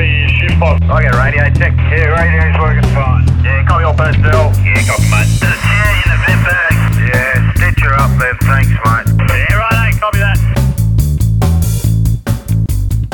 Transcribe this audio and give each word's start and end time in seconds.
copy 0.00 0.28
shift 0.38 0.58
box. 0.60 0.80
I 0.88 1.02
get 1.02 1.14
radio 1.14 1.44
check. 1.58 1.72
Yeah, 1.76 2.16
radio's 2.16 2.56
working 2.60 2.88
fine. 2.94 3.26
Yeah, 3.44 3.66
copy 3.66 3.84
all 3.84 3.94
personnel. 3.94 4.52
Yeah, 4.64 4.86
copy, 4.86 5.02
mate. 5.10 5.28
There's 5.40 5.52
a 5.52 5.60
chair 5.60 5.92
in 6.00 6.08
the 6.08 6.16
vent 6.24 6.42
bag. 6.46 6.72
Yeah, 7.12 7.52
stitch 7.54 7.80
her 7.84 7.94
up 7.94 8.10
there. 8.18 8.34
Thanks, 8.42 8.70
mate. 8.70 9.06
Yeah, 9.28 9.56
right, 9.56 9.94
copy 10.00 10.18
that. 10.20 10.38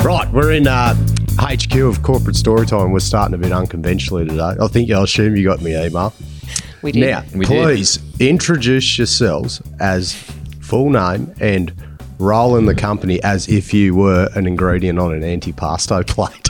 Right, 0.03 0.31
we're 0.31 0.53
in 0.53 0.67
uh, 0.67 0.93
HQ 1.39 1.75
of 1.75 2.01
Corporate 2.03 2.35
Storytime. 2.37 2.91
We're 2.91 2.99
starting 2.99 3.35
a 3.35 3.37
bit 3.37 3.51
unconventionally 3.51 4.25
today. 4.25 4.53
I 4.59 4.67
think 4.67 4.89
I 4.89 5.03
assume 5.03 5.35
you 5.35 5.43
got 5.43 5.61
me 5.61 5.75
email. 5.75 6.13
We 6.81 6.93
did. 6.93 7.01
Now, 7.01 7.23
We 7.35 7.45
did. 7.45 7.63
please 7.63 7.99
introduce 8.19 8.97
yourselves 8.97 9.61
as 9.81 10.13
full 10.61 10.89
name 10.89 11.33
and 11.41 11.73
role 12.19 12.55
in 12.55 12.65
the 12.65 12.75
company 12.75 13.21
as 13.23 13.47
if 13.49 13.73
you 13.73 13.93
were 13.93 14.29
an 14.35 14.47
ingredient 14.47 14.97
on 14.99 15.13
an 15.13 15.21
antipasto 15.21 16.07
plate. 16.07 16.46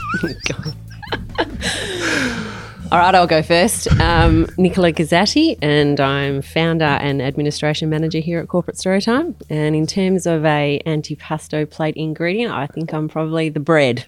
All 2.90 2.98
right, 2.98 3.14
I'll 3.14 3.26
go 3.26 3.42
first. 3.42 3.86
Um, 4.00 4.46
Nicola 4.56 4.92
Gazzatti, 4.92 5.58
and 5.60 6.00
I'm 6.00 6.40
founder 6.40 6.84
and 6.86 7.20
administration 7.20 7.90
manager 7.90 8.18
here 8.18 8.40
at 8.40 8.48
Corporate 8.48 8.78
Storytime. 8.78 9.34
And 9.50 9.76
in 9.76 9.86
terms 9.86 10.26
of 10.26 10.46
a 10.46 10.80
antipasto 10.86 11.68
plate 11.68 11.96
ingredient, 11.96 12.50
I 12.54 12.66
think 12.66 12.94
I'm 12.94 13.06
probably 13.08 13.50
the 13.50 13.60
bread 13.60 14.06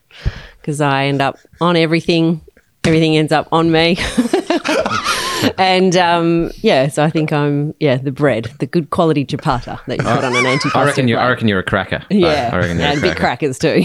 because 0.61 0.81
I 0.81 1.05
end 1.05 1.21
up 1.21 1.39
on 1.61 1.77
everything. 1.77 2.41
Everything 2.85 3.19
ends 3.19 3.33
up 3.33 3.49
on 3.53 3.71
me. 3.71 3.99
and 5.59 5.95
um, 5.99 6.51
yeah, 6.57 6.89
so 6.89 7.05
I 7.05 7.11
think 7.11 7.35
I'm 7.35 7.75
yeah 7.81 7.99
the 7.99 8.13
bread, 8.13 8.51
the 8.61 8.67
good 8.67 8.89
quality 8.89 9.27
ciabatta 9.27 9.85
that 9.85 9.99
you 9.99 10.05
put 10.05 10.25
on 10.25 10.35
an 10.35 10.45
antipasto. 10.45 10.77
I 10.77 10.85
reckon 10.87 11.07
you. 11.07 11.17
I 11.17 11.21
plate. 11.21 11.29
reckon 11.29 11.49
you're 11.49 11.59
a 11.59 11.65
cracker. 11.65 12.03
Yeah, 12.09 12.49
I 12.51 12.57
reckon 12.57 12.79
you're 12.79 12.87
and 12.89 12.99
a 12.99 13.03
big 13.03 13.17
cracker. 13.17 13.53
crackers 13.53 13.59
too. 13.59 13.85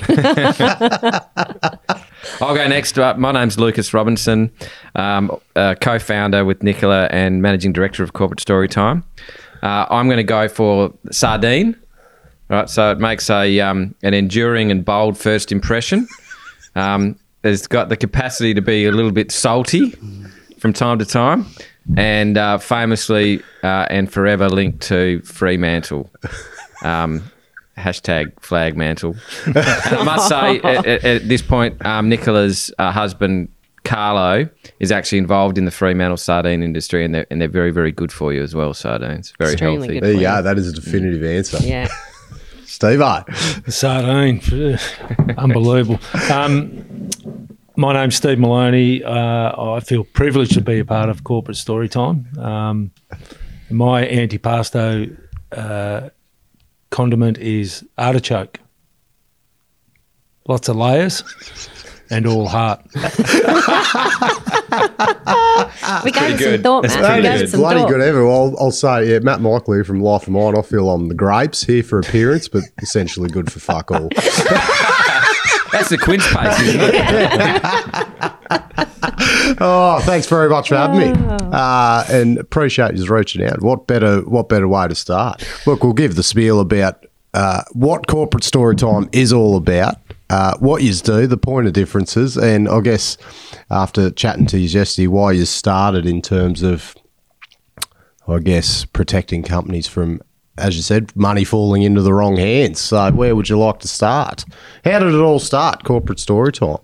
I'll 2.42 2.56
go 2.56 2.68
next. 2.68 2.98
Uh, 2.98 3.16
my 3.18 3.32
name's 3.32 3.60
Lucas 3.60 3.94
Robinson, 3.94 4.52
um, 4.96 5.32
uh, 5.56 5.76
co-founder 5.80 6.46
with 6.46 6.64
Nicola 6.64 7.08
and 7.12 7.42
managing 7.42 7.74
director 7.74 8.04
of 8.04 8.14
Corporate 8.14 8.40
Storytime. 8.40 9.04
Uh, 9.62 9.86
I'm 9.90 10.08
going 10.08 10.18
to 10.18 10.24
go 10.24 10.48
for 10.48 10.94
sardine. 11.12 11.76
Right, 12.48 12.70
so 12.70 12.92
it 12.92 13.00
makes 13.00 13.28
a 13.32 13.60
um, 13.60 13.96
an 14.04 14.14
enduring 14.14 14.70
and 14.70 14.86
bold 14.86 15.18
first 15.18 15.52
impression. 15.52 16.08
Um, 16.76 17.18
it's 17.44 17.66
got 17.66 17.90
the 17.90 17.98
capacity 17.98 18.54
to 18.54 18.62
be 18.62 18.86
a 18.86 18.92
little 18.92 19.12
bit 19.12 19.32
salty 19.32 19.92
from 20.60 20.72
time 20.72 21.00
to 21.00 21.06
time, 21.06 21.48
and 21.98 22.38
uh, 22.38 22.60
famously 22.60 23.42
uh, 23.64 23.88
and 23.90 24.12
forever 24.12 24.48
linked 24.48 24.82
to 24.84 25.22
Fremantle. 25.22 26.12
Um, 26.84 27.24
hashtag 27.78 28.40
flag 28.42 28.76
mantle. 28.78 29.16
I 29.48 30.04
must 30.04 30.28
say, 30.30 30.60
at, 30.60 30.86
at- 30.86 31.04
at 31.06 31.28
this 31.28 31.42
point, 31.42 31.84
um, 31.86 32.10
Nicola's 32.10 32.72
uh, 32.80 32.92
husband 32.92 33.50
Carlo 33.84 34.50
is 34.80 34.92
actually 34.92 35.20
involved 35.20 35.58
in 35.58 35.66
the 35.66 35.72
Fremantle 35.72 36.18
sardine 36.18 36.64
industry, 36.64 37.06
and 37.06 37.14
they're 37.14 37.28
and 37.30 37.40
they're 37.40 37.48
very 37.48 37.72
very 37.72 37.92
good 37.92 38.12
for 38.12 38.34
you 38.34 38.42
as 38.42 38.56
well. 38.56 38.74
Sardines, 38.74 39.34
very 39.38 39.52
Extremely 39.54 39.78
healthy. 39.78 39.94
good. 39.96 40.04
there 40.04 40.14
you 40.14 40.20
Yeah. 40.22 40.38
go. 40.38 40.42
That 40.44 40.58
is 40.58 40.68
a 40.70 40.74
definitive 40.74 41.24
answer. 41.24 41.60
yeah. 41.62 41.88
Steve 42.66 43.00
O. 43.00 43.24
Sardine, 43.68 44.42
unbelievable. 45.38 46.00
Um, 46.32 47.10
my 47.78 47.94
name's 47.94 48.16
Steve 48.16 48.40
Maloney. 48.40 49.04
Uh, 49.04 49.74
I 49.76 49.80
feel 49.82 50.04
privileged 50.04 50.54
to 50.56 50.62
be 50.62 50.80
a 50.80 50.86
part 50.86 51.10
of 51.10 51.24
Corporate 51.24 51.58
Storytime. 51.58 52.36
Um, 52.38 52.92
my 53.70 54.06
antipasto 54.06 55.16
uh, 55.52 56.10
condiment 56.96 57.38
is 57.40 57.84
artichoke. 57.98 58.58
Lots 60.48 60.70
of 60.70 60.78
layers 60.78 61.24
and 62.10 62.26
all 62.26 62.48
heart. 62.48 62.80
We 66.04 66.12
gave 66.12 66.40
it 66.40 66.54
some 66.54 66.62
thought, 66.64 66.82
That's 66.84 66.96
Matt. 66.96 67.06
pretty 67.06 67.22
We 67.22 67.24
gave 67.24 67.38
good. 67.38 67.42
it 67.46 67.50
some 67.50 67.60
Bloody 67.62 67.80
thought. 67.82 67.90
good 67.90 68.02
ever. 68.02 68.26
I'll, 68.28 68.56
I'll 68.60 68.72
say, 68.72 69.10
yeah, 69.12 69.20
Matt 69.20 69.42
Michael 69.42 69.84
from 69.84 70.02
Life 70.02 70.24
of 70.24 70.30
Mine. 70.30 70.58
I 70.58 70.62
feel 70.62 70.90
I'm 70.90 71.08
the 71.08 71.16
grapes 71.16 71.64
here 71.64 71.84
for 71.84 72.00
appearance, 72.00 72.48
but 72.48 72.64
essentially 72.82 73.30
good 73.30 73.52
for 73.52 73.60
fuck 73.60 73.92
all. 73.92 74.10
That's 75.72 75.90
the 75.90 75.98
quince 76.02 76.26
paste, 76.34 76.62
isn't 76.62 76.82
it? 76.82 78.32
Oh, 79.62 80.00
thanks 80.02 80.28
very 80.28 80.50
much 80.50 80.70
for 80.70 80.76
having 80.76 81.00
me, 81.00 81.14
uh, 81.30 82.04
and 82.10 82.38
appreciate 82.40 82.96
you 82.96 83.06
reaching 83.06 83.44
out. 83.44 83.62
What 83.62 83.86
better, 83.88 84.22
what 84.22 84.50
better 84.50 84.68
way 84.68 84.88
to 84.88 84.96
start? 84.96 85.48
Look, 85.68 85.84
we'll 85.84 85.94
give 85.94 86.16
the 86.16 86.24
spiel 86.24 86.60
about 86.60 87.06
uh, 87.34 87.62
what 87.74 88.08
corporate 88.08 88.44
story 88.44 88.76
time 88.76 89.08
is 89.12 89.32
all 89.32 89.56
about, 89.56 89.98
uh, 90.30 90.58
what 90.58 90.82
you 90.82 90.94
do, 90.94 91.28
the 91.28 91.38
point 91.38 91.68
of 91.68 91.74
differences, 91.74 92.38
and 92.38 92.68
I 92.68 92.82
guess 92.82 93.18
after 93.70 94.10
chatting 94.10 94.48
to 94.48 94.58
you 94.60 94.68
yesterday, 94.68 95.08
why 95.08 95.34
you 95.34 95.46
started 95.46 96.06
in 96.08 96.22
terms 96.22 96.64
of, 96.64 96.96
I 98.28 98.40
guess, 98.40 98.84
protecting 98.86 99.44
companies 99.44 99.88
from. 99.88 100.22
As 100.58 100.78
you 100.78 100.82
said, 100.82 101.14
money 101.18 101.44
falling 101.44 101.82
into 101.82 102.02
the 102.02 102.14
wrong 102.14 102.38
hands. 102.38 102.80
So, 102.80 103.12
where 103.12 103.36
would 103.36 103.50
you 103.50 103.60
like 103.60 103.80
to 103.80 103.90
start? 103.90 104.46
How 104.86 105.00
did 105.00 105.14
it 105.14 105.20
all 105.20 105.40
start? 105.40 105.84
Corporate 105.84 106.18
story 106.20 106.54
time. 106.54 106.78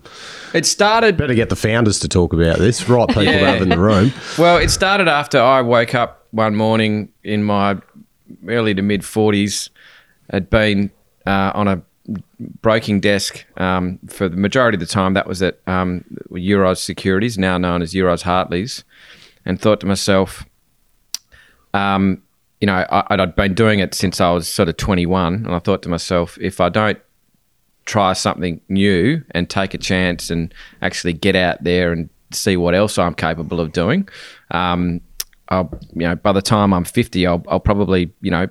It 0.53 0.65
started 0.65 1.15
Better 1.15 1.33
get 1.33 1.47
the 1.49 1.55
founders 1.55 1.97
to 2.01 2.09
talk 2.09 2.33
about 2.33 2.57
this. 2.57 2.89
Right 2.89 3.07
people 3.07 3.23
to 3.23 3.31
Yeah. 3.31 3.51
have 3.51 3.61
in 3.61 3.69
the 3.69 3.79
room. 3.79 4.11
Well, 4.37 4.57
it 4.57 4.71
started 4.71 5.07
after 5.07 5.39
I 5.41 5.61
woke 5.61 5.95
up 5.95 6.27
one 6.31 6.55
morning 6.55 7.09
in 7.23 7.43
my 7.45 7.77
early 8.47 8.73
to 8.73 8.81
mid 8.81 9.01
40s. 9.03 9.69
Had 10.29 10.49
been 10.49 10.91
uh, 11.25 11.51
on 11.55 11.67
a 11.69 11.81
broking 12.61 12.99
desk 12.99 13.45
um, 13.57 13.99
for 14.09 14.27
the 14.27 14.35
majority 14.37 14.75
of 14.75 14.79
the 14.81 14.85
time. 14.85 15.13
That 15.13 15.27
was 15.27 15.41
at 15.41 15.59
um, 15.67 16.03
Euroz 16.31 16.77
Securities, 16.79 17.37
now 17.37 17.57
known 17.57 17.81
as 17.81 17.93
Euroz 17.93 18.23
Hartleys, 18.23 18.83
and 19.45 19.59
thought 19.61 19.79
to 19.81 19.85
myself, 19.87 20.45
um, 21.73 22.21
you 22.61 22.67
know, 22.67 22.85
I, 22.89 23.03
I'd 23.09 23.35
been 23.35 23.53
doing 23.53 23.79
it 23.79 23.93
since 23.93 24.21
I 24.21 24.31
was 24.31 24.47
sort 24.47 24.69
of 24.69 24.77
21, 24.77 25.33
and 25.33 25.49
I 25.49 25.59
thought 25.59 25.81
to 25.83 25.89
myself, 25.89 26.37
if 26.39 26.61
I 26.61 26.69
don't 26.69 26.99
try 27.85 28.13
something 28.13 28.61
new 28.69 29.23
and 29.31 29.49
take 29.49 29.73
a 29.73 29.77
chance 29.77 30.29
and 30.29 30.53
actually 30.81 31.13
get 31.13 31.35
out 31.35 31.63
there 31.63 31.91
and 31.91 32.09
see 32.31 32.55
what 32.55 32.75
else 32.75 32.97
I'm 32.97 33.15
capable 33.15 33.59
of 33.59 33.73
doing. 33.73 34.07
Um, 34.51 35.01
I'll, 35.49 35.77
you 35.93 36.07
know, 36.07 36.15
by 36.15 36.31
the 36.31 36.41
time 36.41 36.73
I'm 36.73 36.85
50, 36.85 37.27
I'll, 37.27 37.43
I'll 37.49 37.59
probably, 37.59 38.13
you 38.21 38.31
know, 38.31 38.47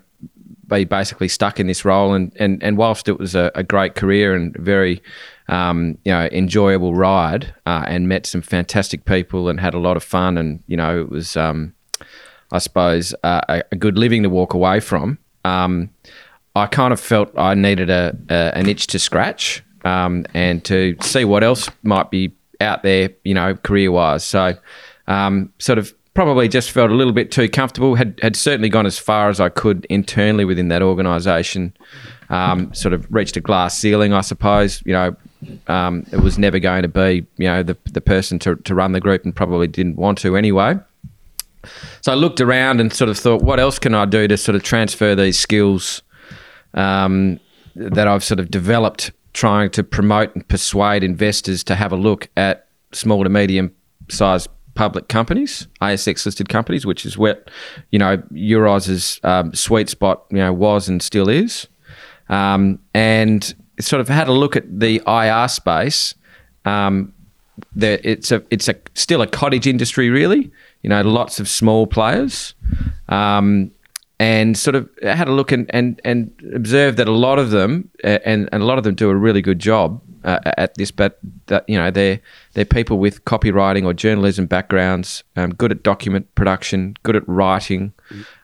be 0.67 0.85
basically 0.85 1.29
stuck 1.29 1.59
in 1.59 1.67
this 1.67 1.85
role. 1.85 2.13
And, 2.13 2.33
and, 2.39 2.63
and 2.63 2.77
whilst 2.77 3.09
it 3.09 3.19
was 3.19 3.35
a, 3.35 3.51
a 3.55 3.63
great 3.63 3.95
career 3.95 4.35
and 4.35 4.55
very, 4.57 5.03
um, 5.49 5.97
you 6.05 6.13
know, 6.13 6.29
enjoyable 6.33 6.95
ride 6.95 7.55
uh, 7.65 7.85
and 7.87 8.09
met 8.09 8.27
some 8.27 8.43
fantastic 8.43 9.05
people 9.05 9.49
and 9.49 9.61
had 9.61 9.75
a 9.75 9.79
lot 9.79 9.97
of 9.97 10.03
fun 10.03 10.37
and, 10.37 10.63
you 10.67 10.77
know, 10.77 11.01
it 11.01 11.09
was, 11.09 11.37
um, 11.37 11.75
I 12.53 12.59
suppose, 12.59 13.15
uh, 13.23 13.63
a, 13.71 13.77
good 13.77 13.97
living 13.97 14.23
to 14.25 14.29
walk 14.29 14.55
away 14.55 14.81
from. 14.81 15.19
Um, 15.45 15.91
I 16.57 16.67
kind 16.67 16.93
of 16.93 17.01
felt 17.01 17.31
I 17.39 17.55
needed 17.55 17.91
a, 17.91 18.17
a 18.29 18.57
an 18.57 18.69
itch 18.69 18.89
to 18.89 18.99
scratch 18.99 19.63
um, 19.85 20.27
and 20.35 20.65
to 20.65 20.97
see 21.01 21.25
what 21.25 21.45
else 21.45 21.71
might 21.83 22.11
be 22.11 22.33
out 22.61 22.83
there, 22.83 23.11
you 23.25 23.35
know, 23.35 23.55
career 23.55 23.93
wise. 23.93 24.25
So, 24.25 24.55
um, 25.07 25.53
sort 25.59 25.79
of 25.79 25.95
probably 26.15 26.49
just 26.49 26.71
felt 26.73 26.91
a 26.91 26.95
little 26.95 27.13
bit 27.13 27.31
too 27.31 27.49
comfortable. 27.49 27.95
Had 27.95 28.19
had 28.23 28.37
certainly 28.37 28.69
gone 28.69 28.87
as 28.87 28.99
far 28.99 29.29
as 29.29 29.41
I 29.41 29.49
could 29.49 29.87
internally 29.89 30.45
within 30.45 30.69
that 30.69 30.83
organisation. 30.83 31.73
Um, 32.29 32.73
sort 32.75 32.95
of 32.95 33.13
reached 33.13 33.37
a 33.37 33.41
glass 33.41 33.77
ceiling, 33.77 34.13
I 34.13 34.21
suppose. 34.21 34.83
You 34.87 34.93
know, 34.93 35.17
um, 35.67 36.07
it 36.13 36.19
was 36.19 36.39
never 36.39 36.61
going 36.61 36.83
to 36.83 36.89
be, 36.89 37.27
you 37.39 37.49
know, 37.49 37.63
the 37.63 37.77
the 37.93 38.01
person 38.01 38.39
to 38.41 38.57
to 38.57 38.75
run 38.75 38.93
the 38.93 39.01
group, 39.01 39.25
and 39.25 39.35
probably 39.35 39.67
didn't 39.67 39.97
want 39.97 40.19
to 40.19 40.37
anyway. 40.37 40.79
So 42.01 42.13
I 42.13 42.15
looked 42.15 42.41
around 42.41 42.81
and 42.81 42.93
sort 42.93 43.11
of 43.11 43.19
thought, 43.19 43.43
what 43.43 43.61
else 43.61 43.79
can 43.79 43.95
I 43.95 44.05
do 44.05 44.27
to 44.29 44.37
sort 44.37 44.57
of 44.57 44.63
transfer 44.63 45.15
these 45.15 45.39
skills 45.39 46.03
um, 46.75 47.41
that 47.75 48.07
I've 48.09 48.25
sort 48.25 48.41
of 48.41 48.51
developed 48.51 49.13
trying 49.33 49.71
to 49.71 49.85
promote 49.85 50.35
and 50.35 50.47
persuade 50.49 51.05
investors 51.05 51.63
to 51.65 51.75
have 51.75 51.93
a 51.93 51.97
look 51.97 52.29
at 52.37 52.67
small 52.93 53.23
to 53.23 53.31
medium 53.31 53.75
sized 54.09 54.49
public 54.75 55.09
companies, 55.09 55.69
ASX 55.83 56.25
listed 56.27 56.49
companies, 56.49 56.87
which 56.87 57.05
is 57.05 57.19
what, 57.19 57.51
you 57.91 57.99
know, 57.99 58.19
Euroz's 58.33 59.21
um, 59.23 59.55
sweet 59.55 59.89
spot, 59.89 60.25
you 60.31 60.39
know, 60.39 60.53
was 60.53 60.89
and 60.89 61.03
still 61.03 61.29
is. 61.29 61.69
Um, 62.29 62.79
and 62.95 63.55
sort 63.81 64.01
of 64.01 64.09
had 64.09 64.29
a 64.29 64.33
look 64.33 64.57
at 64.57 64.81
the 64.81 65.03
IR 65.07 65.49
space. 65.49 66.15
Um, 66.65 67.13
there, 67.75 68.01
it's 68.03 68.33
a 68.33 68.43
it's 68.51 68.69
a 68.69 68.77
still 68.95 69.23
a 69.23 69.27
cottage 69.27 69.67
industry 69.67 70.11
really. 70.11 70.51
You 70.83 70.91
know, 70.91 71.03
lots 71.03 71.41
of 71.41 71.49
small 71.49 71.87
players, 71.87 72.55
um, 73.09 73.71
and 74.19 74.57
sort 74.57 74.77
of 74.77 74.89
had 75.03 75.29
a 75.29 75.33
look 75.33 75.53
and 75.53 75.71
and 75.75 76.01
and 76.05 76.33
observed 76.55 76.97
that 76.99 77.09
a 77.09 77.13
lot 77.13 77.39
of 77.39 77.51
them 77.51 77.91
uh, 78.05 78.19
and, 78.25 78.49
and 78.53 78.63
a 78.63 78.67
lot 78.67 78.79
of 78.79 78.85
them 78.85 78.95
do 78.95 79.11
a 79.11 79.17
really 79.17 79.43
good 79.43 79.59
job 79.59 80.01
uh, 80.25 80.39
at 80.57 80.75
this. 80.75 80.91
But 80.91 81.19
that 81.47 81.65
you 81.69 81.77
know 81.77 81.91
they're 81.91 82.21
they're 82.55 82.65
people 82.65 82.99
with 82.99 83.25
copywriting 83.25 83.85
or 83.85 83.95
journalism 83.95 84.47
backgrounds, 84.47 85.25
um, 85.37 85.55
good 85.55 85.73
at 85.73 85.83
document 85.83 86.35
production, 86.35 86.97
good 87.03 87.17
at 87.17 87.27
writing, 87.29 87.93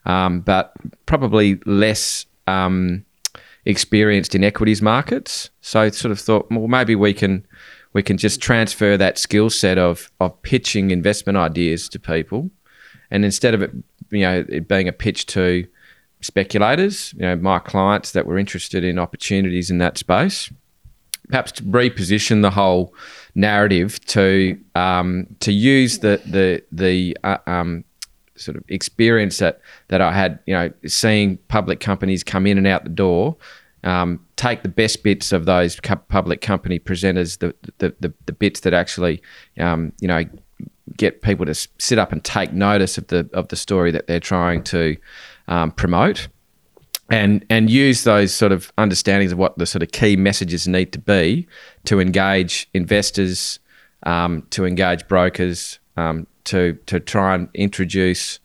um, 0.04 0.40
but 0.40 0.72
probably 1.06 1.60
less. 1.66 2.26
Um, 2.46 3.04
experienced 3.68 4.36
in 4.36 4.44
equities 4.44 4.80
markets, 4.80 5.50
so 5.60 5.90
sort 5.90 6.12
of 6.12 6.20
thought, 6.20 6.48
well, 6.52 6.68
maybe 6.68 6.94
we 6.94 7.12
can 7.12 7.44
we 7.96 8.02
can 8.02 8.18
just 8.18 8.42
transfer 8.42 8.98
that 8.98 9.16
skill 9.16 9.48
set 9.48 9.78
of 9.78 10.10
of 10.20 10.30
pitching 10.42 10.90
investment 10.90 11.38
ideas 11.38 11.88
to 11.88 11.98
people, 11.98 12.50
and 13.10 13.24
instead 13.24 13.54
of 13.54 13.62
it, 13.62 13.70
you 14.10 14.20
know, 14.20 14.44
it 14.50 14.68
being 14.68 14.86
a 14.86 14.92
pitch 14.92 15.24
to 15.24 15.66
speculators, 16.20 17.14
you 17.14 17.22
know, 17.22 17.36
my 17.36 17.58
clients 17.58 18.12
that 18.12 18.26
were 18.26 18.36
interested 18.36 18.84
in 18.84 18.98
opportunities 18.98 19.70
in 19.70 19.78
that 19.78 19.96
space, 19.96 20.52
perhaps 21.30 21.52
to 21.52 21.62
reposition 21.62 22.42
the 22.42 22.50
whole 22.50 22.92
narrative 23.34 23.98
to 24.04 24.58
um, 24.74 25.26
to 25.40 25.50
use 25.50 26.00
the 26.00 26.20
the 26.26 26.62
the 26.70 27.16
uh, 27.24 27.38
um, 27.46 27.82
sort 28.34 28.58
of 28.58 28.64
experience 28.68 29.38
that 29.38 29.62
that 29.88 30.02
I 30.02 30.12
had, 30.12 30.38
you 30.44 30.52
know, 30.52 30.70
seeing 30.86 31.38
public 31.48 31.80
companies 31.80 32.22
come 32.22 32.46
in 32.46 32.58
and 32.58 32.66
out 32.66 32.84
the 32.84 32.90
door. 32.90 33.38
Um, 33.84 34.24
take 34.36 34.62
the 34.62 34.68
best 34.68 35.02
bits 35.02 35.32
of 35.32 35.44
those 35.44 35.78
public 36.08 36.40
company 36.40 36.78
presenters, 36.78 37.38
the 37.38 37.54
the, 37.78 37.94
the, 38.00 38.12
the 38.26 38.32
bits 38.32 38.60
that 38.60 38.74
actually, 38.74 39.22
um, 39.58 39.92
you 40.00 40.08
know, 40.08 40.24
get 40.96 41.22
people 41.22 41.46
to 41.46 41.54
sit 41.54 41.98
up 41.98 42.12
and 42.12 42.24
take 42.24 42.52
notice 42.52 42.98
of 42.98 43.06
the 43.08 43.28
of 43.32 43.48
the 43.48 43.56
story 43.56 43.90
that 43.92 44.06
they're 44.06 44.20
trying 44.20 44.62
to 44.64 44.96
um, 45.48 45.70
promote, 45.70 46.28
and 47.10 47.44
and 47.50 47.70
use 47.70 48.04
those 48.04 48.34
sort 48.34 48.52
of 48.52 48.72
understandings 48.78 49.32
of 49.32 49.38
what 49.38 49.56
the 49.58 49.66
sort 49.66 49.82
of 49.82 49.92
key 49.92 50.16
messages 50.16 50.66
need 50.66 50.92
to 50.92 50.98
be 50.98 51.46
to 51.84 52.00
engage 52.00 52.68
investors, 52.74 53.60
um, 54.04 54.42
to 54.50 54.64
engage 54.64 55.06
brokers, 55.06 55.78
um, 55.96 56.26
to 56.44 56.72
to 56.86 56.98
try 56.98 57.34
and 57.34 57.48
introduce 57.54 58.40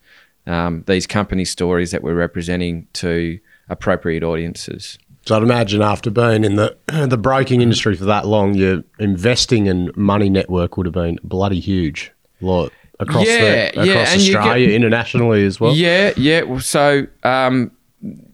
um, 0.48 0.84
these 0.88 1.08
company 1.08 1.46
stories 1.46 1.92
that 1.92 2.04
we're 2.04 2.16
representing 2.16 2.88
to 2.94 3.40
appropriate 3.70 4.24
audiences. 4.24 4.98
So 5.26 5.36
I'd 5.38 5.44
imagine 5.44 5.82
after 5.82 6.10
being 6.10 6.44
in 6.44 6.56
the 6.56 6.76
the 7.08 7.18
broking 7.18 7.62
industry 7.62 7.96
for 7.96 8.06
that 8.06 8.26
long, 8.28 8.54
your 8.56 8.84
investing 9.00 9.68
and 9.68 9.96
money 9.96 10.30
network 10.30 10.78
would 10.78 10.86
have 10.86 10.94
been 10.94 11.20
bloody 11.24 11.60
huge. 11.60 12.12
Lot 12.42 12.72
across 13.00 13.26
Yeah, 13.28 13.72
the, 13.72 13.86
yeah, 13.86 13.92
across 13.94 14.12
and 14.14 14.22
Australia, 14.22 14.68
get- 14.68 14.76
internationally 14.76 15.46
as 15.46 15.60
well. 15.60 15.76
Yeah, 15.76 16.14
yeah. 16.18 16.58
So, 16.60 17.06
um, 17.24 17.72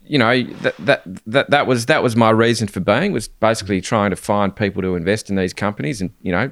you 0.06 0.18
know, 0.18 0.44
that, 0.44 0.76
that 0.80 1.02
that 1.26 1.50
that 1.50 1.68
was 1.68 1.88
that 1.88 2.02
was 2.04 2.16
my 2.16 2.30
reason 2.30 2.68
for 2.70 2.80
being 2.80 3.12
was 3.12 3.28
basically 3.28 3.82
trying 3.82 4.10
to 4.12 4.16
find 4.16 4.56
people 4.56 4.82
to 4.82 4.96
invest 4.96 5.30
in 5.30 5.36
these 5.36 5.54
companies 5.54 6.00
and 6.00 6.12
you 6.22 6.32
know 6.32 6.50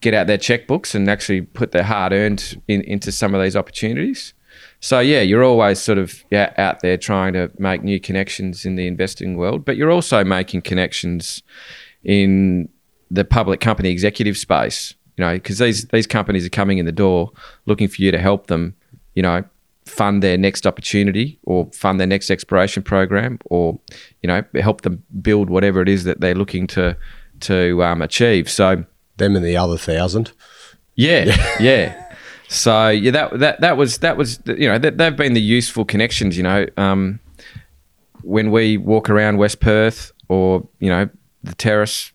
get 0.00 0.14
out 0.14 0.26
their 0.26 0.38
checkbooks 0.38 0.94
and 0.94 1.08
actually 1.10 1.42
put 1.42 1.72
their 1.72 1.84
hard 1.84 2.12
earned 2.12 2.60
in, 2.68 2.80
into 2.82 3.12
some 3.12 3.34
of 3.34 3.42
these 3.42 3.54
opportunities. 3.54 4.32
So 4.82 4.98
yeah, 4.98 5.20
you're 5.20 5.44
always 5.44 5.80
sort 5.80 5.98
of 5.98 6.24
yeah, 6.30 6.52
out 6.58 6.80
there 6.80 6.96
trying 6.96 7.32
to 7.34 7.50
make 7.56 7.84
new 7.84 8.00
connections 8.00 8.66
in 8.66 8.74
the 8.74 8.88
investing 8.88 9.36
world, 9.36 9.64
but 9.64 9.76
you're 9.76 9.92
also 9.92 10.24
making 10.24 10.62
connections 10.62 11.40
in 12.02 12.68
the 13.08 13.24
public 13.24 13.60
company 13.60 13.90
executive 13.90 14.36
space. 14.36 14.94
You 15.16 15.24
know, 15.24 15.34
because 15.34 15.58
these 15.58 15.86
these 15.88 16.08
companies 16.08 16.44
are 16.44 16.50
coming 16.50 16.78
in 16.78 16.84
the 16.84 16.92
door 16.92 17.30
looking 17.64 17.86
for 17.86 18.02
you 18.02 18.10
to 18.10 18.18
help 18.18 18.48
them. 18.48 18.74
You 19.14 19.22
know, 19.22 19.44
fund 19.86 20.20
their 20.20 20.36
next 20.36 20.66
opportunity 20.66 21.38
or 21.44 21.70
fund 21.72 22.00
their 22.00 22.06
next 22.08 22.28
exploration 22.28 22.82
program, 22.82 23.38
or 23.44 23.78
you 24.20 24.26
know, 24.26 24.42
help 24.60 24.80
them 24.80 25.04
build 25.20 25.48
whatever 25.48 25.80
it 25.80 25.88
is 25.88 26.02
that 26.04 26.20
they're 26.20 26.34
looking 26.34 26.66
to 26.68 26.96
to 27.40 27.84
um, 27.84 28.02
achieve. 28.02 28.50
So 28.50 28.84
Them 29.18 29.36
and 29.36 29.44
the 29.44 29.56
other 29.56 29.78
thousand. 29.78 30.32
yeah, 30.96 31.36
yeah. 31.60 32.01
So 32.52 32.90
yeah, 32.90 33.10
that 33.12 33.38
that 33.38 33.60
that 33.62 33.76
was 33.78 33.98
that 33.98 34.18
was 34.18 34.38
you 34.44 34.68
know 34.68 34.78
that 34.78 34.98
they've 34.98 35.16
been 35.16 35.32
the 35.32 35.40
useful 35.40 35.86
connections. 35.86 36.36
You 36.36 36.42
know, 36.42 36.66
um, 36.76 37.18
when 38.20 38.50
we 38.50 38.76
walk 38.76 39.08
around 39.08 39.38
West 39.38 39.60
Perth 39.60 40.12
or 40.28 40.68
you 40.78 40.90
know 40.90 41.08
the 41.42 41.54
terrace, 41.54 42.12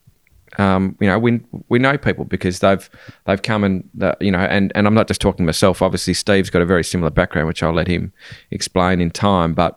um, 0.56 0.96
you 1.00 1.08
know 1.08 1.18
we 1.18 1.40
we 1.68 1.80
know 1.80 1.98
people 1.98 2.24
because 2.24 2.60
they've 2.60 2.88
they've 3.24 3.42
come 3.42 3.64
and 3.64 3.88
uh, 4.00 4.14
you 4.20 4.30
know 4.30 4.38
and 4.38 4.70
and 4.76 4.86
I'm 4.86 4.94
not 4.94 5.08
just 5.08 5.20
talking 5.20 5.44
myself. 5.44 5.82
Obviously, 5.82 6.14
Steve's 6.14 6.50
got 6.50 6.62
a 6.62 6.66
very 6.66 6.84
similar 6.84 7.10
background, 7.10 7.48
which 7.48 7.64
I'll 7.64 7.74
let 7.74 7.88
him 7.88 8.12
explain 8.52 9.00
in 9.00 9.10
time. 9.10 9.54
But 9.54 9.76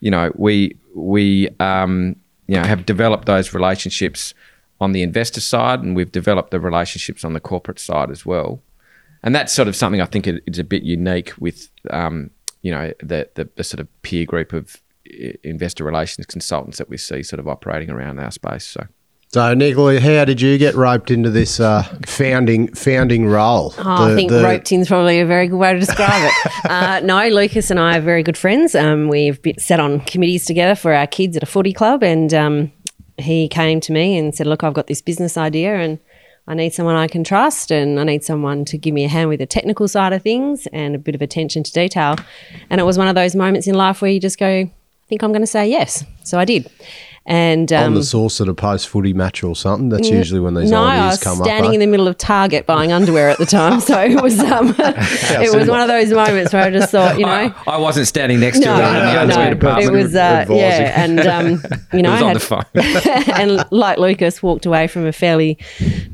you 0.00 0.12
know 0.12 0.30
we 0.36 0.78
we 0.94 1.48
um, 1.58 2.14
you 2.46 2.54
know 2.54 2.62
have 2.62 2.86
developed 2.86 3.26
those 3.26 3.52
relationships 3.52 4.34
on 4.80 4.92
the 4.92 5.02
investor 5.02 5.40
side, 5.40 5.82
and 5.82 5.96
we've 5.96 6.12
developed 6.12 6.52
the 6.52 6.60
relationships 6.60 7.24
on 7.24 7.32
the 7.32 7.40
corporate 7.40 7.80
side 7.80 8.12
as 8.12 8.24
well 8.24 8.62
and 9.22 9.34
that's 9.34 9.52
sort 9.52 9.68
of 9.68 9.76
something 9.76 10.00
I 10.00 10.06
think 10.06 10.26
it- 10.26 10.42
it's 10.46 10.58
a 10.58 10.64
bit 10.64 10.82
unique 10.82 11.32
with 11.38 11.68
um, 11.90 12.30
you 12.62 12.70
know 12.70 12.92
the, 13.00 13.28
the 13.34 13.48
the 13.56 13.64
sort 13.64 13.80
of 13.80 13.88
peer 14.02 14.24
group 14.24 14.52
of 14.52 14.76
investor 15.44 15.84
relations 15.84 16.26
consultants 16.26 16.78
that 16.78 16.88
we 16.88 16.96
see 16.96 17.22
sort 17.22 17.38
of 17.40 17.46
operating 17.48 17.90
around 17.90 18.18
our 18.18 18.30
space. 18.32 18.64
So 18.66 18.86
So, 19.32 19.54
Nicola, 19.54 20.00
how 20.00 20.24
did 20.24 20.40
you 20.40 20.58
get 20.58 20.74
roped 20.74 21.10
into 21.10 21.30
this 21.30 21.60
uh, 21.60 21.82
founding 22.06 22.72
founding 22.74 23.26
role? 23.26 23.72
Oh, 23.78 24.12
I 24.12 24.14
think 24.16 24.30
roped 24.32 24.72
in 24.72 24.80
is 24.80 24.88
probably 24.88 25.20
a 25.20 25.26
very 25.26 25.46
good 25.48 25.58
way 25.58 25.72
to 25.72 25.78
describe 25.78 26.10
it. 26.30 26.64
uh, 26.70 27.00
no, 27.04 27.28
Lucas 27.28 27.70
and 27.70 27.78
I 27.78 27.98
are 27.98 28.00
very 28.00 28.22
good 28.22 28.36
friends. 28.38 28.74
Um, 28.74 29.08
we've 29.08 29.40
been, 29.42 29.58
sat 29.58 29.78
on 29.80 30.00
committees 30.00 30.44
together 30.44 30.74
for 30.74 30.92
our 30.92 31.06
kids 31.06 31.36
at 31.36 31.42
a 31.42 31.46
footy 31.46 31.72
club, 31.72 32.02
and 32.02 32.32
um, 32.34 32.72
he 33.18 33.48
came 33.48 33.80
to 33.82 33.92
me 33.92 34.16
and 34.18 34.34
said, 34.34 34.46
"Look, 34.46 34.64
I've 34.64 34.74
got 34.74 34.86
this 34.88 35.02
business 35.02 35.36
idea, 35.36 35.76
and 35.76 35.98
I 36.48 36.54
need 36.54 36.72
someone 36.72 36.94
I 36.94 37.08
can 37.08 37.24
trust, 37.24 37.70
and 37.70 37.98
I 37.98 38.04
need 38.04 38.22
someone 38.22 38.64
to 38.66 38.78
give 38.78 38.94
me 38.94 39.04
a 39.04 39.08
hand 39.08 39.28
with 39.28 39.40
the 39.40 39.46
technical 39.46 39.88
side 39.88 40.12
of 40.12 40.22
things 40.22 40.68
and 40.72 40.94
a 40.94 40.98
bit 40.98 41.14
of 41.14 41.22
attention 41.22 41.62
to 41.64 41.72
detail." 41.72 42.16
And 42.70 42.80
it 42.80 42.84
was 42.84 42.98
one 42.98 43.08
of 43.08 43.14
those 43.14 43.34
moments 43.34 43.66
in 43.66 43.74
life 43.74 44.00
where 44.00 44.10
you 44.10 44.20
just 44.20 44.38
go, 44.38 44.46
"I 44.46 44.70
think 45.08 45.22
I'm 45.22 45.32
going 45.32 45.42
to 45.42 45.46
say 45.46 45.68
yes." 45.68 46.04
So 46.22 46.38
I 46.38 46.44
did. 46.44 46.70
And 47.28 47.72
um, 47.72 47.86
on 47.86 47.94
the 47.94 48.04
source 48.04 48.40
at 48.40 48.48
a 48.48 48.54
post 48.54 48.88
footy 48.88 49.12
match 49.12 49.42
or 49.42 49.56
something. 49.56 49.88
That's 49.88 50.08
usually 50.08 50.38
when 50.38 50.54
these 50.54 50.70
no, 50.70 50.84
I 50.84 51.08
ideas 51.08 51.24
was 51.24 51.38
standing 51.38 51.70
up. 51.70 51.74
in 51.74 51.82
eh? 51.82 51.84
the 51.84 51.90
middle 51.90 52.06
of 52.06 52.16
Target 52.16 52.66
buying 52.66 52.92
underwear 52.92 53.28
at 53.30 53.38
the 53.38 53.46
time, 53.46 53.80
so 53.80 54.00
it 54.00 54.22
was 54.22 54.38
um, 54.38 54.68
it 54.78 55.52
was 55.52 55.68
one 55.68 55.80
of 55.80 55.88
those 55.88 56.12
moments 56.12 56.52
where 56.52 56.62
I 56.62 56.70
just 56.70 56.92
thought, 56.92 57.18
you 57.18 57.26
know, 57.26 57.32
I, 57.32 57.54
I 57.66 57.78
wasn't 57.78 58.06
standing 58.06 58.38
next 58.38 58.60
to 58.60 58.66
no, 58.66 58.76
her 58.76 59.22
in 59.22 59.28
no, 59.28 59.52
no, 59.54 59.78
it 59.78 59.90
was 59.90 60.14
uh, 60.14 60.46
yeah, 60.48 61.02
and 61.02 61.20
um, 61.20 61.62
you 61.92 62.02
know, 62.02 62.14
It 62.16 62.22
was 62.22 62.22
I 62.22 62.26
had, 62.28 62.36
the 62.36 62.40
phone. 62.40 63.34
and 63.34 63.72
like 63.72 63.98
Lucas, 63.98 64.40
walked 64.40 64.64
away 64.64 64.86
from 64.86 65.04
a 65.04 65.12
fairly 65.12 65.58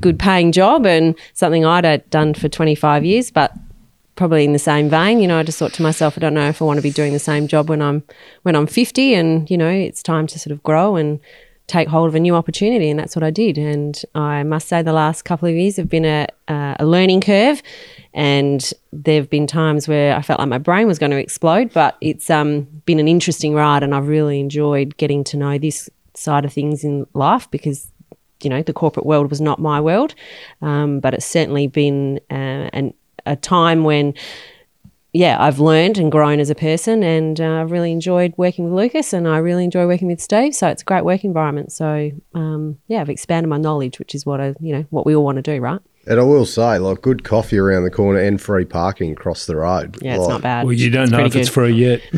good 0.01 0.19
paying 0.19 0.51
job 0.51 0.87
and 0.87 1.15
something 1.35 1.67
I'd 1.67 1.85
had 1.85 2.09
done 2.09 2.33
for 2.33 2.49
25 2.49 3.05
years, 3.05 3.31
but 3.31 3.53
probably 4.23 4.45
in 4.45 4.53
the 4.53 4.59
same 4.61 4.89
vein, 4.89 5.19
you 5.19 5.27
know, 5.27 5.37
I 5.37 5.43
just 5.43 5.59
thought 5.59 5.73
to 5.73 5.83
myself, 5.83 6.17
I 6.17 6.21
don't 6.21 6.33
know 6.33 6.49
if 6.49 6.63
I 6.63 6.65
want 6.65 6.79
to 6.79 6.83
be 6.83 6.93
doing 6.93 7.13
the 7.13 7.19
same 7.19 7.49
job 7.49 7.69
when 7.69 7.83
I'm 7.83 8.05
when 8.43 8.55
I'm 8.55 8.69
50 8.69 9.15
and, 9.15 9.51
you 9.51 9.59
know, 9.59 9.69
it's 9.69 10.01
time 10.01 10.29
to 10.29 10.39
sort 10.39 10.53
of 10.53 10.63
grow 10.63 10.95
and 10.95 11.19
take 11.67 11.89
hold 11.89 12.07
of 12.07 12.15
a 12.15 12.21
new 12.21 12.37
opportunity 12.37 12.89
and 12.89 13.01
that's 13.01 13.17
what 13.17 13.25
I 13.25 13.33
did. 13.33 13.59
And 13.59 14.01
I 14.15 14.45
must 14.45 14.69
say 14.69 14.81
the 14.81 14.93
last 14.93 15.23
couple 15.23 15.49
of 15.49 15.57
years 15.57 15.77
have 15.77 15.89
been 15.89 16.05
a, 16.05 16.29
a, 16.47 16.77
a 16.79 16.87
learning 16.87 17.23
curve 17.23 17.65
and 18.15 18.73
there've 18.93 19.29
been 19.29 19.49
times 19.49 19.89
where 19.89 20.15
I 20.15 20.23
felt 20.23 20.39
like 20.39 20.49
my 20.49 20.59
brain 20.59 20.87
was 20.87 21.01
going 21.01 21.11
to 21.11 21.19
explode 21.19 21.73
but 21.73 21.97
it's 22.01 22.31
um, 22.31 22.69
been 22.87 23.01
an 23.01 23.09
interesting 23.09 23.55
ride 23.55 23.83
and 23.83 23.93
I've 23.93 24.07
really 24.07 24.39
enjoyed 24.39 24.97
getting 24.99 25.25
to 25.25 25.37
know 25.37 25.59
this 25.59 25.91
side 26.15 26.45
of 26.45 26.53
things 26.53 26.85
in 26.85 27.09
life 27.13 27.51
because 27.51 27.91
you 28.45 28.51
know 28.51 28.63
the 28.63 28.73
corporate 28.73 29.07
world 29.07 29.31
was 29.31 29.41
not 29.41 29.59
my 29.59 29.81
world. 29.81 30.15
Um, 30.61 31.01
but 31.01 31.15
it's 31.15 31.27
certainly 31.27 31.67
been 31.67 32.21
uh, 32.31 32.71
an, 32.73 32.95
a 33.27 33.37
time 33.37 33.85
when 33.85 34.15
yeah, 35.15 35.37
I've 35.39 35.59
learned 35.61 35.99
and 35.99 36.11
grown 36.11 36.41
as 36.41 36.49
a 36.49 36.55
person, 36.55 37.03
and 37.03 37.39
uh, 37.39 37.61
I've 37.61 37.71
really 37.71 37.93
enjoyed 37.93 38.33
working 38.39 38.65
with 38.65 38.73
Lucas, 38.73 39.13
and 39.13 39.29
I 39.29 39.37
really 39.39 39.63
enjoy 39.65 39.87
working 39.87 40.09
with 40.09 40.23
Steve. 40.23 40.55
So 40.55 40.69
it's 40.69 40.81
a 40.81 40.85
great 40.87 41.05
work 41.05 41.23
environment. 41.23 41.71
So 41.71 42.11
um, 42.35 42.79
yeah, 42.89 43.03
I've 43.03 43.11
expanded 43.11 43.51
my 43.51 43.59
knowledge, 43.59 43.99
which 43.99 44.15
is 44.15 44.25
what 44.25 44.41
I, 44.41 44.55
you 44.59 44.73
know, 44.75 44.87
what 44.89 45.05
we 45.05 45.15
all 45.15 45.23
want 45.25 45.37
to 45.37 45.43
do, 45.43 45.61
right? 45.61 45.81
And 46.07 46.19
I 46.19 46.23
will 46.25 46.47
say, 46.47 46.79
like, 46.79 47.01
good 47.03 47.23
coffee 47.25 47.59
around 47.59 47.85
the 47.85 47.91
corner 47.91 48.19
and 48.21 48.41
free 48.41 48.65
parking 48.65 49.13
across 49.13 49.47
the 49.47 49.55
road. 49.55 49.99
Yeah, 50.03 50.15
it's 50.15 50.23
Like- 50.23 50.29
not 50.31 50.43
bad. 50.43 50.65
Well, 50.65 50.73
you 50.73 50.91
don't 50.91 51.03
It's 51.05 51.13
know 51.13 51.19
pretty 51.19 51.29
if 51.29 51.37
it's 51.37 51.49
good. 51.49 51.55
free 51.55 51.75
yet. 51.75 52.01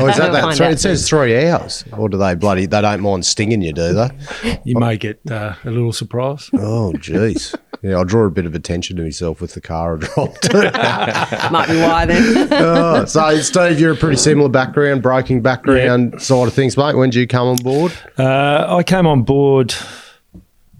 Oh, 0.00 0.06
is 0.08 0.16
that, 0.16 0.32
that 0.32 0.54
three, 0.56 0.66
it 0.68 0.80
says 0.80 1.06
three 1.08 1.46
hours, 1.48 1.84
or 1.96 2.08
do 2.08 2.16
they 2.16 2.34
bloody? 2.34 2.66
They 2.66 2.80
don't 2.80 3.00
mind 3.02 3.26
stinging 3.26 3.62
you, 3.62 3.72
do 3.72 3.92
they? 3.92 4.60
You 4.64 4.76
may 4.78 4.96
get 4.96 5.20
uh, 5.30 5.54
a 5.64 5.70
little 5.70 5.92
surprise. 5.92 6.50
Oh, 6.54 6.92
jeez. 6.96 7.54
Yeah, 7.82 7.96
I'll 7.96 8.04
draw 8.04 8.26
a 8.26 8.30
bit 8.30 8.44
of 8.44 8.54
attention 8.54 8.96
to 8.96 9.02
myself 9.02 9.40
with 9.40 9.54
the 9.54 9.60
car 9.60 9.96
I 9.96 10.00
dropped. 10.00 10.52
Might 11.50 11.68
be 11.68 11.80
why 11.80 12.04
then. 12.04 12.48
oh, 12.52 13.06
so, 13.06 13.40
Steve, 13.40 13.80
you're 13.80 13.94
a 13.94 13.96
pretty 13.96 14.16
similar 14.16 14.50
background, 14.50 15.02
broking 15.02 15.40
background 15.40 16.20
side 16.20 16.48
of 16.48 16.52
things, 16.52 16.76
mate. 16.76 16.96
When 16.96 17.08
did 17.08 17.18
you 17.18 17.26
come 17.26 17.48
on 17.48 17.56
board? 17.56 17.92
Uh, 18.18 18.66
I 18.68 18.82
came 18.82 19.06
on 19.06 19.22
board. 19.22 19.74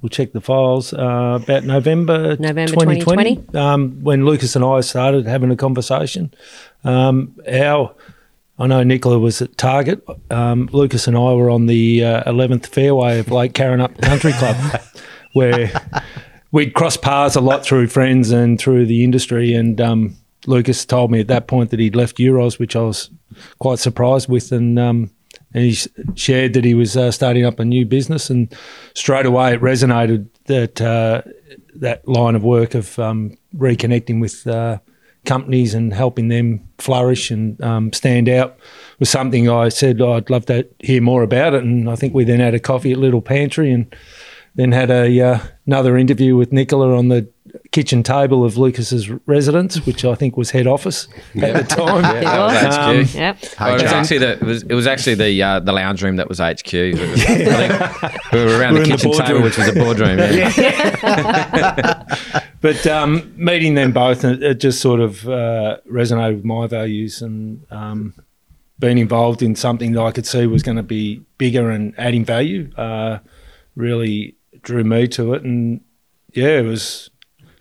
We'll 0.02 0.10
check 0.10 0.32
the 0.32 0.42
files. 0.42 0.92
Uh, 0.92 1.38
about 1.42 1.64
November, 1.64 2.36
November 2.36 2.72
2020, 2.72 3.36
2020. 3.36 3.58
Um, 3.58 4.02
when 4.02 4.26
Lucas 4.26 4.54
and 4.54 4.64
I 4.64 4.80
started 4.80 5.26
having 5.26 5.50
a 5.50 5.56
conversation. 5.56 6.34
Um, 6.84 7.34
our, 7.50 7.94
I 8.58 8.66
know 8.66 8.82
Nicola 8.82 9.18
was 9.18 9.40
at 9.40 9.56
Target. 9.56 10.02
Um, 10.30 10.68
Lucas 10.72 11.06
and 11.06 11.16
I 11.16 11.32
were 11.32 11.48
on 11.48 11.64
the 11.64 12.04
uh, 12.04 12.30
11th 12.30 12.66
fairway 12.66 13.18
of 13.18 13.30
Lake 13.30 13.54
Karrinyup 13.54 14.00
Country 14.02 14.32
Club, 14.32 14.56
where 15.32 15.70
we'd 16.52 16.74
cross 16.74 16.96
paths 16.96 17.36
a 17.36 17.40
lot 17.40 17.64
through 17.64 17.88
friends 17.88 18.30
and 18.30 18.58
through 18.58 18.86
the 18.86 19.04
industry. 19.04 19.54
And 19.54 19.80
um, 19.80 20.16
Lucas 20.46 20.84
told 20.84 21.10
me 21.10 21.20
at 21.20 21.28
that 21.28 21.46
point 21.46 21.70
that 21.70 21.80
he'd 21.80 21.96
left 21.96 22.18
Euroz, 22.18 22.58
which 22.58 22.76
I 22.76 22.82
was 22.82 23.10
quite 23.58 23.78
surprised 23.78 24.28
with. 24.28 24.52
And 24.52 24.78
um, 24.78 25.10
and 25.52 25.64
he 25.64 25.76
shared 26.14 26.52
that 26.52 26.64
he 26.64 26.74
was 26.74 26.96
uh, 26.96 27.10
starting 27.10 27.44
up 27.44 27.58
a 27.58 27.64
new 27.64 27.84
business, 27.84 28.30
and 28.30 28.54
straight 28.94 29.26
away 29.26 29.54
it 29.54 29.60
resonated 29.60 30.28
that 30.44 30.80
uh, 30.80 31.22
that 31.74 32.06
line 32.06 32.36
of 32.36 32.44
work 32.44 32.74
of 32.74 32.98
um, 32.98 33.36
reconnecting 33.56 34.20
with 34.20 34.46
uh, 34.46 34.78
companies 35.24 35.74
and 35.74 35.92
helping 35.92 36.28
them 36.28 36.66
flourish 36.78 37.30
and 37.30 37.60
um, 37.62 37.92
stand 37.92 38.28
out 38.28 38.56
was 38.98 39.10
something 39.10 39.48
I 39.48 39.68
said 39.68 40.00
oh, 40.00 40.12
I'd 40.12 40.30
love 40.30 40.46
to 40.46 40.66
hear 40.78 41.02
more 41.02 41.22
about 41.22 41.54
it. 41.54 41.62
And 41.62 41.90
I 41.90 41.96
think 41.96 42.14
we 42.14 42.24
then 42.24 42.40
had 42.40 42.54
a 42.54 42.60
coffee 42.60 42.92
at 42.92 42.98
Little 42.98 43.22
Pantry 43.22 43.72
and 43.72 43.94
then 44.54 44.72
had 44.72 44.90
a 44.90 45.20
uh, 45.20 45.38
another 45.66 45.96
interview 45.96 46.36
with 46.36 46.52
Nicola 46.52 46.96
on 46.96 47.08
the 47.08 47.28
kitchen 47.72 48.02
table 48.02 48.44
of 48.44 48.56
Lucas's 48.56 49.08
residence, 49.26 49.84
which 49.86 50.04
I 50.04 50.14
think 50.14 50.36
was 50.36 50.50
head 50.50 50.66
office 50.66 51.08
at 51.40 51.54
the 51.56 51.62
time. 51.74 52.04
Yeah, 52.20 52.20
that 52.22 52.38
was 52.88 52.96
was. 52.96 53.10
HQ. 53.10 53.14
Yep. 53.16 53.42
It 53.42 53.82
was 53.82 53.92
actually 53.92 54.18
the 54.18 54.32
it 54.32 54.42
was, 54.42 54.62
it 54.64 54.74
was 54.74 54.86
actually 54.86 55.14
the 55.14 55.42
uh, 55.42 55.60
the 55.60 55.72
lounge 55.72 56.02
room 56.02 56.16
that 56.16 56.28
was 56.28 56.38
HQ. 56.38 56.72
Was- 56.72 57.24
I 57.24 57.34
think 57.36 58.32
we 58.32 58.44
were 58.44 58.58
around 58.60 58.74
We're 58.74 58.84
the 58.84 58.84
in 58.84 58.90
the 58.90 58.96
kitchen 58.96 59.12
table, 59.12 59.16
boardroom. 59.18 59.42
which 59.42 59.58
was 59.58 59.68
a 59.68 59.72
boardroom. 59.72 60.18
Yeah. 60.18 62.04
But 62.60 62.86
um, 62.86 63.32
meeting 63.38 63.72
them 63.74 63.90
both, 63.92 64.22
it, 64.22 64.42
it 64.42 64.60
just 64.60 64.82
sort 64.82 65.00
of 65.00 65.26
uh, 65.26 65.78
resonated 65.90 66.36
with 66.36 66.44
my 66.44 66.66
values 66.66 67.22
and 67.22 67.64
um, 67.70 68.12
being 68.78 68.98
involved 68.98 69.40
in 69.42 69.56
something 69.56 69.92
that 69.92 70.02
I 70.02 70.10
could 70.10 70.26
see 70.26 70.46
was 70.46 70.62
going 70.62 70.76
to 70.76 70.82
be 70.82 71.22
bigger 71.38 71.70
and 71.70 71.94
adding 71.98 72.22
value 72.22 72.70
uh, 72.76 73.20
really 73.76 74.36
drew 74.62 74.84
me 74.84 75.08
to 75.08 75.34
it. 75.34 75.42
And 75.42 75.80
yeah, 76.32 76.58
it 76.58 76.64
was 76.64 77.10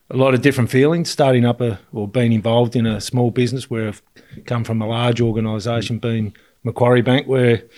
a 0.09 0.17
lot 0.17 0.33
of 0.33 0.41
different 0.41 0.69
feelings 0.69 1.09
starting 1.09 1.45
up 1.45 1.61
a 1.61 1.79
or 1.93 2.07
being 2.07 2.33
involved 2.33 2.75
in 2.75 2.85
a 2.85 2.99
small 2.99 3.31
business 3.31 3.69
where 3.69 3.89
I've 3.89 4.01
come 4.45 4.63
from 4.63 4.81
a 4.81 4.87
large 4.87 5.21
organisation, 5.21 5.99
being 5.99 6.35
Macquarie 6.63 7.01
Bank, 7.01 7.27
where 7.27 7.55
it 7.55 7.71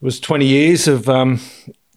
was 0.00 0.20
20 0.20 0.46
years 0.46 0.86
of 0.86 1.08
um, 1.08 1.40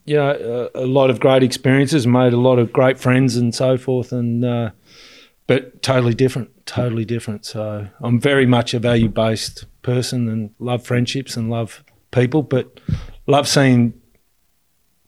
you 0.08 0.16
know, 0.16 0.70
a, 0.74 0.84
a 0.84 0.86
lot 0.86 1.10
of 1.10 1.20
great 1.20 1.42
experiences, 1.42 2.06
made 2.06 2.32
a 2.32 2.38
lot 2.38 2.58
of 2.58 2.72
great 2.72 2.98
friends 2.98 3.36
and 3.36 3.54
so 3.54 3.76
forth, 3.76 4.10
and 4.10 4.42
uh, 4.42 4.70
but 5.46 5.82
totally 5.82 6.14
different, 6.14 6.66
totally 6.66 7.04
different. 7.04 7.44
So 7.44 7.86
I'm 8.00 8.18
very 8.18 8.46
much 8.46 8.72
a 8.72 8.78
value 8.78 9.10
based 9.10 9.66
person 9.82 10.28
and 10.28 10.50
love 10.58 10.86
friendships 10.86 11.36
and 11.36 11.50
love 11.50 11.84
people, 12.10 12.42
but 12.42 12.80
love 13.26 13.46
seeing 13.46 13.92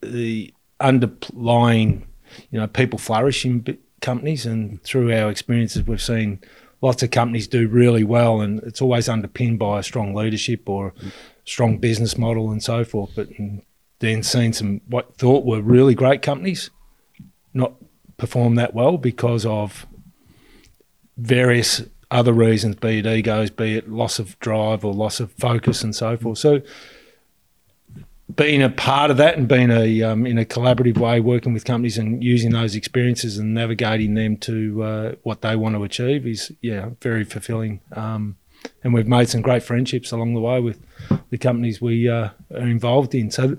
the 0.02 0.52
underlying, 0.80 2.06
you 2.50 2.58
know, 2.60 2.66
people 2.66 2.98
flourish 2.98 3.44
in 3.44 3.78
companies, 4.00 4.46
and 4.46 4.82
through 4.82 5.12
our 5.12 5.30
experiences, 5.30 5.86
we've 5.86 6.02
seen 6.02 6.40
lots 6.82 7.02
of 7.02 7.10
companies 7.10 7.46
do 7.46 7.68
really 7.68 8.04
well, 8.04 8.40
and 8.40 8.60
it's 8.62 8.80
always 8.80 9.08
underpinned 9.08 9.58
by 9.58 9.78
a 9.80 9.82
strong 9.82 10.14
leadership 10.14 10.68
or 10.68 10.94
strong 11.44 11.78
business 11.78 12.16
model 12.16 12.50
and 12.50 12.62
so 12.62 12.84
forth. 12.84 13.10
But 13.14 13.28
then 13.98 14.22
seeing 14.22 14.52
some 14.52 14.80
what 14.86 15.16
thought 15.16 15.44
were 15.44 15.60
really 15.60 15.94
great 15.94 16.22
companies 16.22 16.70
not 17.52 17.74
perform 18.16 18.54
that 18.54 18.74
well 18.74 18.96
because 18.96 19.44
of 19.44 19.86
various 21.16 21.82
other 22.10 22.32
reasons, 22.32 22.76
be 22.76 22.98
it 22.98 23.06
egos, 23.06 23.50
be 23.50 23.76
it 23.76 23.88
loss 23.88 24.18
of 24.18 24.38
drive 24.40 24.84
or 24.84 24.92
loss 24.92 25.20
of 25.20 25.32
focus 25.32 25.82
and 25.82 25.94
so 25.94 26.16
forth. 26.16 26.38
So 26.38 26.62
being 28.36 28.62
a 28.62 28.70
part 28.70 29.10
of 29.10 29.16
that 29.16 29.36
and 29.36 29.48
being 29.48 29.70
a 29.70 30.02
um, 30.02 30.26
in 30.26 30.38
a 30.38 30.44
collaborative 30.44 30.98
way, 30.98 31.20
working 31.20 31.52
with 31.52 31.64
companies 31.64 31.98
and 31.98 32.22
using 32.22 32.52
those 32.52 32.74
experiences 32.74 33.38
and 33.38 33.54
navigating 33.54 34.14
them 34.14 34.36
to 34.38 34.82
uh, 34.82 35.14
what 35.22 35.42
they 35.42 35.56
want 35.56 35.74
to 35.76 35.84
achieve 35.84 36.26
is 36.26 36.52
yeah 36.60 36.90
very 37.00 37.24
fulfilling. 37.24 37.80
Um, 37.92 38.36
and 38.84 38.92
we've 38.92 39.08
made 39.08 39.28
some 39.28 39.40
great 39.40 39.62
friendships 39.62 40.12
along 40.12 40.34
the 40.34 40.40
way 40.40 40.60
with 40.60 40.80
the 41.30 41.38
companies 41.38 41.80
we 41.80 42.08
uh, 42.08 42.30
are 42.54 42.68
involved 42.68 43.14
in. 43.14 43.30
So 43.30 43.56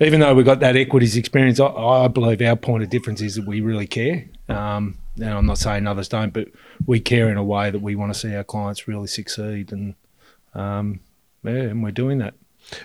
even 0.00 0.20
though 0.20 0.34
we've 0.34 0.44
got 0.44 0.60
that 0.60 0.76
equities 0.76 1.16
experience, 1.16 1.60
I, 1.60 1.66
I 1.66 2.08
believe 2.08 2.42
our 2.42 2.56
point 2.56 2.82
of 2.82 2.90
difference 2.90 3.20
is 3.20 3.36
that 3.36 3.46
we 3.46 3.60
really 3.60 3.86
care. 3.86 4.26
Um, 4.48 4.98
and 5.16 5.30
I'm 5.30 5.46
not 5.46 5.58
saying 5.58 5.86
others 5.86 6.08
don't, 6.08 6.32
but 6.32 6.48
we 6.86 7.00
care 7.00 7.30
in 7.30 7.36
a 7.36 7.44
way 7.44 7.70
that 7.70 7.80
we 7.80 7.94
want 7.94 8.12
to 8.12 8.18
see 8.18 8.34
our 8.34 8.44
clients 8.44 8.88
really 8.88 9.06
succeed, 9.06 9.72
and 9.72 9.94
um, 10.54 11.00
yeah, 11.44 11.52
and 11.52 11.82
we're 11.82 11.92
doing 11.92 12.18
that. 12.18 12.34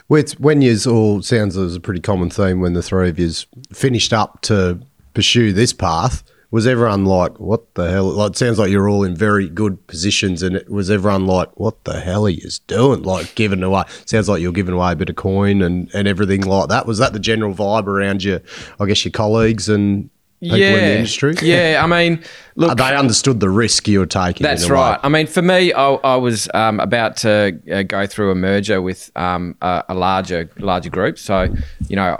With 0.07 0.39
when 0.39 0.61
you 0.61 0.77
all 0.87 1.21
sounds 1.21 1.57
as 1.57 1.75
a 1.75 1.79
pretty 1.79 2.01
common 2.01 2.29
theme 2.29 2.59
when 2.59 2.73
the 2.73 2.83
three 2.83 3.09
of 3.09 3.19
yous 3.19 3.45
finished 3.73 4.13
up 4.13 4.41
to 4.41 4.79
pursue 5.13 5.53
this 5.53 5.73
path. 5.73 6.23
Was 6.51 6.65
everyone 6.65 7.05
like, 7.05 7.39
"What 7.39 7.75
the 7.75 7.91
hell?" 7.91 8.11
Like, 8.11 8.31
it 8.31 8.37
sounds 8.37 8.57
like 8.57 8.71
you're 8.71 8.89
all 8.89 9.03
in 9.03 9.15
very 9.15 9.47
good 9.47 9.85
positions, 9.85 10.41
and 10.41 10.55
it 10.55 10.67
was 10.67 10.89
everyone 10.89 11.27
like, 11.27 11.59
"What 11.59 11.83
the 11.83 11.99
hell 11.99 12.25
are 12.25 12.29
you 12.29 12.49
doing?" 12.65 13.03
Like 13.03 13.35
giving 13.35 13.61
away. 13.61 13.83
Sounds 14.05 14.27
like 14.27 14.41
you're 14.41 14.51
giving 14.51 14.73
away 14.73 14.93
a 14.93 14.95
bit 14.95 15.11
of 15.11 15.15
coin 15.15 15.61
and 15.61 15.91
and 15.93 16.07
everything 16.07 16.41
like 16.41 16.69
that. 16.69 16.87
Was 16.87 16.97
that 16.97 17.13
the 17.13 17.19
general 17.19 17.53
vibe 17.53 17.85
around 17.85 18.23
your, 18.23 18.41
I 18.79 18.87
guess, 18.87 19.05
your 19.05 19.11
colleagues 19.11 19.69
and 19.69 20.09
people 20.47 20.57
in 20.57 20.73
the 20.73 20.95
industry? 20.95 21.35
Yeah, 21.41 21.81
I 21.83 21.87
mean, 21.87 22.23
look, 22.55 22.77
they 22.77 22.95
understood 22.95 23.39
the 23.39 23.49
risk 23.49 23.87
you 23.87 23.99
were 23.99 24.05
taking. 24.05 24.43
That's 24.43 24.65
a 24.65 24.69
way. 24.69 24.73
right. 24.73 24.99
I 25.03 25.09
mean, 25.09 25.27
for 25.27 25.41
me, 25.41 25.73
I, 25.73 25.93
I 25.93 26.15
was 26.15 26.49
um, 26.53 26.79
about 26.79 27.17
to 27.17 27.59
uh, 27.71 27.83
go 27.83 28.05
through 28.07 28.31
a 28.31 28.35
merger 28.35 28.81
with 28.81 29.11
um, 29.15 29.55
a, 29.61 29.83
a 29.89 29.93
larger 29.93 30.49
larger 30.57 30.89
group. 30.89 31.17
So, 31.17 31.53
you 31.87 31.95
know, 31.95 32.17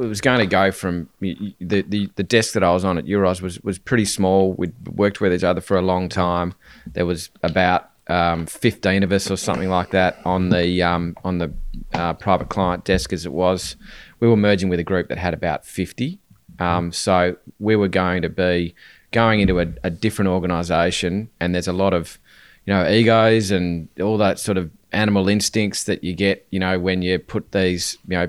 it 0.00 0.06
was 0.06 0.20
going 0.20 0.38
to 0.38 0.46
go 0.46 0.70
from 0.70 1.08
the, 1.20 1.54
the, 1.60 2.08
the 2.14 2.22
desk 2.22 2.52
that 2.54 2.62
I 2.62 2.72
was 2.72 2.84
on 2.84 2.98
at 2.98 3.04
Euroz 3.04 3.42
was, 3.42 3.60
was 3.62 3.78
pretty 3.78 4.04
small. 4.04 4.52
We'd 4.52 4.72
worked 4.86 5.20
with 5.20 5.34
each 5.34 5.42
other 5.42 5.60
for 5.60 5.76
a 5.76 5.82
long 5.82 6.08
time. 6.08 6.54
There 6.86 7.04
was 7.04 7.30
about 7.42 7.90
um, 8.06 8.46
15 8.46 9.02
of 9.02 9.12
us 9.12 9.30
or 9.30 9.36
something 9.36 9.68
like 9.68 9.90
that 9.90 10.18
on 10.24 10.48
the 10.48 10.82
um, 10.82 11.16
on 11.24 11.38
the 11.38 11.52
uh, 11.92 12.14
private 12.14 12.48
client 12.48 12.84
desk 12.84 13.12
as 13.12 13.26
it 13.26 13.32
was. 13.32 13.76
We 14.20 14.28
were 14.28 14.36
merging 14.36 14.68
with 14.68 14.80
a 14.80 14.84
group 14.84 15.08
that 15.08 15.18
had 15.18 15.34
about 15.34 15.66
50. 15.66 16.18
Um, 16.58 16.92
so 16.92 17.36
we 17.58 17.76
were 17.76 17.88
going 17.88 18.22
to 18.22 18.28
be 18.28 18.74
going 19.10 19.40
into 19.40 19.60
a, 19.60 19.66
a 19.82 19.90
different 19.90 20.28
organisation, 20.28 21.30
and 21.40 21.54
there's 21.54 21.68
a 21.68 21.72
lot 21.72 21.94
of, 21.94 22.18
you 22.66 22.74
know, 22.74 22.88
egos 22.88 23.50
and 23.50 23.88
all 24.00 24.18
that 24.18 24.38
sort 24.38 24.58
of 24.58 24.70
animal 24.92 25.28
instincts 25.28 25.84
that 25.84 26.02
you 26.02 26.14
get, 26.14 26.46
you 26.50 26.58
know, 26.58 26.78
when 26.78 27.02
you 27.02 27.18
put 27.18 27.52
these, 27.52 27.96
you 28.08 28.16
know, 28.16 28.28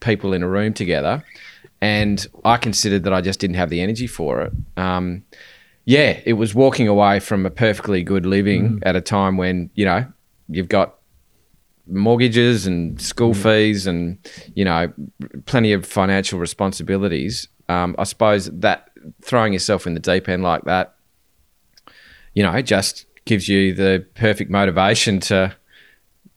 people 0.00 0.32
in 0.32 0.42
a 0.42 0.48
room 0.48 0.72
together. 0.72 1.24
And 1.80 2.26
I 2.44 2.56
considered 2.56 3.04
that 3.04 3.12
I 3.12 3.20
just 3.20 3.38
didn't 3.38 3.56
have 3.56 3.70
the 3.70 3.80
energy 3.80 4.06
for 4.06 4.42
it. 4.42 4.52
Um, 4.76 5.24
yeah, 5.84 6.20
it 6.24 6.32
was 6.32 6.54
walking 6.54 6.88
away 6.88 7.20
from 7.20 7.46
a 7.46 7.50
perfectly 7.50 8.02
good 8.02 8.26
living 8.26 8.80
at 8.82 8.96
a 8.96 9.00
time 9.00 9.36
when, 9.36 9.70
you 9.74 9.84
know, 9.84 10.06
you've 10.48 10.68
got 10.68 10.95
mortgages 11.88 12.66
and 12.66 13.00
school 13.00 13.32
fees 13.34 13.86
and 13.86 14.18
you 14.54 14.64
know 14.64 14.92
plenty 15.46 15.72
of 15.72 15.86
financial 15.86 16.38
responsibilities 16.38 17.48
um, 17.68 17.94
i 17.98 18.04
suppose 18.04 18.46
that 18.52 18.90
throwing 19.22 19.52
yourself 19.52 19.86
in 19.86 19.94
the 19.94 20.00
deep 20.00 20.28
end 20.28 20.42
like 20.42 20.62
that 20.64 20.94
you 22.34 22.42
know 22.42 22.60
just 22.62 23.06
gives 23.24 23.48
you 23.48 23.72
the 23.74 24.04
perfect 24.14 24.50
motivation 24.50 25.20
to 25.20 25.54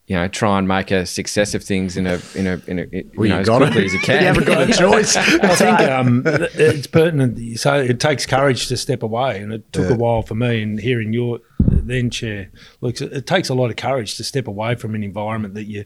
you 0.08 0.16
know 0.16 0.28
try 0.28 0.58
and 0.58 0.68
make 0.68 0.90
a 0.92 1.06
success 1.06 1.54
of 1.54 1.64
things 1.64 1.96
in 1.98 2.08
a 2.08 2.20
in 2.36 2.48
a 2.48 2.62
in 2.68 2.80
a 2.80 2.86
you 2.92 3.12
Well, 3.16 3.30
know, 3.30 3.36
you 3.36 3.42
as 3.42 3.48
got 3.48 3.62
quickly 3.62 3.82
it. 3.84 3.86
as 3.86 3.94
you 3.94 4.00
can 4.00 4.22
you 4.22 4.28
haven't 4.28 4.46
got 4.48 4.70
a 4.70 4.74
choice. 4.86 5.16
I 5.16 5.56
think 5.56 5.80
um, 5.82 6.24
it's 6.26 6.88
pertinent. 6.88 7.60
So 7.60 7.76
it 7.76 8.00
takes 8.00 8.26
courage 8.26 8.68
to 8.70 8.78
step 8.78 9.04
away, 9.04 9.40
and 9.40 9.54
it 9.54 9.72
took 9.72 9.88
Yeah. 9.90 9.96
a 9.96 9.98
while 10.00 10.24
for 10.24 10.34
me. 10.34 10.64
And 10.64 10.80
hearing 10.80 11.14
your 11.14 11.42
then 11.90 12.10
chair, 12.10 12.52
look, 12.82 13.00
it 13.02 13.28
takes 13.28 13.50
a 13.50 13.54
lot 13.54 13.70
of 13.70 13.76
courage 13.76 14.18
to 14.18 14.24
step 14.24 14.48
away 14.48 14.76
from 14.76 14.96
an 14.96 15.04
environment 15.04 15.54
that 15.56 15.66
you 15.66 15.86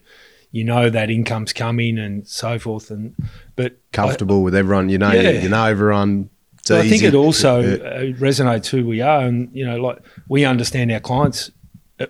you 0.54 0.62
know 0.62 0.88
that 0.88 1.10
income's 1.10 1.52
coming 1.52 1.98
and 1.98 2.28
so 2.28 2.60
forth. 2.60 2.88
And 2.90 3.16
but 3.56 3.76
Comfortable 3.92 4.44
with 4.44 4.54
everyone, 4.54 4.88
you 4.88 4.98
know. 4.98 5.10
Yeah. 5.10 5.30
You, 5.30 5.40
you 5.40 5.48
know 5.48 5.64
everyone. 5.64 6.30
So 6.62 6.78
I 6.78 6.88
think 6.88 7.02
it 7.02 7.14
also 7.14 7.60
uh, 7.60 8.00
resonates 8.12 8.68
who 8.68 8.86
we 8.86 9.02
are, 9.02 9.20
and 9.20 9.50
you 9.52 9.66
know, 9.66 9.76
like 9.76 9.98
we 10.28 10.44
understand 10.44 10.92
our 10.92 11.00
clients 11.00 11.50
uh, 12.00 12.06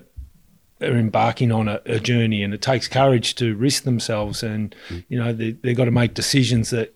are 0.79 0.95
embarking 0.95 1.51
on 1.51 1.67
a, 1.67 1.81
a 1.85 1.99
journey, 1.99 2.41
and 2.43 2.53
it 2.53 2.61
takes 2.61 2.87
courage 2.87 3.35
to 3.35 3.55
risk 3.55 3.83
themselves, 3.83 4.43
and 4.43 4.73
you 5.09 5.21
know, 5.21 5.33
they, 5.33 5.51
they've 5.51 5.75
got 5.75 5.85
to 5.85 5.91
make 5.91 6.13
decisions 6.13 6.69
that 6.69 6.93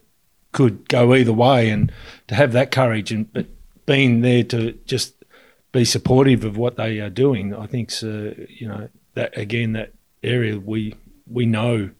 could 0.53 0.87
go 0.87 1.13
either 1.15 1.33
way, 1.33 1.69
and 1.69 1.91
to 2.27 2.35
have 2.35 2.53
that 2.53 2.71
courage, 2.71 3.11
and 3.11 3.33
but 3.33 3.47
being 3.85 4.21
there 4.21 4.43
to 4.43 4.73
just 4.85 5.15
be 5.71 5.85
supportive 5.85 6.43
of 6.43 6.57
what 6.57 6.77
they 6.77 6.99
are 6.99 7.09
doing, 7.09 7.55
I 7.55 7.67
think, 7.67 7.91
uh, 8.03 8.31
you 8.47 8.67
know 8.67 8.89
that 9.13 9.38
again 9.38 9.73
that 9.73 9.93
area 10.23 10.59
we 10.59 10.95
we 11.27 11.45
know 11.45 11.91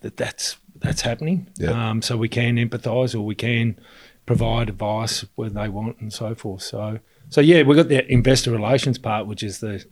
that 0.00 0.16
that's 0.16 0.56
that's 0.76 1.02
happening. 1.02 1.48
Yeah. 1.56 1.90
Um, 1.90 2.02
so 2.02 2.16
we 2.16 2.28
can 2.28 2.56
empathise 2.56 3.14
or 3.14 3.20
we 3.22 3.34
can 3.34 3.78
provide 4.26 4.68
advice 4.68 5.24
when 5.34 5.54
they 5.54 5.68
want 5.68 5.98
and 6.00 6.12
so 6.12 6.34
forth. 6.34 6.62
So 6.62 7.00
so 7.30 7.40
yeah, 7.40 7.62
we've 7.62 7.76
got 7.76 7.88
the 7.88 8.10
investor 8.10 8.50
relations 8.50 8.98
part, 8.98 9.26
which 9.26 9.42
is 9.42 9.60
the 9.60 9.84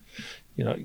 you 0.57 0.65
know 0.65 0.77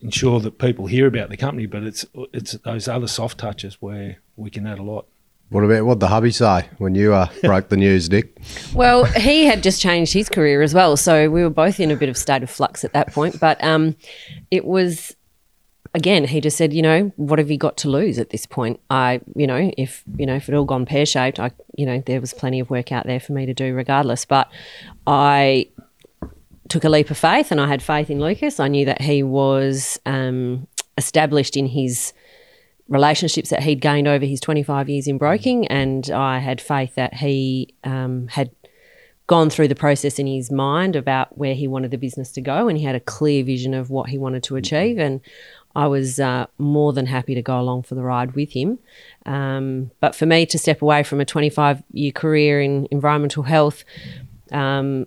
ensure 0.00 0.40
that 0.40 0.58
people 0.58 0.86
hear 0.86 1.06
about 1.06 1.28
the 1.30 1.36
company, 1.36 1.66
but 1.66 1.82
it's 1.82 2.04
it's 2.32 2.52
those 2.52 2.88
other 2.88 3.06
soft 3.06 3.38
touches 3.38 3.80
where 3.80 4.18
we 4.36 4.50
can 4.50 4.66
add 4.66 4.78
a 4.78 4.82
lot. 4.82 5.06
What 5.52 5.64
about 5.64 5.84
what 5.84 6.00
the 6.00 6.08
hubby 6.08 6.30
say 6.30 6.66
when 6.78 6.94
you 6.94 7.12
uh, 7.12 7.28
broke 7.42 7.68
the 7.68 7.76
news, 7.76 8.10
Nick? 8.10 8.40
Well, 8.74 9.04
he 9.04 9.44
had 9.44 9.62
just 9.62 9.82
changed 9.82 10.14
his 10.14 10.30
career 10.30 10.62
as 10.62 10.72
well, 10.72 10.96
so 10.96 11.28
we 11.28 11.42
were 11.42 11.50
both 11.50 11.78
in 11.78 11.90
a 11.90 11.96
bit 11.96 12.08
of 12.08 12.16
state 12.16 12.42
of 12.42 12.48
flux 12.48 12.84
at 12.84 12.94
that 12.94 13.12
point. 13.12 13.38
But 13.38 13.62
um, 13.62 13.94
it 14.50 14.64
was 14.64 15.14
again, 15.92 16.24
he 16.24 16.40
just 16.40 16.56
said, 16.56 16.72
you 16.72 16.80
know, 16.80 17.12
what 17.16 17.38
have 17.38 17.50
you 17.50 17.58
got 17.58 17.76
to 17.78 17.90
lose 17.90 18.18
at 18.18 18.30
this 18.30 18.46
point? 18.46 18.80
I, 18.88 19.20
you 19.36 19.46
know, 19.46 19.70
if 19.76 20.02
you 20.16 20.24
know 20.24 20.36
if 20.36 20.48
it 20.48 20.54
all 20.54 20.64
gone 20.64 20.86
pear 20.86 21.04
shaped, 21.04 21.38
I, 21.38 21.50
you 21.76 21.84
know, 21.84 22.02
there 22.06 22.22
was 22.22 22.32
plenty 22.32 22.58
of 22.58 22.70
work 22.70 22.90
out 22.90 23.06
there 23.06 23.20
for 23.20 23.34
me 23.34 23.44
to 23.44 23.52
do 23.52 23.74
regardless. 23.74 24.24
But 24.24 24.50
I 25.06 25.68
took 26.70 26.84
a 26.84 26.88
leap 26.88 27.10
of 27.10 27.18
faith, 27.18 27.52
and 27.52 27.60
I 27.60 27.66
had 27.66 27.82
faith 27.82 28.08
in 28.08 28.20
Lucas. 28.20 28.58
I 28.58 28.68
knew 28.68 28.86
that 28.86 29.02
he 29.02 29.22
was 29.22 30.00
um, 30.06 30.66
established 30.96 31.58
in 31.58 31.66
his 31.66 32.14
relationships 32.88 33.50
that 33.50 33.62
he'd 33.62 33.80
gained 33.80 34.08
over 34.08 34.24
his 34.24 34.40
25 34.40 34.88
years 34.88 35.06
in 35.06 35.18
broking, 35.18 35.66
and 35.68 36.10
I 36.10 36.38
had 36.38 36.60
faith 36.60 36.94
that 36.96 37.14
he 37.14 37.74
um, 37.84 38.28
had 38.28 38.50
gone 39.26 39.48
through 39.48 39.68
the 39.68 39.74
process 39.74 40.18
in 40.18 40.26
his 40.26 40.50
mind 40.50 40.96
about 40.96 41.38
where 41.38 41.54
he 41.54 41.66
wanted 41.66 41.90
the 41.90 41.96
business 41.96 42.32
to 42.32 42.40
go, 42.40 42.68
and 42.68 42.76
he 42.76 42.84
had 42.84 42.94
a 42.94 43.00
clear 43.00 43.44
vision 43.44 43.72
of 43.72 43.90
what 43.90 44.10
he 44.10 44.18
wanted 44.18 44.42
to 44.44 44.56
achieve. 44.56 44.98
And 44.98 45.20
I 45.74 45.86
was 45.86 46.20
uh, 46.20 46.46
more 46.58 46.92
than 46.92 47.06
happy 47.06 47.34
to 47.34 47.42
go 47.42 47.58
along 47.58 47.84
for 47.84 47.94
the 47.94 48.02
ride 48.02 48.34
with 48.34 48.52
him. 48.52 48.78
Um, 49.24 49.90
but 50.00 50.14
for 50.14 50.26
me 50.26 50.44
to 50.46 50.58
step 50.58 50.82
away 50.82 51.02
from 51.02 51.20
a 51.20 51.24
25 51.24 51.82
year 51.92 52.12
career 52.12 52.60
in 52.60 52.88
environmental 52.90 53.44
health, 53.44 53.84
um, 54.50 55.06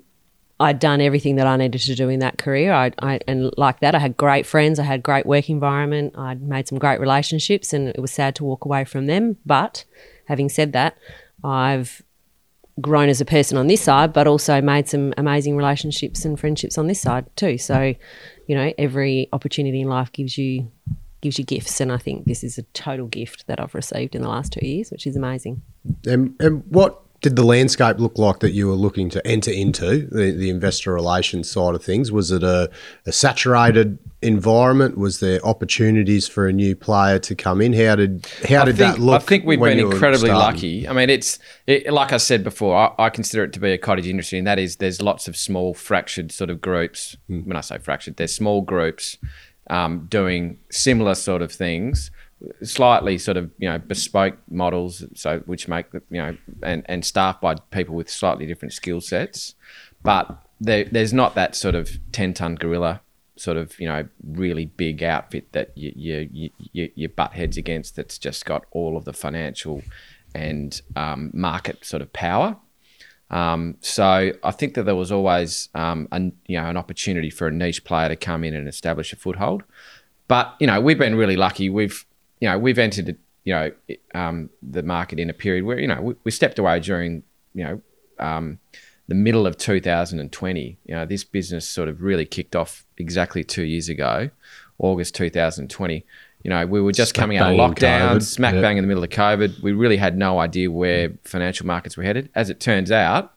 I'd 0.60 0.80
done 0.80 1.02
everything 1.02 1.36
that 1.36 1.48
I 1.48 1.58
needed 1.58 1.82
to 1.82 1.96
do 1.96 2.08
in 2.08 2.20
that 2.20 2.38
career. 2.38 2.72
I, 2.72 2.92
I, 3.02 3.20
and 3.28 3.52
like 3.58 3.82
that, 3.82 3.94
I 3.94 4.00
had 4.00 4.16
great 4.16 4.46
friends. 4.46 4.80
I 4.80 4.84
had 4.84 5.04
great 5.04 5.26
work 5.26 5.50
environment. 5.50 6.18
I'd 6.18 6.42
made 6.42 6.68
some 6.68 6.80
great 6.80 7.00
relationships, 7.00 7.74
and 7.74 7.90
it 7.90 8.00
was 8.00 8.12
sad 8.12 8.36
to 8.36 8.46
walk 8.46 8.64
away 8.64 8.86
from 8.86 9.08
them. 9.08 9.38
But 9.46 9.84
having 10.28 10.48
said 10.48 10.72
that, 10.72 10.98
I've 11.44 12.02
grown 12.80 13.10
as 13.10 13.20
a 13.20 13.26
person 13.26 13.58
on 13.58 13.68
this 13.68 13.82
side, 13.82 14.14
but 14.14 14.28
also 14.28 14.62
made 14.62 14.88
some 14.88 15.14
amazing 15.18 15.58
relationships 15.58 16.24
and 16.24 16.40
friendships 16.40 16.78
on 16.78 16.88
this 16.88 17.02
side 17.02 17.26
too. 17.36 17.58
So, 17.58 17.94
you 18.48 18.56
know, 18.56 18.74
every 18.78 19.28
opportunity 19.34 19.82
in 19.82 19.90
life 19.90 20.12
gives 20.12 20.38
you 20.38 20.72
gives 21.22 21.40
you 21.40 21.44
gifts, 21.44 21.82
and 21.82 21.92
I 21.92 21.98
think 21.98 22.26
this 22.26 22.44
is 22.44 22.58
a 22.58 22.64
total 22.74 23.08
gift 23.08 23.48
that 23.48 23.60
I've 23.60 23.74
received 23.74 24.16
in 24.16 24.22
the 24.22 24.30
last 24.30 24.54
two 24.54 24.66
years, 24.66 24.92
which 24.92 25.08
is 25.08 25.16
amazing. 25.16 25.64
And, 26.06 26.36
and 26.40 26.64
what 26.70 27.02
did 27.22 27.36
the 27.36 27.44
landscape 27.44 27.98
look 28.00 28.18
like 28.18 28.40
that 28.40 28.52
you 28.52 28.68
were 28.68 28.76
looking 28.76 29.10
to 29.10 29.26
enter 29.26 29.52
into 29.52 30.08
the, 30.12 30.32
the 30.32 30.50
investor 30.50 30.94
relations 30.94 31.50
side 31.50 31.74
of 31.76 31.84
things? 31.84 32.12
Was 32.12 32.32
it 32.32 32.44
a, 32.44 32.70
a, 33.06 33.12
saturated 33.12 33.98
environment? 34.22 34.98
Was 34.98 35.22
there 35.22 35.44
opportunities 35.46 36.28
for 36.28 36.48
a 36.48 36.54
new 36.54 36.76
player 36.76 37.18
to 37.20 37.36
come 37.36 37.62
in? 37.62 37.74
How 37.74 37.96
did 37.96 38.28
how 38.48 38.62
I 38.62 38.66
did 38.66 38.78
think, 38.78 38.96
that 38.96 39.02
look? 39.02 39.22
I 39.22 39.26
think 39.26 39.46
we've 39.46 39.60
been 39.60 39.80
incredibly 39.80 40.30
lucky. 40.30 40.88
I 40.88 40.94
mean, 40.94 41.10
it's 41.10 41.40
it, 41.68 41.92
like 41.92 42.12
I 42.12 42.18
said 42.18 42.44
before. 42.44 42.76
I, 42.76 43.06
I 43.06 43.10
consider 43.10 43.44
it 43.44 43.54
to 43.54 43.60
be 43.60 43.72
a 43.72 43.78
cottage 43.78 44.08
industry, 44.08 44.38
and 44.38 44.48
that 44.48 44.60
is 44.60 44.76
there's 44.76 45.02
lots 45.02 45.28
of 45.28 45.36
small 45.36 45.74
fractured 45.74 46.32
sort 46.32 46.50
of 46.50 46.62
groups. 46.62 47.16
When 47.28 47.56
I 47.56 47.62
say 47.62 47.78
fractured, 47.78 48.18
there's 48.18 48.36
small 48.36 48.62
groups 48.62 49.18
um, 49.70 50.06
doing 50.10 50.60
similar 50.70 51.16
sort 51.16 51.42
of 51.42 51.52
things 51.52 52.12
slightly 52.64 53.18
sort 53.18 53.38
of 53.38 53.52
you 53.58 53.70
know 53.70 53.78
bespoke 53.78 54.38
models 54.50 55.04
so 55.14 55.40
which 55.46 55.68
make 55.68 55.92
the- 55.92 56.02
you 56.10 56.22
know 56.22 56.38
and 56.64 56.84
and 56.86 57.06
staffed 57.06 57.42
by 57.42 57.56
people 57.72 57.96
with 57.96 58.10
slightly 58.10 58.46
different 58.46 58.74
skill 58.74 59.02
sets 59.02 59.56
but 60.04 60.42
there, 60.62 60.86
there's 60.86 61.14
not 61.14 61.36
that 61.36 61.56
sort 61.56 61.76
of 61.76 62.00
10 62.12 62.34
ton 62.34 62.56
gorilla 62.56 63.02
sort 63.36 63.58
of 63.58 63.78
you 63.80 63.88
know 63.88 64.08
really 64.24 64.66
big 64.66 65.04
outfit 65.04 65.52
that 65.52 65.72
you, 65.76 65.92
you, 66.32 66.50
you 66.72 66.90
you 66.96 67.10
butt 67.10 67.34
heads 67.34 67.58
against 67.58 67.96
that's 67.96 68.18
just 68.18 68.46
got 68.46 68.66
all 68.72 68.96
of 68.96 69.06
the 69.06 69.14
financial 69.14 69.82
and 70.34 70.82
um, 70.96 71.32
market 71.34 71.84
sort 71.86 72.02
of 72.02 72.12
power 72.14 72.58
um, 73.32 73.78
so 73.82 74.32
I 74.44 74.52
think 74.52 74.76
that 74.76 74.84
there 74.84 74.96
was 74.96 75.12
always 75.12 75.70
um, 75.74 76.08
an, 76.12 76.34
you 76.48 76.60
know 76.60 76.68
an 76.68 76.78
opportunity 76.78 77.30
for 77.30 77.48
a 77.48 77.52
niche 77.52 77.84
player 77.84 78.10
to 78.10 78.16
come 78.16 78.44
in 78.44 78.54
and 78.54 78.68
establish 78.68 79.12
a 79.14 79.16
foothold. 79.16 79.64
But 80.28 80.56
you 80.60 80.68
know 80.68 80.80
we've 80.80 80.98
been 80.98 81.16
really 81.16 81.36
lucky. 81.36 81.70
We've 81.70 82.06
you 82.40 82.50
know 82.50 82.58
we've 82.58 82.80
entered 82.80 83.18
you 83.44 83.54
know 83.54 83.72
um, 84.14 84.50
the 84.62 84.84
market 84.84 85.20
in 85.20 85.30
a 85.30 85.34
period 85.34 85.66
where 85.66 85.80
you 85.80 85.88
know 85.88 86.02
we, 86.02 86.16
we 86.24 86.32
stepped 86.32 86.60
away 86.60 86.80
during 86.80 87.24
you 87.54 87.64
know 87.64 87.82
um, 88.20 88.60
the 89.08 89.16
middle 89.16 89.46
of 89.48 89.58
2020. 89.58 90.78
You 90.86 90.96
know 90.96 91.06
this 91.06 91.24
business 91.24 91.68
sort 91.68 91.90
of 91.90 92.02
really 92.02 92.26
kicked 92.26 92.56
off 92.56 92.86
exactly 92.98 93.44
two 93.44 93.64
years 93.64 93.90
ago, 93.90 94.30
August 94.78 95.16
2020. 95.16 96.06
You 96.44 96.50
know 96.50 96.66
we 96.66 96.82
were 96.82 96.92
just 96.92 97.16
Smack 97.16 97.24
coming 97.24 97.38
out 97.38 97.52
of 97.52 97.58
lockdown, 97.58 98.18
COVID. 98.18 98.24
smack 98.24 98.54
Yeah. 98.56 98.62
bang 98.62 98.78
in 98.78 98.84
the 98.84 98.88
middle 98.88 99.04
of 99.04 99.10
COVID. 99.10 99.62
We 99.62 99.72
really 99.72 99.98
had 99.98 100.18
no 100.18 100.40
idea 100.40 100.70
where 100.70 101.14
financial 101.24 101.66
markets 101.66 101.98
were 101.98 102.04
headed. 102.04 102.30
As 102.36 102.50
it 102.50 102.60
turns 102.60 102.92
out, 102.92 103.34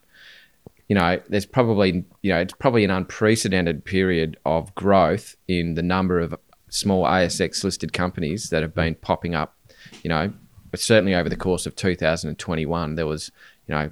you 0.89 0.95
know, 0.95 1.21
there's 1.29 1.45
probably, 1.45 2.03
you 2.23 2.33
know, 2.33 2.39
it's 2.39 2.53
probably 2.53 2.83
an 2.83 2.91
unprecedented 2.91 3.85
period 3.85 4.37
of 4.43 4.73
growth 4.73 5.35
in 5.47 5.75
the 5.75 5.83
number 5.83 6.19
of 6.19 6.35
small 6.69 7.05
ASX 7.05 7.63
listed 7.63 7.93
companies 7.93 8.49
that 8.49 8.61
have 8.61 8.73
been 8.73 8.95
popping 8.95 9.35
up, 9.35 9.55
you 10.03 10.09
know, 10.09 10.31
but 10.71 10.79
certainly 10.79 11.15
over 11.15 11.29
the 11.29 11.35
course 11.35 11.65
of 11.65 11.75
2021, 11.75 12.95
there 12.95 13.07
was, 13.07 13.31
you 13.67 13.75
know, 13.75 13.91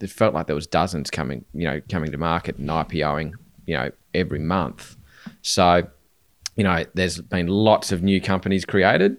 it 0.00 0.10
felt 0.10 0.34
like 0.34 0.46
there 0.46 0.56
was 0.56 0.66
dozens 0.66 1.10
coming, 1.10 1.44
you 1.54 1.64
know, 1.64 1.80
coming 1.88 2.10
to 2.12 2.18
market 2.18 2.56
and 2.56 2.68
IPOing, 2.68 3.32
you 3.66 3.74
know, 3.74 3.90
every 4.12 4.38
month. 4.38 4.96
So, 5.42 5.88
you 6.56 6.64
know, 6.64 6.84
there's 6.94 7.20
been 7.20 7.46
lots 7.46 7.92
of 7.92 8.02
new 8.02 8.20
companies 8.20 8.64
created. 8.64 9.16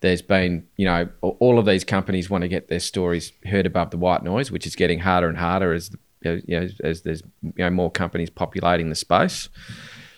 There's 0.00 0.22
been, 0.22 0.66
you 0.76 0.84
know, 0.84 1.08
all 1.22 1.58
of 1.58 1.66
these 1.66 1.84
companies 1.84 2.28
want 2.28 2.42
to 2.42 2.48
get 2.48 2.68
their 2.68 2.80
stories 2.80 3.32
heard 3.46 3.66
above 3.66 3.90
the 3.90 3.96
white 3.96 4.22
noise, 4.22 4.50
which 4.50 4.66
is 4.66 4.76
getting 4.76 5.00
harder 5.00 5.28
and 5.28 5.38
harder 5.38 5.72
as 5.72 5.90
you 6.24 6.42
know, 6.48 6.68
as 6.82 7.02
there's 7.02 7.22
you 7.42 7.52
know 7.58 7.70
more 7.70 7.90
companies 7.90 8.30
populating 8.30 8.88
the 8.88 8.94
space. 8.94 9.48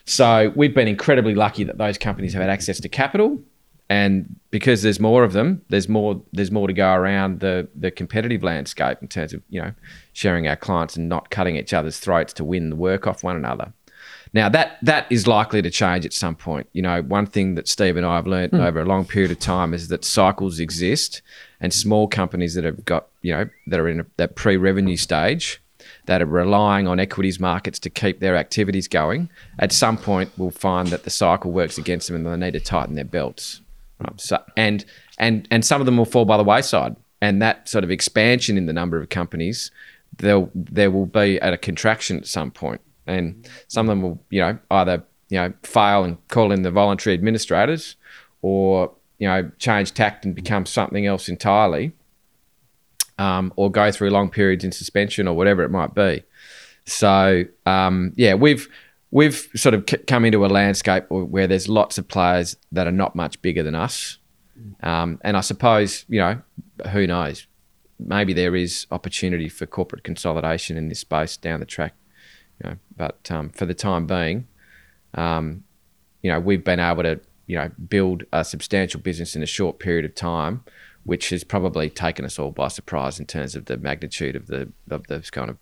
So 0.06 0.52
we've 0.54 0.74
been 0.74 0.88
incredibly 0.88 1.34
lucky 1.34 1.64
that 1.64 1.78
those 1.78 1.98
companies 1.98 2.32
have 2.32 2.40
had 2.40 2.50
access 2.50 2.80
to 2.80 2.88
capital, 2.88 3.40
and 3.88 4.36
because 4.50 4.82
there's 4.82 5.00
more 5.00 5.24
of 5.24 5.32
them, 5.32 5.62
there's 5.68 5.88
more 5.88 6.22
there's 6.32 6.50
more 6.50 6.66
to 6.66 6.72
go 6.72 6.92
around 6.92 7.40
the 7.40 7.68
the 7.74 7.90
competitive 7.90 8.42
landscape 8.42 8.98
in 9.02 9.08
terms 9.08 9.32
of 9.32 9.42
you 9.50 9.60
know 9.60 9.72
sharing 10.12 10.46
our 10.46 10.56
clients 10.56 10.96
and 10.96 11.08
not 11.08 11.30
cutting 11.30 11.56
each 11.56 11.72
other's 11.72 11.98
throats 11.98 12.32
to 12.34 12.44
win 12.44 12.70
the 12.70 12.76
work 12.76 13.06
off 13.06 13.24
one 13.24 13.36
another. 13.36 13.72
Now 14.32 14.48
that 14.48 14.78
that 14.82 15.06
is 15.10 15.26
likely 15.26 15.60
to 15.62 15.70
change 15.70 16.06
at 16.06 16.12
some 16.12 16.36
point. 16.36 16.68
You 16.72 16.82
know, 16.82 17.02
one 17.02 17.26
thing 17.26 17.56
that 17.56 17.66
Steve 17.66 17.96
and 17.96 18.06
I 18.06 18.14
have 18.14 18.26
learned 18.26 18.52
hmm. 18.52 18.60
over 18.60 18.80
a 18.80 18.84
long 18.84 19.04
period 19.04 19.32
of 19.32 19.40
time 19.40 19.74
is 19.74 19.88
that 19.88 20.04
cycles 20.04 20.60
exist, 20.60 21.20
and 21.60 21.72
small 21.72 22.06
companies 22.06 22.54
that 22.54 22.64
have 22.64 22.84
got 22.84 23.08
you 23.22 23.32
know 23.32 23.48
that 23.66 23.80
are 23.80 23.88
in 23.88 24.00
a, 24.00 24.06
that 24.18 24.36
pre-revenue 24.36 24.96
stage, 24.96 25.60
that 26.06 26.22
are 26.22 26.26
relying 26.26 26.86
on 26.88 26.98
equities 26.98 27.38
markets 27.38 27.78
to 27.80 27.90
keep 27.90 28.20
their 28.20 28.36
activities 28.36 28.88
going, 28.88 29.28
at 29.58 29.72
some 29.72 29.96
point 29.96 30.36
will 30.38 30.50
find 30.50 30.88
that 30.88 31.04
the 31.04 31.10
cycle 31.10 31.52
works 31.52 31.78
against 31.78 32.08
them 32.08 32.16
and 32.16 32.26
they 32.42 32.46
need 32.46 32.52
to 32.52 32.60
tighten 32.60 32.94
their 32.94 33.04
belts. 33.04 33.60
Right? 34.00 34.20
So 34.20 34.42
and 34.56 34.84
and 35.18 35.46
and 35.50 35.64
some 35.64 35.80
of 35.80 35.86
them 35.86 35.96
will 35.96 36.04
fall 36.04 36.24
by 36.24 36.36
the 36.36 36.44
wayside, 36.44 36.96
and 37.20 37.40
that 37.42 37.68
sort 37.68 37.84
of 37.84 37.90
expansion 37.90 38.56
in 38.56 38.66
the 38.66 38.72
number 38.72 39.00
of 39.00 39.08
companies, 39.08 39.70
there 40.18 40.48
there 40.54 40.90
will 40.90 41.06
be 41.06 41.40
at 41.40 41.52
a 41.52 41.58
contraction 41.58 42.18
at 42.18 42.26
some 42.26 42.50
point 42.50 42.80
and 43.06 43.48
some 43.68 43.88
of 43.88 43.90
them 43.90 44.02
will 44.02 44.18
you 44.30 44.40
know 44.40 44.58
either 44.70 45.02
you 45.28 45.38
know 45.38 45.52
fail 45.62 46.04
and 46.04 46.28
call 46.28 46.52
in 46.52 46.62
the 46.62 46.70
voluntary 46.70 47.14
administrators 47.14 47.96
or 48.42 48.92
you 49.18 49.28
know 49.28 49.50
change 49.58 49.94
tact 49.94 50.24
and 50.24 50.34
become 50.34 50.66
something 50.66 51.06
else 51.06 51.28
entirely 51.28 51.92
um, 53.18 53.52
or 53.56 53.70
go 53.70 53.90
through 53.90 54.10
long 54.10 54.30
periods 54.30 54.64
in 54.64 54.72
suspension 54.72 55.26
or 55.28 55.34
whatever 55.34 55.62
it 55.62 55.70
might 55.70 55.94
be. 55.94 56.22
So 56.84 57.44
um, 57.64 58.12
yeah 58.16 58.34
we've 58.34 58.68
we've 59.10 59.48
sort 59.54 59.74
of 59.74 59.88
c- 59.88 59.98
come 59.98 60.24
into 60.24 60.44
a 60.44 60.48
landscape 60.48 61.04
where 61.08 61.46
there's 61.46 61.68
lots 61.68 61.98
of 61.98 62.06
players 62.08 62.56
that 62.72 62.86
are 62.86 62.92
not 62.92 63.14
much 63.16 63.40
bigger 63.42 63.62
than 63.62 63.74
us. 63.74 64.18
Um, 64.82 65.20
and 65.22 65.36
I 65.36 65.40
suppose 65.40 66.04
you 66.08 66.20
know 66.20 66.42
who 66.90 67.06
knows? 67.06 67.46
Maybe 67.98 68.32
there 68.32 68.54
is 68.54 68.86
opportunity 68.90 69.48
for 69.48 69.64
corporate 69.66 70.04
consolidation 70.04 70.76
in 70.76 70.88
this 70.88 71.00
space 71.00 71.36
down 71.36 71.60
the 71.60 71.66
track 71.66 71.94
you 72.62 72.70
know, 72.70 72.76
but 72.96 73.30
um, 73.30 73.50
for 73.50 73.66
the 73.66 73.74
time 73.74 74.06
being, 74.06 74.46
um, 75.14 75.64
you 76.22 76.30
know, 76.30 76.40
we've 76.40 76.64
been 76.64 76.80
able 76.80 77.02
to, 77.02 77.20
you 77.46 77.56
know, 77.56 77.70
build 77.88 78.24
a 78.32 78.44
substantial 78.44 79.00
business 79.00 79.36
in 79.36 79.42
a 79.42 79.46
short 79.46 79.78
period 79.78 80.04
of 80.04 80.14
time, 80.14 80.64
which 81.06 81.30
has 81.30 81.44
probably 81.44 81.88
taken 81.88 82.24
us 82.24 82.38
all 82.38 82.50
by 82.50 82.68
surprise 82.68 83.18
in 83.18 83.26
terms 83.26 83.54
of 83.54 83.66
the 83.66 83.76
magnitude 83.76 84.36
of 84.36 84.48
the 84.48 84.70
of 84.90 85.06
this 85.06 85.30
kind 85.30 85.50
of 85.50 85.58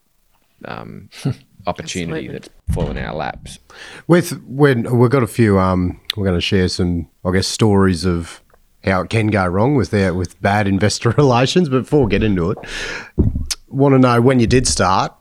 um, 0.64 1.10
opportunity 1.66 2.26
Absolutely. 2.26 2.32
that's 2.32 2.48
fallen 2.74 2.96
in 2.96 3.04
our 3.04 3.14
laps. 3.14 3.58
With 4.06 4.42
when 4.44 4.98
we've 4.98 5.10
got 5.10 5.22
a 5.22 5.28
few, 5.28 5.58
um, 5.58 6.00
we're 6.16 6.24
going 6.24 6.38
to 6.38 6.40
share 6.40 6.68
some, 6.68 7.08
I 7.24 7.32
guess, 7.32 7.46
stories 7.46 8.06
of 8.06 8.42
how 8.84 9.02
it 9.02 9.10
can 9.10 9.28
go 9.28 9.46
wrong 9.46 9.76
with 9.76 9.90
their 9.90 10.14
with 10.14 10.40
bad 10.40 10.66
investor 10.74 11.10
relations. 11.10 11.68
But 11.68 11.80
before 11.80 12.04
we 12.04 12.10
get 12.10 12.22
into 12.22 12.50
it, 12.50 12.58
want 13.68 13.94
to 13.94 13.98
know 13.98 14.20
when 14.20 14.40
you 14.40 14.46
did 14.46 14.66
start. 14.66 15.12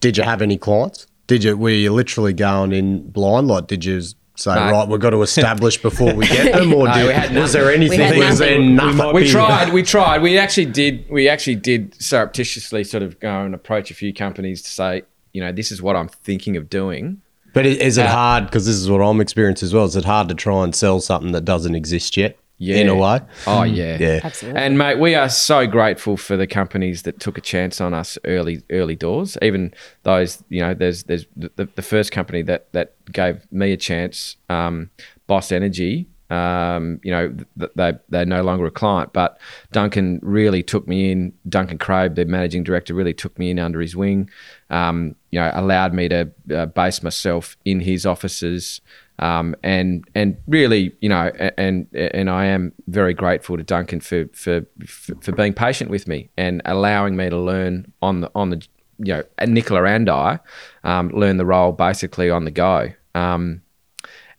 Did 0.00 0.16
you 0.16 0.24
have 0.24 0.42
any 0.42 0.58
clients? 0.58 1.06
Did 1.28 1.44
you 1.44 1.56
were 1.56 1.70
you 1.70 1.92
literally 1.92 2.32
going 2.32 2.72
in 2.72 3.08
blind? 3.10 3.46
Like, 3.46 3.68
did 3.68 3.84
you 3.84 4.02
say, 4.36 4.54
No. 4.54 4.70
right, 4.70 4.88
we've 4.88 5.00
got 5.00 5.10
to 5.10 5.22
establish 5.22 5.80
before 5.80 6.14
we 6.14 6.26
get 6.26 6.52
them, 6.54 6.72
or 6.74 6.86
No, 6.88 6.94
did, 6.94 7.34
was 7.36 7.52
there 7.52 7.70
anything? 7.72 8.00
We 8.10 8.18
was 8.18 8.38
there 8.38 8.58
nothing. 8.58 8.96
nothing? 8.96 9.14
We 9.14 9.28
tried. 9.28 9.72
We 9.72 9.82
tried. 9.82 10.22
We 10.22 10.38
actually 10.38 10.66
did. 10.66 11.04
We 11.10 11.28
actually 11.28 11.56
did 11.56 11.94
surreptitiously 12.02 12.84
sort 12.84 13.02
of 13.02 13.18
go 13.20 13.42
and 13.44 13.54
approach 13.54 13.90
a 13.90 13.94
few 13.94 14.12
companies 14.14 14.62
to 14.62 14.70
say, 14.70 15.02
you 15.32 15.40
know, 15.42 15.52
this 15.52 15.70
is 15.72 15.80
what 15.82 15.96
I'm 15.96 16.08
thinking 16.08 16.56
of 16.56 16.68
doing. 16.70 17.20
But 17.54 17.66
is 17.66 17.98
it 17.98 18.06
Uh, 18.06 18.10
hard? 18.10 18.44
Because 18.46 18.64
this 18.66 18.76
is 18.76 18.88
what 18.88 19.00
I'm 19.02 19.20
experiencing 19.20 19.66
as 19.66 19.74
well. 19.74 19.84
Is 19.84 19.94
it 19.96 20.04
hard 20.04 20.28
to 20.30 20.34
try 20.34 20.64
and 20.64 20.74
sell 20.74 21.00
something 21.00 21.32
that 21.32 21.44
doesn't 21.44 21.74
exist 21.74 22.16
yet? 22.16 22.36
In 22.70 22.88
a 22.88 22.94
way. 22.94 23.20
Oh 23.46 23.62
yeah, 23.64 23.96
Yeah. 23.98 24.20
Absolutely. 24.22 24.60
And 24.60 24.78
mate, 24.78 24.98
we 24.98 25.14
are 25.14 25.28
so 25.28 25.66
grateful 25.66 26.16
for 26.16 26.36
the 26.36 26.46
companies 26.46 27.02
that 27.02 27.18
took 27.18 27.36
a 27.36 27.40
chance 27.40 27.80
on 27.80 27.92
us 27.94 28.18
early, 28.24 28.62
early 28.70 28.96
doors. 28.96 29.36
Even 29.42 29.74
those, 30.04 30.42
you 30.48 30.60
know, 30.60 30.72
there's 30.74 31.04
there's 31.04 31.26
the, 31.36 31.68
the 31.74 31.82
first 31.82 32.12
company 32.12 32.42
that 32.42 32.72
that 32.72 32.94
gave 33.12 33.50
me 33.52 33.72
a 33.72 33.76
chance, 33.76 34.36
um, 34.48 34.90
Boss 35.26 35.50
Energy. 35.52 36.06
Um, 36.30 36.98
you 37.02 37.10
know, 37.10 37.28
th- 37.58 37.72
they 37.74 37.92
they're 38.08 38.24
no 38.24 38.42
longer 38.42 38.64
a 38.64 38.70
client, 38.70 39.12
but 39.12 39.38
Duncan 39.70 40.18
really 40.22 40.62
took 40.62 40.88
me 40.88 41.10
in. 41.12 41.34
Duncan 41.46 41.76
Craib, 41.76 42.14
the 42.14 42.24
managing 42.24 42.62
director, 42.64 42.94
really 42.94 43.12
took 43.12 43.38
me 43.38 43.50
in 43.50 43.58
under 43.58 43.82
his 43.82 43.94
wing. 43.94 44.30
Um, 44.70 45.14
you 45.30 45.38
know, 45.38 45.50
allowed 45.52 45.92
me 45.92 46.08
to 46.08 46.30
uh, 46.54 46.66
base 46.66 47.02
myself 47.02 47.58
in 47.66 47.80
his 47.80 48.06
offices. 48.06 48.80
Um, 49.18 49.54
and 49.62 50.04
and 50.14 50.36
really, 50.46 50.96
you 51.00 51.08
know, 51.08 51.30
and 51.56 51.86
and 51.94 52.28
I 52.30 52.46
am 52.46 52.72
very 52.88 53.14
grateful 53.14 53.56
to 53.56 53.62
Duncan 53.62 54.00
for 54.00 54.26
for 54.32 54.66
for, 54.86 55.32
being 55.32 55.52
patient 55.52 55.90
with 55.90 56.08
me 56.08 56.30
and 56.36 56.62
allowing 56.64 57.16
me 57.16 57.30
to 57.30 57.38
learn 57.38 57.92
on 58.02 58.22
the 58.22 58.30
on 58.34 58.50
the 58.50 58.66
you 58.98 59.14
know 59.14 59.22
and 59.38 59.54
Nicola 59.54 59.84
and 59.84 60.08
I 60.08 60.40
um, 60.84 61.10
learn 61.10 61.36
the 61.36 61.46
role 61.46 61.72
basically 61.72 62.30
on 62.30 62.44
the 62.44 62.50
go. 62.50 62.92
Um, 63.14 63.62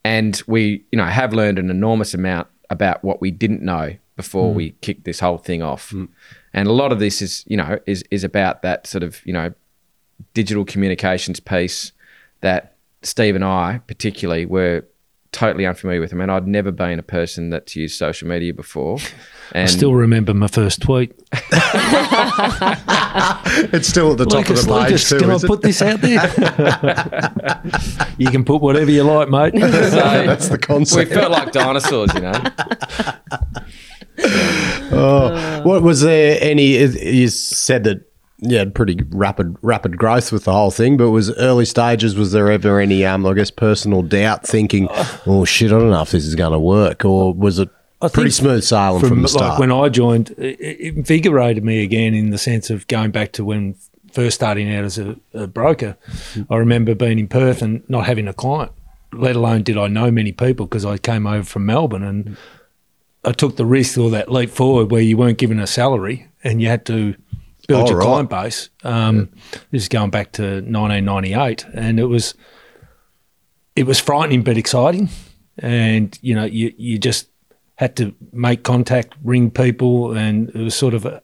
and 0.04 0.42
we 0.48 0.84
you 0.92 0.98
know 0.98 1.06
have 1.06 1.34
learned 1.34 1.60
an 1.60 1.70
enormous 1.70 2.14
amount 2.14 2.48
about 2.70 3.04
what 3.04 3.22
we 3.22 3.32
didn't 3.32 3.62
know 3.62 3.96
before 4.16 4.54
we 4.54 4.72
kicked 4.82 5.06
this 5.06 5.20
whole 5.20 5.38
thing 5.38 5.62
off. 5.62 5.94
And 6.54 6.68
a 6.68 6.72
lot 6.72 6.92
of 6.92 7.00
this 7.00 7.22
is 7.22 7.44
you 7.48 7.58
know 7.58 7.80
is 7.86 8.04
is 8.12 8.24
about 8.24 8.64
that 8.64 8.86
sort 8.88 9.04
of 9.04 9.26
you 9.26 9.34
know 9.34 9.54
digital 10.34 10.66
communications 10.66 11.40
piece 11.40 11.92
that 12.42 12.73
Steve 13.04 13.36
and 13.36 13.44
I 13.44 13.82
particularly 13.88 14.46
were 14.46 14.86
totally 15.34 15.66
unfamiliar 15.66 16.00
with. 16.00 16.14
I 16.14 16.18
and 16.22 16.32
I'd 16.32 16.48
never 16.48 16.72
been 16.72 17.00
a 17.00 17.04
person 17.04 17.50
that's 17.50 17.76
used 17.76 17.98
social 17.98 18.28
media 18.28 18.54
before. 18.54 19.00
And 19.52 19.64
I 19.68 19.72
still 19.72 19.94
remember 19.94 20.34
my 20.34 20.48
first 20.48 20.82
tweet. 20.82 21.12
It's 23.72 23.88
still 23.88 24.12
at 24.14 24.18
the 24.18 24.26
top 24.26 24.50
Lucas, 24.50 24.62
of 24.62 24.68
the 24.68 24.74
page 24.74 24.86
Lucas, 24.90 25.10
too. 25.10 25.20
can 25.20 25.30
I 25.32 25.36
it? 25.36 25.44
put 25.44 25.62
this 25.62 25.82
out 25.82 26.02
there? 26.02 26.22
you 28.18 28.30
can 28.32 28.44
put 28.44 28.62
whatever 28.62 28.90
you 28.90 29.04
like, 29.04 29.30
mate. 29.30 29.54
so 29.60 29.68
That's 29.70 30.48
the 30.50 30.58
concept. 30.58 31.10
we 31.10 31.16
felt 31.16 31.32
like 31.32 31.52
dinosaurs, 31.52 32.14
you 32.16 32.22
know. 32.22 32.34
Oh, 34.92 35.62
what 35.64 35.84
was 35.84 36.02
there 36.02 36.38
any? 36.42 36.78
You 36.78 37.28
said 37.28 37.84
that 37.84 38.02
you 38.44 38.58
had 38.58 38.76
pretty 38.76 39.00
rapid 39.10 39.58
rapid 39.62 39.98
growth 39.98 40.32
with 40.32 40.44
the 40.46 40.54
whole 40.54 40.72
thing, 40.72 40.98
but 40.98 41.12
was 41.12 41.32
early 41.38 41.66
stages. 41.66 42.16
Was 42.16 42.32
there 42.32 42.52
ever 42.52 42.80
any, 42.80 43.06
um, 43.06 43.26
I 43.26 43.34
guess, 43.34 43.52
personal 43.52 44.02
doubt, 44.02 44.46
thinking, 44.46 44.88
"Oh 45.26 45.46
shit, 45.46 45.72
I 45.72 45.80
don't 45.80 45.90
know 45.90 46.02
if 46.02 46.12
this 46.12 46.26
is 46.26 46.36
going 46.36 46.52
to 46.52 46.60
work," 46.60 47.06
or 47.06 47.34
was 47.34 47.60
it 47.60 47.70
I 48.02 48.10
pretty 48.10 48.32
smooth 48.32 48.64
sailing 48.64 49.08
from, 49.08 49.22
the 49.22 49.28
start? 49.28 49.52
Like 49.52 49.60
when 49.60 49.72
I 49.72 49.90
joined, 49.90 50.32
it, 50.32 50.60
it 50.60 50.96
invigorated 50.96 51.64
me 51.64 51.84
again 51.84 52.14
in 52.14 52.32
the 52.32 52.38
sense 52.38 52.70
of 52.70 52.88
going 52.88 53.12
back 53.12 53.32
to 53.34 53.46
when 53.46 53.76
first 54.12 54.36
starting 54.36 54.74
out 54.74 54.84
as 54.84 54.98
a, 54.98 55.16
a 55.34 55.48
broker. 55.48 55.98
I 56.50 56.58
remember 56.58 56.96
being 56.96 57.20
in 57.20 57.28
Perth 57.28 57.62
and 57.62 57.88
not 57.90 58.06
having 58.06 58.28
a 58.28 58.34
client, 58.34 58.72
let 59.12 59.36
alone 59.36 59.64
did 59.64 59.78
I 59.78 59.88
know 59.88 60.12
many 60.12 60.32
people 60.32 60.66
because 60.68 60.86
I 60.86 60.98
came 60.98 61.26
over 61.26 61.44
from 61.44 61.66
Melbourne 61.66 62.04
and 62.04 62.38
I 63.26 63.32
took 63.32 63.56
the 63.56 63.66
risk 63.66 63.98
or 63.98 64.10
that 64.12 64.32
leap 64.32 64.50
forward 64.50 64.92
where 64.92 65.02
you 65.02 65.18
weren't 65.18 65.38
given 65.38 65.60
a 65.60 65.68
salary 65.68 66.28
and 66.44 66.62
you 66.62 66.68
had 66.68 66.86
to 66.88 67.16
build 67.68 67.88
Oh, 67.88 67.90
your 67.92 68.00
right. 68.00 68.06
client 68.06 68.30
base. 68.30 68.70
Um, 68.84 69.30
This 69.72 69.84
is 69.84 69.90
going 69.90 70.10
back 70.10 70.32
to 70.34 70.62
1998, 70.62 71.66
and 71.74 72.00
it 72.00 72.06
was 72.06 72.34
it 73.76 73.86
was 73.86 74.00
frightening 74.00 74.44
but 74.44 74.58
exciting. 74.58 75.10
And 75.60 76.18
you 76.22 76.36
know, 76.36 76.46
you 76.46 76.74
you 76.78 76.98
just 76.98 77.30
had 77.76 77.96
to 77.98 78.14
make 78.32 78.64
contact, 78.64 79.16
ring 79.24 79.50
people, 79.52 80.12
and 80.18 80.50
it 80.50 80.62
was 80.64 80.76
sort 80.76 80.94
of 80.94 81.06
a, 81.06 81.22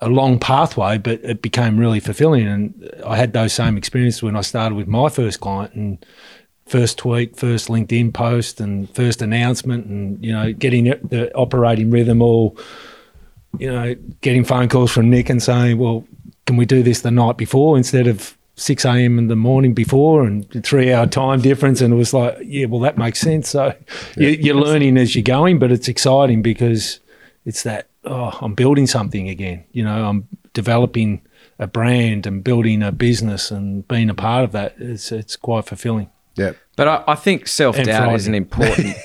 a 0.00 0.08
long 0.08 0.38
pathway, 0.38 0.98
but 0.98 1.20
it 1.24 1.42
became 1.42 1.76
really 1.78 2.00
fulfilling. 2.00 2.46
And 2.46 2.90
I 3.06 3.16
had 3.16 3.32
those 3.32 3.52
same 3.52 3.76
experiences 3.76 4.22
when 4.22 4.36
I 4.36 4.40
started 4.42 4.76
with 4.76 4.86
my 4.88 5.08
first 5.08 5.40
client 5.40 5.74
and 5.74 6.04
first 6.66 6.98
tweet, 6.98 7.36
first 7.36 7.68
LinkedIn 7.68 8.12
post, 8.14 8.60
and 8.60 8.88
first 8.94 9.20
announcement, 9.22 9.86
and 9.86 10.24
you 10.24 10.32
know, 10.32 10.52
getting 10.52 10.84
the 10.84 11.32
operating 11.34 11.90
rhythm 11.90 12.22
all. 12.22 12.56
You 13.58 13.72
know, 13.72 13.94
getting 14.20 14.44
phone 14.44 14.68
calls 14.68 14.92
from 14.92 15.10
Nick 15.10 15.30
and 15.30 15.42
saying, 15.42 15.78
"Well, 15.78 16.04
can 16.46 16.56
we 16.56 16.66
do 16.66 16.82
this 16.82 17.00
the 17.00 17.10
night 17.10 17.36
before 17.36 17.76
instead 17.76 18.06
of 18.06 18.36
6 18.56 18.84
a.m. 18.84 19.18
in 19.18 19.28
the 19.28 19.36
morning 19.36 19.74
before 19.74 20.24
and 20.24 20.48
three 20.64 20.92
hour 20.92 21.06
time 21.06 21.40
difference. 21.40 21.80
And 21.80 21.92
it 21.92 21.96
was 21.96 22.14
like, 22.14 22.38
yeah, 22.42 22.66
well, 22.66 22.80
that 22.80 22.96
makes 22.96 23.20
sense. 23.20 23.48
So 23.48 23.74
you, 24.16 24.28
you're 24.28 24.54
learning 24.54 24.96
as 24.96 25.14
you're 25.14 25.24
going, 25.24 25.58
but 25.58 25.72
it's 25.72 25.88
exciting 25.88 26.40
because 26.40 27.00
it's 27.44 27.64
that, 27.64 27.88
oh, 28.04 28.38
I'm 28.40 28.54
building 28.54 28.86
something 28.86 29.28
again. 29.28 29.64
You 29.72 29.84
know, 29.84 30.08
I'm 30.08 30.28
developing 30.52 31.22
a 31.58 31.66
brand 31.66 32.26
and 32.26 32.44
building 32.44 32.82
a 32.82 32.92
business 32.92 33.50
and 33.50 33.86
being 33.88 34.08
a 34.08 34.14
part 34.14 34.44
of 34.44 34.52
that. 34.52 34.74
It's, 34.78 35.10
it's 35.10 35.36
quite 35.36 35.66
fulfilling. 35.66 36.10
Yeah. 36.36 36.52
But 36.76 36.88
I, 36.88 37.04
I 37.08 37.14
think 37.16 37.48
self 37.48 37.76
doubt 37.76 38.14
is 38.14 38.26
an 38.26 38.34
important 38.34 38.96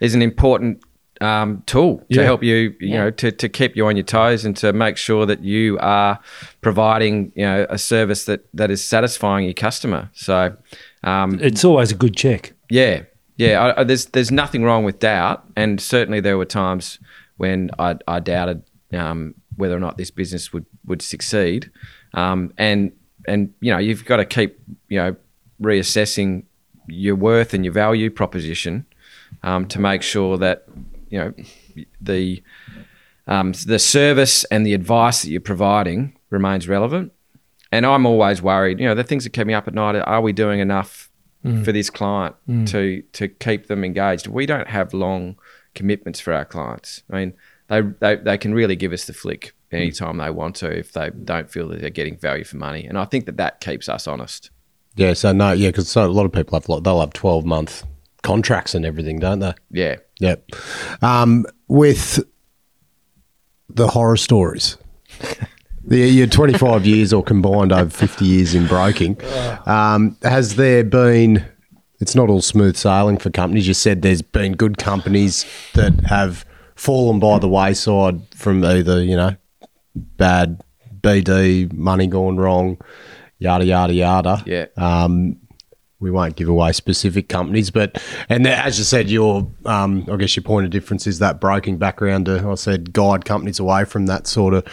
is 0.00 0.14
an 0.14 0.22
important 0.22 0.82
um, 1.24 1.62
tool 1.66 1.98
to 1.98 2.04
Yeah. 2.20 2.22
help 2.24 2.42
you, 2.42 2.74
you 2.80 2.94
know, 2.98 3.10
to, 3.10 3.32
to 3.32 3.48
keep 3.48 3.76
you 3.76 3.86
on 3.86 3.96
your 3.96 4.04
toes 4.04 4.44
and 4.44 4.56
to 4.58 4.72
make 4.72 4.96
sure 4.96 5.26
that 5.26 5.40
you 5.42 5.78
are 5.80 6.18
providing, 6.60 7.32
you 7.34 7.44
know, 7.44 7.66
a 7.70 7.78
service 7.78 8.24
that, 8.26 8.40
that 8.54 8.70
is 8.70 8.84
satisfying 8.84 9.44
your 9.44 9.54
customer. 9.54 10.10
So, 10.12 10.56
um, 11.02 11.38
It's 11.40 11.64
always 11.64 11.92
a 11.92 11.94
good 11.94 12.16
check. 12.16 12.52
yeah, 12.70 13.02
yeah. 13.36 13.60
I, 13.64 13.80
I, 13.80 13.84
there's 13.84 14.06
there's 14.06 14.30
nothing 14.30 14.62
wrong 14.64 14.84
with 14.84 14.98
doubt, 15.00 15.44
and 15.56 15.80
certainly 15.80 16.20
there 16.20 16.36
were 16.38 16.46
times 16.46 16.98
when 17.36 17.70
I, 17.78 17.96
I 18.06 18.20
doubted 18.20 18.62
um, 18.92 19.34
whether 19.56 19.76
or 19.76 19.80
not 19.80 19.96
this 19.98 20.10
business 20.10 20.52
would 20.52 20.66
would 20.86 21.02
succeed, 21.02 21.70
um, 22.14 22.52
and 22.58 22.92
and 23.26 23.52
you 23.60 23.72
know 23.72 23.78
you've 23.78 24.04
got 24.04 24.16
to 24.18 24.24
keep 24.24 24.58
you 24.88 24.98
know 25.00 25.16
reassessing 25.60 26.44
your 26.88 27.16
worth 27.16 27.54
and 27.54 27.64
your 27.64 27.72
value 27.74 28.10
proposition 28.10 28.84
um, 29.42 29.66
to 29.68 29.78
make 29.80 30.02
sure 30.02 30.38
that 30.38 30.66
you 31.14 31.20
know 31.20 31.32
the 32.00 32.42
um, 33.26 33.52
the 33.66 33.78
service 33.78 34.44
and 34.44 34.66
the 34.66 34.74
advice 34.74 35.22
that 35.22 35.30
you're 35.30 35.40
providing 35.40 36.18
remains 36.30 36.68
relevant. 36.68 37.12
And 37.72 37.86
I'm 37.86 38.04
always 38.04 38.42
worried, 38.42 38.78
you 38.78 38.86
know, 38.86 38.94
the 38.94 39.04
things 39.04 39.24
that 39.24 39.30
keep 39.30 39.46
me 39.46 39.54
up 39.54 39.66
at 39.66 39.74
night 39.74 39.96
are, 39.96 40.02
are 40.02 40.20
we 40.20 40.32
doing 40.32 40.60
enough 40.60 41.10
mm. 41.44 41.64
for 41.64 41.72
this 41.72 41.88
client 41.88 42.36
mm. 42.48 42.68
to 42.70 43.02
to 43.12 43.28
keep 43.28 43.68
them 43.68 43.84
engaged? 43.84 44.26
We 44.26 44.46
don't 44.46 44.68
have 44.68 44.92
long 44.92 45.36
commitments 45.74 46.20
for 46.20 46.32
our 46.32 46.44
clients. 46.44 47.02
I 47.10 47.16
mean, 47.16 47.34
they 47.68 47.82
they, 48.00 48.16
they 48.16 48.38
can 48.38 48.54
really 48.54 48.76
give 48.76 48.92
us 48.92 49.06
the 49.06 49.12
flick 49.12 49.54
mm. 49.72 49.78
anytime 49.78 50.18
they 50.18 50.30
want 50.30 50.56
to 50.56 50.70
if 50.70 50.92
they 50.92 51.10
don't 51.10 51.50
feel 51.50 51.68
that 51.68 51.80
they're 51.80 51.90
getting 51.90 52.18
value 52.18 52.44
for 52.44 52.56
money. 52.56 52.84
And 52.84 52.98
I 52.98 53.04
think 53.04 53.26
that 53.26 53.36
that 53.36 53.60
keeps 53.60 53.88
us 53.88 54.06
honest. 54.06 54.50
Yeah. 54.96 55.14
So 55.14 55.32
no, 55.32 55.52
yeah, 55.52 55.68
because 55.68 55.88
so 55.88 56.04
a 56.04 56.08
lot 56.08 56.26
of 56.26 56.32
people 56.32 56.58
have 56.58 56.82
they'll 56.82 57.00
have 57.00 57.12
twelve 57.12 57.44
month 57.44 57.84
contracts 58.24 58.74
and 58.74 58.84
everything, 58.84 59.20
don't 59.20 59.38
they? 59.38 59.54
Yeah. 59.70 59.96
Yep. 60.18 60.50
Um, 61.02 61.46
with 61.68 62.24
the 63.68 63.86
horror 63.88 64.16
stories. 64.16 64.76
The, 65.86 65.98
your 65.98 66.26
25 66.26 66.86
years 66.86 67.12
or 67.12 67.22
combined 67.22 67.70
over 67.70 67.90
50 67.90 68.24
years 68.24 68.54
in 68.54 68.66
broking, 68.66 69.20
um, 69.66 70.16
has 70.22 70.56
there 70.56 70.82
been, 70.82 71.44
it's 72.00 72.14
not 72.14 72.30
all 72.30 72.40
smooth 72.40 72.74
sailing 72.74 73.18
for 73.18 73.28
companies. 73.28 73.68
You 73.68 73.74
said 73.74 74.00
there's 74.00 74.22
been 74.22 74.54
good 74.54 74.78
companies 74.78 75.44
that 75.74 75.92
have 76.06 76.46
fallen 76.74 77.20
by 77.20 77.38
the 77.38 77.50
wayside 77.50 78.22
from 78.34 78.64
either, 78.64 79.04
you 79.04 79.14
know, 79.14 79.36
bad 79.94 80.64
BD, 81.02 81.70
money 81.70 82.06
gone 82.06 82.38
wrong, 82.38 82.78
yada, 83.38 83.66
yada, 83.66 83.92
yada. 83.92 84.42
Yeah. 84.46 84.66
Um, 84.78 85.36
we 86.04 86.10
won't 86.10 86.36
give 86.36 86.48
away 86.48 86.70
specific 86.72 87.28
companies, 87.28 87.70
but 87.70 88.00
and 88.28 88.46
as 88.46 88.78
you 88.78 88.84
said, 88.84 89.10
your 89.10 89.50
um, 89.64 90.06
I 90.12 90.16
guess 90.16 90.36
your 90.36 90.44
point 90.44 90.66
of 90.66 90.70
difference 90.70 91.06
is 91.06 91.18
that 91.18 91.40
broking 91.40 91.78
background. 91.78 92.26
To, 92.26 92.48
I 92.48 92.54
said 92.54 92.92
guide 92.92 93.24
companies 93.24 93.58
away 93.58 93.84
from 93.86 94.06
that 94.06 94.26
sort 94.26 94.54
of 94.54 94.64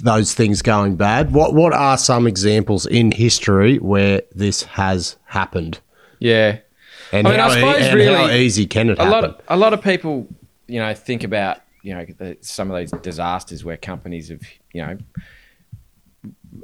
those 0.00 0.32
things 0.34 0.62
going 0.62 0.96
bad. 0.96 1.32
What 1.32 1.54
what 1.54 1.72
are 1.72 1.98
some 1.98 2.26
examples 2.26 2.86
in 2.86 3.12
history 3.12 3.78
where 3.78 4.22
this 4.34 4.62
has 4.62 5.16
happened? 5.26 5.78
Yeah. 6.18 6.58
And, 7.12 7.28
I 7.28 7.30
mean, 7.30 7.40
I 7.40 7.42
how, 7.42 7.50
e- 7.50 7.54
suppose 7.54 7.86
and 7.88 7.94
really 7.94 8.16
how 8.16 8.30
easy 8.30 8.66
can 8.66 8.88
it 8.88 8.98
a 8.98 9.04
happen? 9.04 9.10
lot 9.10 9.24
of 9.24 9.40
a 9.48 9.56
lot 9.56 9.72
of 9.74 9.82
people, 9.82 10.26
you 10.66 10.80
know, 10.80 10.94
think 10.94 11.22
about 11.22 11.58
you 11.82 11.94
know 11.94 12.06
the, 12.16 12.38
some 12.40 12.70
of 12.70 12.78
these 12.78 12.90
disasters 13.02 13.64
where 13.64 13.76
companies 13.76 14.30
have 14.30 14.42
you 14.72 14.82
know 14.82 14.98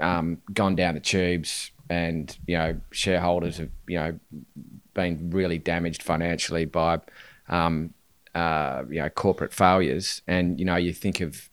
um, 0.01 0.41
gone 0.53 0.77
down 0.77 0.95
the 0.95 1.01
tubes, 1.01 1.71
and 1.91 2.37
you 2.47 2.57
know 2.57 2.81
shareholders 2.91 3.59
have 3.59 3.71
you 3.87 3.99
know 3.99 4.19
been 4.95 5.31
really 5.31 5.59
damaged 5.59 6.03
financially 6.03 6.65
by 6.65 6.99
um, 7.49 7.95
uh, 8.35 8.85
you 8.89 9.01
know 9.01 9.09
corporate 9.09 9.53
failures, 9.53 10.23
and 10.27 10.59
you 10.59 10.65
know 10.65 10.77
you 10.77 10.93
think 10.93 11.21
of 11.21 11.49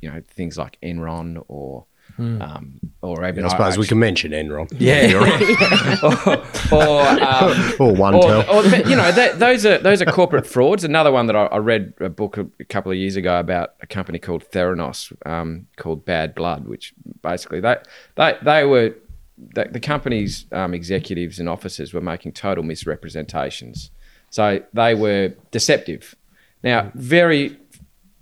you 0.00 0.10
know 0.10 0.22
things 0.28 0.56
like 0.58 0.78
Enron 0.82 1.42
or 1.48 1.86
um, 2.18 2.78
or 3.02 3.26
even 3.26 3.44
I 3.44 3.48
suppose 3.48 3.76
we 3.76 3.82
actually- 3.82 3.86
can 3.88 3.98
mention 3.98 4.30
Enron. 4.32 4.68
yeah, 4.78 5.14
or, 6.02 6.78
or, 6.78 7.00
um, 7.22 7.72
Or 7.80 7.92
one 7.94 8.14
or, 8.14 8.22
tel. 8.22 8.50
or 8.56 8.64
you 8.64 8.94
know, 8.94 9.10
that, 9.10 9.38
those 9.40 9.66
are 9.66 9.78
those 9.78 10.00
are 10.00 10.04
corporate 10.06 10.46
frauds. 10.46 10.84
Another 10.84 11.10
one 11.10 11.26
that 11.26 11.34
I, 11.34 11.46
I 11.46 11.56
read 11.58 11.92
a 12.00 12.08
book 12.08 12.36
a, 12.38 12.46
a 12.60 12.64
couple 12.64 12.92
of 12.92 12.98
years 12.98 13.16
ago 13.16 13.40
about 13.40 13.74
a 13.82 13.86
company 13.86 14.18
called 14.20 14.44
Theranos, 14.50 15.12
um, 15.26 15.66
called 15.76 16.04
Bad 16.04 16.34
Blood, 16.36 16.68
which 16.68 16.94
basically 17.22 17.60
they 17.60 17.76
they 18.14 18.36
they 18.42 18.64
were 18.64 18.94
the, 19.36 19.64
the 19.70 19.80
company's 19.80 20.46
um, 20.52 20.74
executives 20.74 21.38
and 21.38 21.48
officers 21.48 21.92
were 21.92 22.00
making 22.00 22.32
total 22.32 22.64
misrepresentations. 22.64 23.90
So 24.30 24.62
they 24.72 24.94
were 24.94 25.34
deceptive. 25.50 26.14
Now, 26.62 26.90
very 26.94 27.58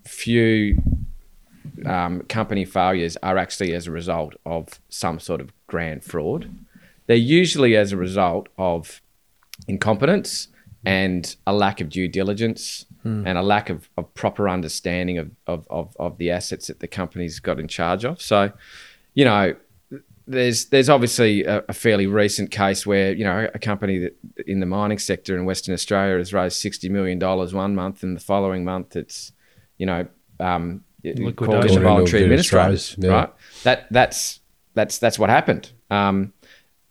few 0.05 0.81
um, 1.87 2.23
company 2.23 2.65
failures 2.65 3.17
are 3.23 3.39
actually 3.39 3.75
as 3.75 3.87
a 3.87 3.91
result 3.91 4.35
of 4.45 4.81
some 4.89 5.21
sort 5.21 5.41
of 5.41 5.53
grand 5.67 6.05
fraud. 6.05 6.51
They're 7.07 7.17
usually 7.17 7.77
as 7.77 7.93
a 7.93 7.97
result 7.97 8.49
of 8.59 9.01
incompetence 9.69 10.49
and 10.85 11.35
a 11.47 11.53
lack 11.53 11.81
of 11.81 11.89
due 11.89 12.09
diligence 12.09 12.87
and 13.27 13.39
a 13.39 13.43
lack 13.43 13.71
of, 13.71 13.89
of 13.97 14.13
proper 14.15 14.49
understanding 14.49 15.19
of, 15.19 15.31
of, 15.47 15.67
of, 15.71 15.97
of 15.99 16.19
the 16.19 16.31
assets 16.31 16.69
that 16.69 16.81
the 16.81 16.89
company's 16.89 17.41
got 17.41 17.59
in 17.59 17.69
charge 17.69 18.05
of. 18.05 18.21
So, 18.21 18.53
you 19.15 19.25
know, 19.25 19.55
there's 20.27 20.67
there's 20.67 20.89
obviously 20.89 21.45
a, 21.45 21.65
a 21.69 21.73
fairly 21.73 22.07
recent 22.07 22.51
case 22.51 22.87
where 22.87 23.13
you 23.13 23.25
know 23.25 23.49
a 23.55 23.59
company 23.59 23.99
that 23.99 24.17
in 24.47 24.61
the 24.61 24.67
mining 24.67 24.99
sector 24.99 25.37
in 25.37 25.45
Western 25.45 25.75
Australia 25.75 26.19
has 26.19 26.33
raised 26.33 26.57
sixty 26.57 26.89
million 26.89 27.19
dollars 27.19 27.53
one 27.53 27.75
month, 27.75 28.03
and 28.03 28.17
the 28.17 28.21
following 28.21 28.65
month 28.65 28.97
it's 28.97 29.33
you 29.79 29.87
know 29.87 30.07
um, 30.41 30.85
Liquidation. 31.05 31.35
called 31.35 31.51
According 31.51 31.75
to 31.77 31.81
voluntary 31.81 32.23
administrators, 32.25 32.93
administrators, 32.93 33.05
yeah. 33.05 33.11
right? 33.11 33.33
That 33.65 33.87
that's 33.91 34.41
that's 34.75 34.99
that's 34.99 35.19
what 35.19 35.31
happened. 35.31 35.73
Um, 35.91 36.33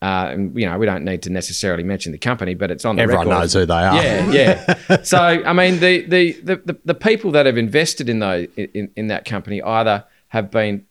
uh, 0.02 0.30
and 0.32 0.60
you 0.60 0.68
know 0.68 0.78
we 0.78 0.86
don't 0.86 1.06
need 1.06 1.22
to 1.24 1.30
necessarily 1.30 1.84
mention 1.84 2.12
the 2.12 2.18
company, 2.18 2.56
but 2.56 2.72
it's 2.72 2.86
on 2.86 2.96
the 2.96 3.04
Everyone 3.04 3.28
record. 3.28 3.40
knows 3.40 3.54
who 3.54 3.66
they 3.66 3.74
are. 3.74 3.96
Yeah, 4.04 4.32
yeah. 4.32 5.02
so 5.04 5.20
I 5.20 5.54
mean, 5.54 5.80
the, 5.80 6.02
the 6.02 6.32
the, 6.42 6.56
the 6.58 6.80
the 6.86 6.94
people 6.96 7.32
that 7.32 7.46
have 7.46 7.58
invested 7.58 8.10
in 8.10 8.20
those 8.20 8.48
in, 8.58 8.92
in 8.96 9.08
that 9.08 9.26
company 9.26 9.62
either 9.62 10.04
have 10.30 10.50
been 10.50 10.86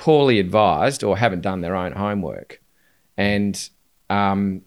poorly 0.00 0.38
advised 0.38 1.04
or 1.04 1.18
haven't 1.18 1.42
done 1.42 1.60
their 1.60 1.76
own 1.76 1.92
homework, 1.92 2.58
and 3.18 3.68
um, 4.08 4.62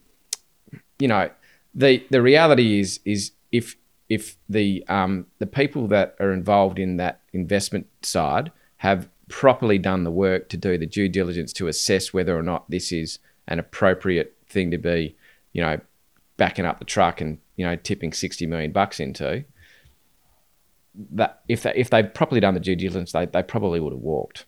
you 0.99 1.07
know, 1.07 1.29
the 1.73 2.05
the 2.11 2.21
reality 2.21 2.79
is 2.79 2.99
is 3.03 3.31
if 3.51 3.75
if 4.09 4.37
the 4.47 4.85
um, 4.87 5.25
the 5.39 5.47
people 5.47 5.87
that 5.87 6.15
are 6.19 6.31
involved 6.31 6.77
in 6.77 6.97
that 6.97 7.21
investment 7.33 7.87
side 8.03 8.51
have 8.77 9.09
properly 9.27 9.79
done 9.79 10.03
the 10.03 10.11
work 10.11 10.49
to 10.49 10.57
do 10.57 10.77
the 10.77 10.85
due 10.85 11.09
diligence 11.09 11.51
to 11.53 11.67
assess 11.67 12.13
whether 12.13 12.37
or 12.37 12.43
not 12.43 12.69
this 12.69 12.91
is 12.91 13.17
an 13.47 13.57
appropriate 13.57 14.35
thing 14.47 14.69
to 14.69 14.77
be, 14.77 15.15
you 15.53 15.61
know, 15.61 15.79
backing 16.37 16.65
up 16.65 16.77
the 16.77 16.85
truck 16.85 17.21
and 17.21 17.39
you 17.55 17.65
know 17.65 17.75
tipping 17.75 18.13
sixty 18.13 18.45
million 18.45 18.71
bucks 18.71 18.99
into. 18.99 19.43
That 21.09 21.41
if 21.49 21.63
they 21.63 21.73
if 21.75 21.89
they've 21.89 22.13
properly 22.13 22.39
done 22.39 22.53
the 22.53 22.59
due 22.59 22.75
diligence, 22.75 23.13
they, 23.13 23.25
they 23.25 23.41
probably 23.41 23.79
would 23.79 23.93
have 23.93 24.01
walked 24.01 24.45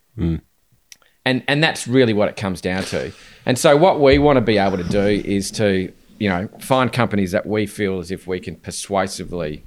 and 1.25 1.43
and 1.47 1.63
that's 1.63 1.87
really 1.87 2.13
what 2.13 2.29
it 2.29 2.35
comes 2.35 2.61
down 2.61 2.83
to. 2.83 3.11
And 3.45 3.57
so 3.57 3.75
what 3.75 3.99
we 3.99 4.17
want 4.19 4.37
to 4.37 4.41
be 4.41 4.57
able 4.57 4.77
to 4.77 4.83
do 4.83 5.05
is 5.25 5.51
to 5.51 5.91
you 6.19 6.29
know 6.29 6.47
find 6.59 6.93
companies 6.93 7.31
that 7.31 7.45
we 7.45 7.65
feel 7.65 7.99
as 7.99 8.11
if 8.11 8.27
we 8.27 8.39
can 8.39 8.55
persuasively, 8.55 9.65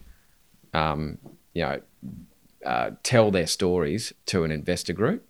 um, 0.73 1.19
you 1.53 1.63
know, 1.63 1.81
uh, 2.65 2.91
tell 3.03 3.31
their 3.31 3.47
stories 3.47 4.13
to 4.27 4.45
an 4.45 4.51
investor 4.51 4.93
group, 4.93 5.27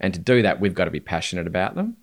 and 0.00 0.14
to 0.14 0.20
do 0.20 0.42
that 0.42 0.60
we've 0.60 0.74
got 0.74 0.86
to 0.86 0.90
be 0.90 1.00
passionate 1.00 1.46
about 1.46 1.74
them, 1.74 1.96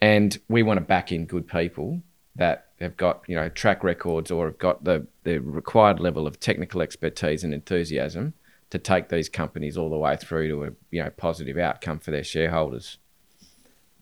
and 0.00 0.38
we 0.48 0.62
want 0.62 0.78
to 0.78 0.84
back 0.84 1.12
in 1.12 1.26
good 1.26 1.46
people 1.46 2.02
that 2.36 2.68
have 2.80 2.96
got 2.96 3.22
you 3.26 3.36
know 3.36 3.48
track 3.50 3.84
records 3.84 4.30
or 4.30 4.46
have 4.46 4.58
got 4.58 4.84
the 4.84 5.06
the 5.24 5.38
required 5.38 6.00
level 6.00 6.26
of 6.26 6.40
technical 6.40 6.80
expertise 6.80 7.44
and 7.44 7.52
enthusiasm 7.52 8.32
to 8.70 8.78
take 8.78 9.08
these 9.08 9.28
companies 9.28 9.76
all 9.76 9.90
the 9.90 9.98
way 9.98 10.16
through 10.16 10.48
to 10.48 10.64
a 10.64 10.70
you 10.90 11.02
know 11.02 11.10
positive 11.10 11.58
outcome 11.58 11.98
for 11.98 12.10
their 12.10 12.24
shareholders. 12.24 12.98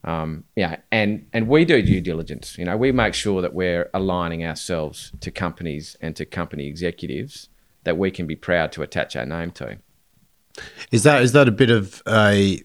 Um, 0.04 0.44
yeah, 0.54 0.76
and 0.92 1.26
and 1.33 1.48
we 1.48 1.64
do 1.64 1.83
due 1.83 2.00
diligence. 2.00 2.57
You 2.57 2.66
know, 2.66 2.76
we 2.76 2.92
make 2.92 3.14
sure 3.14 3.42
that 3.42 3.54
we're 3.54 3.90
aligning 3.92 4.44
ourselves 4.44 5.12
to 5.20 5.31
companies 5.31 5.96
and 6.00 6.14
to 6.16 6.24
company 6.24 6.66
executives 6.66 7.48
that 7.85 7.96
we 7.96 8.11
can 8.11 8.26
be 8.26 8.37
proud 8.37 8.72
to 8.72 8.83
attach 8.83 9.16
our 9.16 9.26
name 9.26 9.50
to. 9.52 9.78
Is 10.90 11.02
that 11.02 11.22
is 11.22 11.33
that 11.33 11.48
a 11.48 11.52
bit 11.52 11.70
of 11.70 12.02
a, 12.07 12.62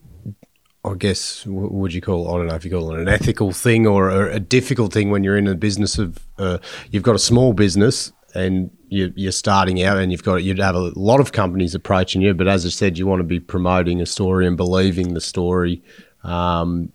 I 0.83 0.93
guess, 0.95 1.45
what 1.45 1.71
would 1.71 1.93
you 1.93 2.01
call? 2.01 2.29
I 2.29 2.37
don't 2.37 2.47
know 2.47 2.55
if 2.55 2.65
you 2.65 2.71
call 2.71 2.93
it 2.93 2.99
an 2.99 3.07
ethical 3.07 3.51
thing 3.51 3.87
or 3.87 4.09
a, 4.09 4.35
a 4.35 4.39
difficult 4.39 4.93
thing 4.93 5.09
when 5.09 5.23
you're 5.23 5.37
in 5.37 5.45
the 5.45 5.55
business 5.55 5.97
of, 5.97 6.19
uh, 6.37 6.57
you've 6.91 7.03
got 7.03 7.15
a 7.15 7.19
small 7.19 7.53
business 7.53 8.11
and 8.35 8.69
you, 8.89 9.11
you're 9.15 9.31
starting 9.31 9.81
out, 9.83 9.97
and 9.97 10.11
you've 10.11 10.23
got 10.23 10.43
you'd 10.43 10.59
have 10.59 10.75
a 10.75 10.91
lot 10.95 11.19
of 11.19 11.31
companies 11.31 11.73
approaching 11.75 12.21
you, 12.21 12.33
but 12.33 12.47
as 12.47 12.65
I 12.65 12.69
said, 12.69 12.97
you 12.97 13.05
want 13.07 13.19
to 13.19 13.23
be 13.23 13.39
promoting 13.39 14.01
a 14.01 14.05
story 14.05 14.45
and 14.47 14.57
believing 14.57 15.13
the 15.13 15.21
story. 15.21 15.81
Um, 16.23 16.91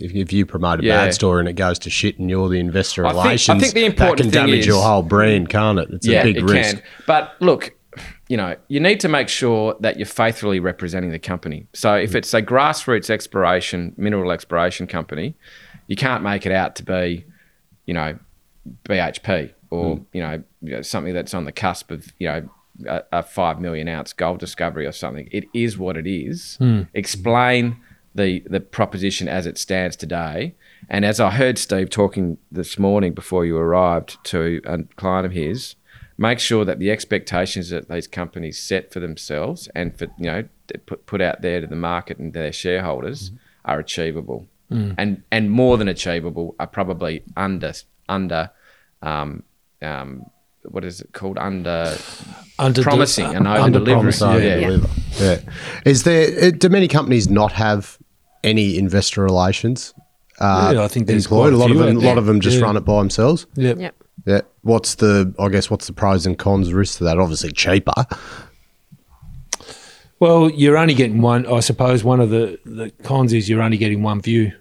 if, 0.00 0.12
if 0.14 0.32
you 0.32 0.46
promote 0.46 0.78
a 0.80 0.84
Yeah. 0.84 1.04
bad 1.06 1.14
story 1.14 1.40
and 1.40 1.48
it 1.48 1.54
goes 1.54 1.78
to 1.80 1.90
shit, 1.90 2.18
and 2.20 2.30
you're 2.30 2.48
the 2.48 2.60
investor 2.60 3.04
I 3.04 3.10
think- 3.10 3.18
I 3.20 3.24
relations, 3.24 3.62
think 3.62 3.74
the 3.74 3.84
important 3.84 4.30
that 4.32 4.38
can 4.38 4.46
damage 4.48 4.60
is- 4.60 4.66
your 4.66 4.82
whole 4.82 5.02
brand, 5.02 5.48
can't 5.48 5.78
it? 5.80 5.88
It's 5.90 6.06
yeah, 6.06 6.20
a 6.20 6.24
big 6.24 6.36
it 6.38 6.44
risk. 6.44 6.76
can. 6.76 6.82
But 7.06 7.34
look, 7.40 7.74
you 8.28 8.36
know, 8.36 8.54
you 8.68 8.78
need 8.78 9.00
to 9.00 9.08
make 9.08 9.28
sure 9.28 9.74
that 9.80 9.96
you're 9.96 10.06
faithfully 10.06 10.60
representing 10.60 11.10
the 11.10 11.18
company. 11.18 11.66
So 11.72 11.94
if 11.94 12.14
it's 12.14 12.32
a 12.32 12.40
grassroots 12.42 13.10
exploration, 13.10 13.92
mineral 13.96 14.30
exploration 14.30 14.86
company, 14.86 15.34
you 15.88 15.96
can't 15.96 16.22
make 16.22 16.46
it 16.46 16.52
out 16.52 16.76
to 16.76 16.84
be, 16.84 17.24
you 17.86 17.94
know, 17.94 18.18
BHP 18.84 19.50
or 19.70 19.96
hmm. 19.96 20.02
you, 20.12 20.22
know, 20.22 20.42
you 20.62 20.76
know 20.76 20.82
something 20.82 21.14
that's 21.14 21.34
on 21.34 21.44
the 21.44 21.52
cusp 21.52 21.90
of 21.90 22.12
you 22.18 22.28
know 22.28 22.48
a, 22.86 23.02
a 23.12 23.22
five 23.22 23.60
million 23.60 23.88
ounce 23.88 24.12
gold 24.12 24.38
discovery 24.38 24.86
or 24.86 24.92
something. 24.92 25.28
It 25.32 25.44
is 25.52 25.78
what 25.78 25.96
it 25.96 26.06
is. 26.06 26.56
Hmm. 26.56 26.82
Explain 26.94 27.76
the 28.14 28.42
the 28.46 28.60
proposition 28.60 29.28
as 29.28 29.46
it 29.46 29.58
stands 29.58 29.96
today. 29.96 30.54
And 30.88 31.04
as 31.04 31.20
I 31.20 31.30
heard 31.30 31.58
Steve 31.58 31.90
talking 31.90 32.38
this 32.50 32.78
morning 32.78 33.12
before 33.12 33.44
you 33.44 33.56
arrived 33.56 34.22
to 34.24 34.60
a 34.64 34.82
client 34.96 35.26
of 35.26 35.32
his, 35.32 35.74
make 36.16 36.38
sure 36.38 36.64
that 36.64 36.78
the 36.78 36.90
expectations 36.90 37.70
that 37.70 37.88
these 37.88 38.06
companies 38.06 38.58
set 38.58 38.92
for 38.92 39.00
themselves 39.00 39.68
and 39.74 39.96
for 39.98 40.06
you 40.18 40.26
know 40.26 40.44
put 40.86 41.06
put 41.06 41.20
out 41.20 41.42
there 41.42 41.60
to 41.60 41.66
the 41.66 41.76
market 41.76 42.18
and 42.18 42.32
their 42.32 42.52
shareholders 42.52 43.28
hmm. 43.28 43.36
are 43.64 43.78
achievable, 43.78 44.46
and 44.98 45.22
and 45.30 45.50
more 45.50 45.76
than 45.76 45.88
achievable 45.88 46.54
are 46.58 46.66
probably 46.66 47.22
under 47.36 47.72
under 48.08 48.50
um, 49.02 49.42
um, 49.82 50.24
what 50.64 50.84
is 50.84 51.00
it 51.00 51.12
called 51.12 51.38
under 51.38 51.96
Under 52.58 52.82
promising 52.82 53.26
and 53.34 53.46
over 53.46 53.58
under 53.60 53.78
delivering. 53.78 54.12
promising, 54.12 54.18
So, 54.18 54.36
yeah. 54.36 54.56
yeah. 54.58 54.78
yeah. 55.20 55.40
Is 55.84 56.02
there? 56.02 56.46
uh, 56.46 56.50
Do 56.50 56.68
many 56.68 56.88
companies 56.88 57.28
not 57.30 57.52
have 57.52 57.98
any 58.44 58.76
investor 58.78 59.22
relations? 59.22 59.94
Uh, 60.40 60.72
Yeah, 60.74 60.82
I 60.84 60.88
think 60.88 61.06
there's 61.06 61.26
employed. 61.26 61.52
quite 61.52 61.52
a 61.52 61.56
a 61.56 61.58
lot 61.58 61.70
of 61.70 61.78
them. 61.78 61.96
A 61.96 62.00
lot 62.00 62.18
of 62.18 62.26
them 62.26 62.40
just 62.40 62.58
Yeah. 62.58 62.64
run 62.64 62.76
it 62.76 62.84
by 62.84 62.98
themselves. 63.00 63.46
Yep. 63.54 63.78
Yep. 63.78 63.94
Yeah. 64.26 64.40
What's 64.62 64.96
the? 64.96 65.32
I 65.38 65.48
guess 65.48 65.70
what's 65.70 65.86
the 65.86 65.92
pros 65.92 66.26
and 66.26 66.36
cons 66.38 66.72
risks 66.72 66.98
to 66.98 67.04
that? 67.04 67.18
Obviously 67.18 67.50
cheaper. 67.52 67.92
Well, 70.20 70.50
you're 70.50 70.76
only 70.76 70.94
getting 70.94 71.20
one. 71.20 71.46
I 71.46 71.60
suppose 71.60 72.02
one 72.02 72.20
of 72.20 72.30
the, 72.30 72.58
the 72.64 72.90
cons 73.04 73.32
is 73.32 73.48
you're 73.48 73.62
only 73.62 73.76
getting 73.76 74.02
one 74.02 74.20
view, 74.20 74.52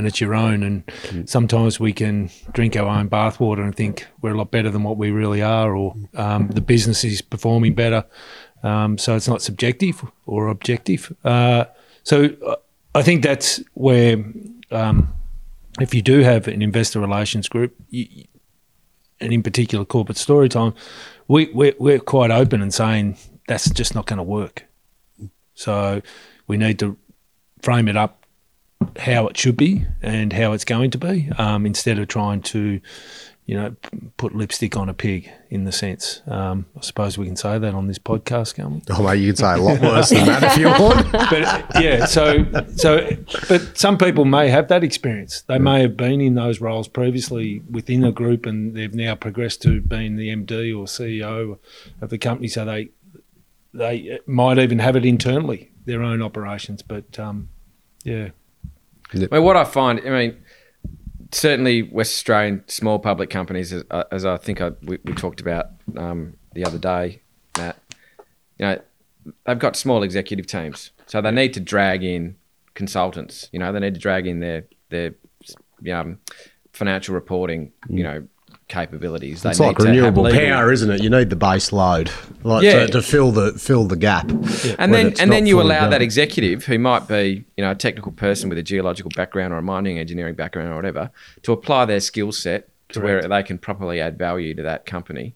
and 0.00 0.06
it's 0.08 0.20
your 0.20 0.34
own. 0.34 0.62
And 0.62 1.28
sometimes 1.28 1.78
we 1.78 1.92
can 1.92 2.30
drink 2.52 2.74
our 2.74 2.88
own 2.88 3.10
bathwater 3.10 3.62
and 3.62 3.74
think 3.74 4.06
we're 4.22 4.32
a 4.32 4.38
lot 4.38 4.50
better 4.50 4.70
than 4.70 4.82
what 4.82 4.96
we 4.96 5.10
really 5.10 5.42
are, 5.42 5.76
or 5.76 5.94
um, 6.14 6.48
the 6.48 6.62
business 6.62 7.04
is 7.04 7.20
performing 7.22 7.74
better. 7.74 8.04
Um, 8.62 8.96
so 8.96 9.14
it's 9.14 9.28
not 9.28 9.42
subjective 9.42 10.02
or 10.24 10.48
objective. 10.48 11.14
Uh, 11.22 11.66
so 12.02 12.30
uh, 12.46 12.56
I 12.94 13.02
think 13.02 13.22
that's 13.22 13.62
where, 13.74 14.24
um, 14.70 15.12
if 15.80 15.94
you 15.94 16.02
do 16.02 16.20
have 16.20 16.48
an 16.48 16.62
investor 16.62 16.98
relations 16.98 17.46
group, 17.48 17.74
you, 17.90 18.24
and 19.20 19.32
in 19.34 19.42
particular 19.42 19.84
corporate 19.84 20.16
story 20.16 20.48
time, 20.48 20.72
we, 21.28 21.50
we're, 21.52 21.74
we're 21.78 22.00
quite 22.00 22.30
open 22.30 22.62
and 22.62 22.72
saying 22.72 23.18
that's 23.46 23.68
just 23.70 23.94
not 23.94 24.06
going 24.06 24.16
to 24.16 24.22
work. 24.22 24.64
So 25.54 26.00
we 26.46 26.56
need 26.56 26.78
to 26.78 26.96
frame 27.62 27.86
it 27.86 27.96
up 27.96 28.19
how 28.98 29.26
it 29.28 29.36
should 29.36 29.56
be 29.56 29.86
and 30.02 30.32
how 30.32 30.52
it's 30.52 30.64
going 30.64 30.90
to 30.90 30.98
be 30.98 31.30
um, 31.38 31.66
instead 31.66 31.98
of 31.98 32.08
trying 32.08 32.40
to, 32.40 32.80
you 33.44 33.54
know, 33.56 33.74
put 34.16 34.34
lipstick 34.34 34.76
on 34.76 34.88
a 34.88 34.94
pig 34.94 35.30
in 35.50 35.64
the 35.64 35.72
sense. 35.72 36.22
Um, 36.26 36.66
I 36.76 36.80
suppose 36.80 37.18
we 37.18 37.26
can 37.26 37.36
say 37.36 37.58
that 37.58 37.74
on 37.74 37.88
this 37.88 37.98
podcast, 37.98 38.54
can't 38.54 38.70
we? 38.70 38.82
Oh 38.90 39.02
mate, 39.02 39.16
you 39.16 39.28
can 39.28 39.36
say 39.36 39.54
a 39.54 39.56
lot 39.56 39.80
worse 39.80 40.10
than 40.10 40.26
that 40.26 40.42
if 40.42 40.58
you 40.58 40.66
want. 40.66 41.10
but 41.12 41.42
uh, 41.42 41.62
yeah, 41.80 42.04
so 42.06 42.44
so, 42.76 43.08
but 43.48 43.76
some 43.76 43.98
people 43.98 44.24
may 44.24 44.48
have 44.48 44.68
that 44.68 44.84
experience. 44.84 45.42
They 45.42 45.58
may 45.58 45.82
have 45.82 45.96
been 45.96 46.20
in 46.20 46.34
those 46.34 46.60
roles 46.60 46.88
previously 46.88 47.62
within 47.70 48.04
a 48.04 48.12
group, 48.12 48.46
and 48.46 48.74
they've 48.74 48.94
now 48.94 49.14
progressed 49.14 49.62
to 49.62 49.80
being 49.80 50.16
the 50.16 50.28
MD 50.28 50.76
or 50.76 50.84
CEO 50.84 51.58
of 52.00 52.10
the 52.10 52.18
company. 52.18 52.48
So 52.48 52.64
they 52.64 52.90
they 53.74 54.20
might 54.26 54.58
even 54.58 54.78
have 54.78 54.96
it 54.96 55.04
internally, 55.04 55.70
their 55.84 56.02
own 56.02 56.22
operations. 56.22 56.82
But 56.82 57.18
um, 57.18 57.48
yeah, 58.04 58.30
I 59.12 59.18
mean, 59.18 59.42
what 59.42 59.56
I 59.56 59.64
find, 59.64 60.00
I 60.00 60.10
mean, 60.10 60.36
certainly 61.32 61.82
West 61.82 62.12
Australian 62.12 62.64
small 62.68 62.98
public 62.98 63.30
companies, 63.30 63.72
as, 63.72 63.84
as 64.10 64.24
I 64.24 64.36
think 64.36 64.60
I, 64.60 64.70
we, 64.82 64.98
we 65.04 65.12
talked 65.14 65.40
about 65.40 65.66
um, 65.96 66.34
the 66.54 66.64
other 66.64 66.78
day, 66.78 67.22
Matt, 67.56 67.76
you 68.58 68.66
know, 68.66 68.80
they've 69.46 69.58
got 69.58 69.76
small 69.76 70.02
executive 70.02 70.46
teams, 70.46 70.90
so 71.06 71.20
they 71.20 71.30
need 71.30 71.54
to 71.54 71.60
drag 71.60 72.04
in 72.04 72.36
consultants. 72.74 73.48
You 73.52 73.58
know, 73.58 73.72
they 73.72 73.80
need 73.80 73.94
to 73.94 74.00
drag 74.00 74.26
in 74.26 74.40
their 74.40 74.64
their 74.90 75.14
um, 75.92 76.18
financial 76.72 77.14
reporting. 77.14 77.72
You 77.88 78.02
know, 78.02 78.28
capabilities. 78.70 79.42
They 79.42 79.50
It's 79.50 79.60
need 79.60 79.66
like 79.66 79.76
to 79.78 79.84
renewable 79.84 80.30
power, 80.30 80.72
isn't 80.72 80.90
it? 80.90 81.02
You 81.02 81.10
need 81.10 81.28
the 81.28 81.36
base 81.36 81.72
load, 81.72 82.10
like 82.42 82.62
Yeah. 82.62 82.86
to, 82.86 82.92
to 82.92 83.02
fill 83.02 83.30
the 83.32 83.52
fill 83.58 83.84
the 83.84 83.96
gap. 83.96 84.30
and 84.78 84.94
then 84.94 85.12
and 85.20 85.30
then 85.30 85.44
you 85.46 85.56
fully 85.56 85.66
allow 85.74 85.88
that 85.90 86.00
executive 86.00 86.64
who 86.64 86.78
might 86.78 87.06
be 87.06 87.44
you 87.58 87.64
know 87.64 87.72
a 87.72 87.74
technical 87.74 88.12
person 88.12 88.48
with 88.48 88.56
a 88.56 88.62
geological 88.62 89.10
background 89.14 89.52
or 89.52 89.58
a 89.58 89.62
mining 89.62 89.98
engineering 89.98 90.34
background 90.34 90.70
or 90.72 90.76
whatever 90.76 91.10
to 91.42 91.52
apply 91.52 91.84
their 91.84 92.00
skill 92.00 92.32
set 92.32 92.68
to 92.90 93.00
where 93.00 93.20
they 93.22 93.42
can 93.42 93.58
properly 93.58 94.00
add 94.00 94.16
value 94.18 94.54
to 94.54 94.62
that 94.62 94.86
company 94.86 95.34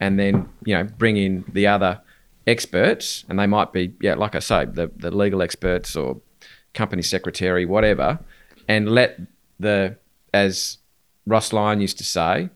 and 0.00 0.18
then 0.18 0.48
you 0.64 0.74
know 0.74 0.84
bring 0.84 1.16
in 1.16 1.44
the 1.52 1.66
other 1.66 2.00
experts 2.46 3.24
and 3.28 3.38
they 3.38 3.46
might 3.46 3.72
be 3.72 3.94
yeah 4.00 4.14
like 4.14 4.34
i 4.34 4.38
say 4.40 4.64
the, 4.64 4.90
the 4.96 5.10
legal 5.10 5.42
experts 5.42 5.94
or 5.94 6.20
company 6.74 7.02
secretary 7.02 7.64
whatever 7.66 8.18
and 8.66 8.88
let 8.90 9.20
the 9.60 9.96
as 10.34 10.78
ross 11.30 11.52
lyon 11.52 11.80
used 11.80 11.98
to 11.98 12.04
say 12.04 12.50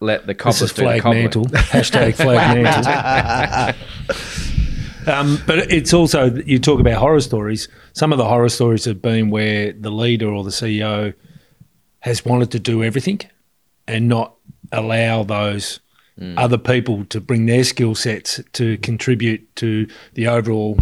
let 0.00 0.26
the 0.26 0.34
This 0.34 0.36
cobbler 0.36 0.64
is 0.64 0.72
do 0.72 0.82
the 0.82 1.00
flag 1.00 1.04
mantle. 1.04 1.44
Hashtag 1.52 2.14
flag 2.14 2.62
mantle. 2.62 3.74
um, 5.12 5.38
but 5.46 5.70
it's 5.70 5.92
also, 5.92 6.34
you 6.34 6.58
talk 6.58 6.80
about 6.80 6.94
horror 6.94 7.20
stories. 7.20 7.68
Some 7.92 8.12
of 8.12 8.18
the 8.18 8.24
horror 8.24 8.48
stories 8.48 8.86
have 8.86 9.02
been 9.02 9.30
where 9.30 9.72
the 9.72 9.90
leader 9.90 10.28
or 10.28 10.44
the 10.44 10.50
CEO 10.50 11.12
has 12.00 12.24
wanted 12.24 12.50
to 12.52 12.58
do 12.58 12.82
everything 12.82 13.20
and 13.86 14.08
not 14.08 14.36
allow 14.72 15.22
those 15.22 15.80
other 16.38 16.56
people 16.56 17.04
to 17.04 17.20
bring 17.20 17.44
their 17.44 17.62
skill 17.62 17.94
sets 17.94 18.40
to 18.54 18.78
contribute 18.78 19.54
to 19.56 19.86
the 20.14 20.26
overall 20.26 20.78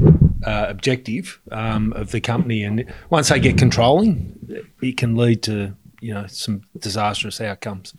uh, 0.46 0.66
objective 0.68 1.40
um, 1.50 1.92
of 1.94 2.12
the 2.12 2.20
company. 2.20 2.62
And 2.62 2.85
once 3.11 3.30
they 3.30 3.40
get 3.40 3.59
controlling, 3.59 4.64
it 4.80 4.96
can 4.96 5.16
lead 5.16 5.42
to 5.42 5.74
you 6.05 6.12
know 6.12 6.27
some 6.27 6.62
disastrous 6.79 7.40
outcomes. 7.40 7.95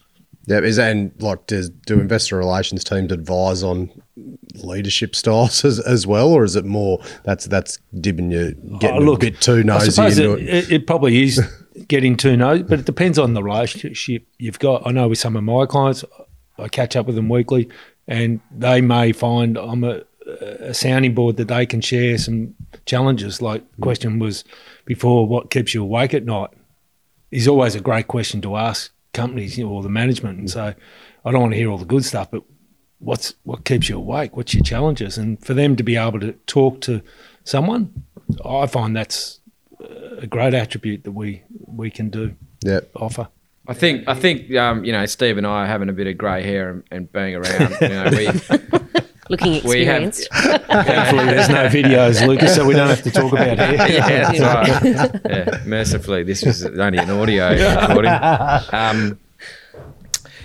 Yeah, 0.47 0.59
is 0.59 0.75
that 0.75 0.91
and 0.91 1.11
like 1.19 1.47
does 1.47 1.71
do 1.71 1.99
investor 1.99 2.37
relations 2.37 2.83
teams 2.83 3.11
advise 3.11 3.63
on 3.63 3.89
leadership 4.53 5.15
styles 5.15 5.65
as, 5.65 5.79
as 5.79 6.05
well, 6.05 6.31
or 6.31 6.43
is 6.43 6.55
it 6.55 6.65
more 6.65 6.99
that's 7.23 7.45
that's 7.45 7.79
dipping 7.99 8.29
you 8.29 8.55
oh, 8.73 8.77
getting 8.77 9.01
Oh, 9.01 9.05
look, 9.05 9.23
a 9.23 9.31
bit 9.31 9.41
too 9.41 9.59
I 9.59 9.63
nosy 9.63 9.89
suppose 9.89 10.19
into 10.19 10.33
it, 10.33 10.43
it? 10.43 10.49
it, 10.49 10.71
it 10.71 10.87
probably 10.87 11.23
is 11.23 11.41
getting 11.87 12.15
too 12.15 12.37
nosy, 12.37 12.61
but 12.61 12.79
it 12.79 12.85
depends 12.85 13.17
on 13.17 13.33
the 13.33 13.41
relationship 13.41 14.27
you've 14.37 14.59
got. 14.59 14.85
I 14.85 14.91
know 14.91 15.07
with 15.07 15.17
some 15.17 15.35
of 15.35 15.43
my 15.43 15.65
clients, 15.65 16.05
I 16.59 16.67
catch 16.67 16.95
up 16.95 17.07
with 17.07 17.15
them 17.15 17.27
weekly, 17.27 17.67
and 18.07 18.39
they 18.51 18.81
may 18.81 19.13
find 19.13 19.57
I'm 19.57 19.83
a, 19.83 20.03
a 20.59 20.75
sounding 20.75 21.15
board 21.15 21.37
that 21.37 21.47
they 21.47 21.65
can 21.65 21.81
share 21.81 22.19
some 22.19 22.53
challenges. 22.85 23.41
Like 23.41 23.63
the 23.77 23.81
question 23.81 24.19
was 24.19 24.43
before, 24.85 25.27
what 25.27 25.49
keeps 25.49 25.73
you 25.73 25.81
awake 25.81 26.13
at 26.13 26.23
night? 26.23 26.51
Is 27.31 27.47
always 27.47 27.75
a 27.75 27.81
great 27.81 28.07
question 28.07 28.41
to 28.41 28.55
ask 28.55 28.91
companies 29.13 29.57
you 29.57 29.65
know, 29.65 29.71
or 29.71 29.83
the 29.83 29.89
management, 29.89 30.39
and 30.39 30.49
so 30.49 30.73
I 31.25 31.31
don't 31.31 31.41
want 31.41 31.53
to 31.53 31.57
hear 31.57 31.69
all 31.69 31.77
the 31.77 31.85
good 31.85 32.05
stuff, 32.05 32.31
but 32.31 32.43
what's 32.99 33.33
what 33.43 33.65
keeps 33.65 33.89
you 33.89 33.97
awake? 33.97 34.35
What's 34.37 34.53
your 34.53 34.63
challenges? 34.63 35.17
And 35.17 35.43
for 35.43 35.53
them 35.53 35.75
to 35.75 35.83
be 35.83 35.95
able 35.95 36.19
to 36.19 36.33
talk 36.47 36.81
to 36.81 37.01
someone, 37.43 38.05
I 38.43 38.67
find 38.67 38.95
that's 38.95 39.39
a 40.19 40.27
great 40.27 40.53
attribute 40.53 41.03
that 41.03 41.11
we 41.11 41.43
we 41.49 41.89
can 41.89 42.09
do 42.09 42.35
Yeah, 42.63 42.81
offer. 42.95 43.27
I 43.67 43.73
think 43.73 44.07
I 44.07 44.13
think 44.13 44.53
um, 44.55 44.85
you 44.85 44.91
know 44.91 45.05
Steve 45.05 45.37
and 45.37 45.47
I 45.47 45.63
are 45.63 45.67
having 45.67 45.89
a 45.89 45.93
bit 45.93 46.07
of 46.07 46.17
grey 46.17 46.43
hair 46.43 46.69
and, 46.69 46.83
and 46.91 47.11
being 47.11 47.35
around. 47.35 47.77
You 47.81 47.89
know, 47.89 48.09
we 48.11 48.27
Looking 49.29 49.53
We 49.63 49.85
have- 49.85 50.03
experienced. 50.03 50.27
Hopefully, 50.33 51.25
there's 51.25 51.49
no 51.49 51.67
videos, 51.67 52.25
Lucas, 52.27 52.53
so 52.55 52.65
we 52.65 52.73
don't 52.75 52.89
have 52.89 53.01
to 53.03 53.11
talk 53.11 53.31
about 53.33 53.57
hair. 53.57 53.73
yeah, 53.91 54.31
that's 54.31 55.01
right. 55.03 55.21
Yeah, 55.25 55.63
mercifully, 55.65 56.23
this 56.23 56.43
was 56.45 56.63
only 56.65 56.99
an 56.99 57.09
audio 57.09 57.49
recording. 57.49 58.11
Um, 58.71 59.19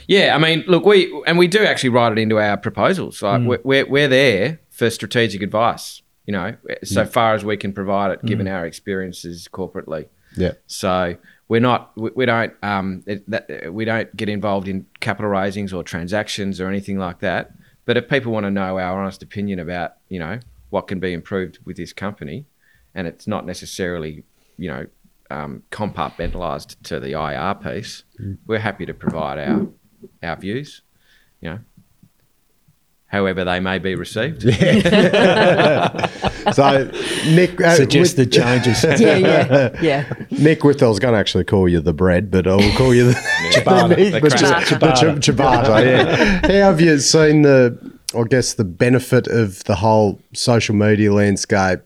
yeah, 0.07 0.35
I 0.35 0.39
mean, 0.39 0.65
look, 0.67 0.85
we 0.87 1.13
and 1.27 1.39
we 1.39 1.47
do 1.47 1.63
actually 1.65 1.91
write 1.91 2.13
it 2.13 2.19
into 2.19 2.39
our 2.39 2.57
proposals. 2.57 3.23
Like 3.23 3.43
we're, 3.43 3.61
we're 3.63 3.87
we're 3.89 4.09
there 4.09 4.61
for 4.71 4.89
strategic 4.91 5.43
advice. 5.43 6.03
You 6.27 6.33
know, 6.33 6.57
so 6.85 7.05
far 7.07 7.35
as 7.35 7.45
we 7.45 7.57
can 7.57 7.73
provide 7.73 8.13
it, 8.13 8.25
given 8.25 8.47
our 8.47 8.65
experiences 8.65 9.49
corporately. 9.53 10.07
yeah, 10.37 10.53
So 10.69 11.17
we're 11.49 11.61
not, 11.61 11.91
we, 11.97 12.11
we 12.15 12.25
don't, 12.27 12.53
um, 12.63 13.03
it, 13.05 13.29
that, 13.29 13.73
we 13.75 13.85
don't 13.85 14.15
get 14.17 14.29
involved 14.29 14.69
in 14.69 14.87
capital 15.01 15.29
raisings 15.29 15.73
or 15.73 15.83
transactions 15.83 16.61
or 16.61 16.69
anything 16.69 16.99
like 16.99 17.19
that. 17.21 17.51
But 17.91 17.97
if 17.97 18.09
people 18.09 18.31
want 18.31 18.45
to 18.45 18.53
know 18.53 18.79
our 18.79 19.01
honest 19.03 19.21
opinion 19.21 19.59
about, 19.59 19.95
you 20.09 20.21
know, 20.21 20.39
what 20.69 20.87
can 20.87 21.01
be 21.01 21.13
improved 21.13 21.59
with 21.65 21.77
this 21.77 21.93
company, 21.93 22.47
and 22.95 23.09
it's 23.09 23.27
not 23.27 23.45
necessarily, 23.45 24.23
you 24.57 24.71
know, 24.71 24.87
um, 25.29 25.65
compartmentalised 25.73 26.81
to 26.85 27.01
the 27.01 27.21
IR 27.21 27.57
piece, 27.57 28.05
we're 28.47 28.61
happy 28.61 28.87
to 28.87 28.95
provide 28.95 29.41
our 29.41 29.67
our 30.23 30.37
views, 30.37 30.83
you 31.41 31.51
know, 31.51 31.59
however 33.11 33.45
they 33.45 33.61
may 33.61 33.79
be 33.79 33.95
received. 33.95 34.45
So 36.55 36.91
Nick, 37.27 37.61
uh, 37.61 37.75
Suggest 37.75 38.17
the 38.17 38.27
changes. 38.27 38.83
yeah, 39.01 39.17
yeah, 39.17 39.81
yeah. 39.83 40.13
Nick 40.31 40.65
with 40.65 40.83
I 40.83 40.89
was 40.89 40.99
going 40.99 41.13
to 41.13 41.21
actually 41.21 41.45
call 41.45 41.69
you 41.69 41.81
the 41.81 41.93
bread, 41.93 42.31
but 42.31 42.47
I 42.47 42.57
will 42.57 42.73
call 42.73 42.95
you 42.95 43.13
the 43.13 43.13
Ciabatta, 43.53 44.11
ciabatta, 45.21 45.85
yeah. 45.85 46.41
How 46.41 46.71
have 46.71 46.81
you 46.81 46.99
seen 46.99 47.43
the? 47.43 47.79
I 48.17 48.25
guess 48.25 48.55
the 48.55 48.65
benefit 48.65 49.29
of 49.29 49.63
the 49.65 49.77
whole 49.77 50.21
social 50.33 50.75
media 50.75 51.13
landscape, 51.13 51.81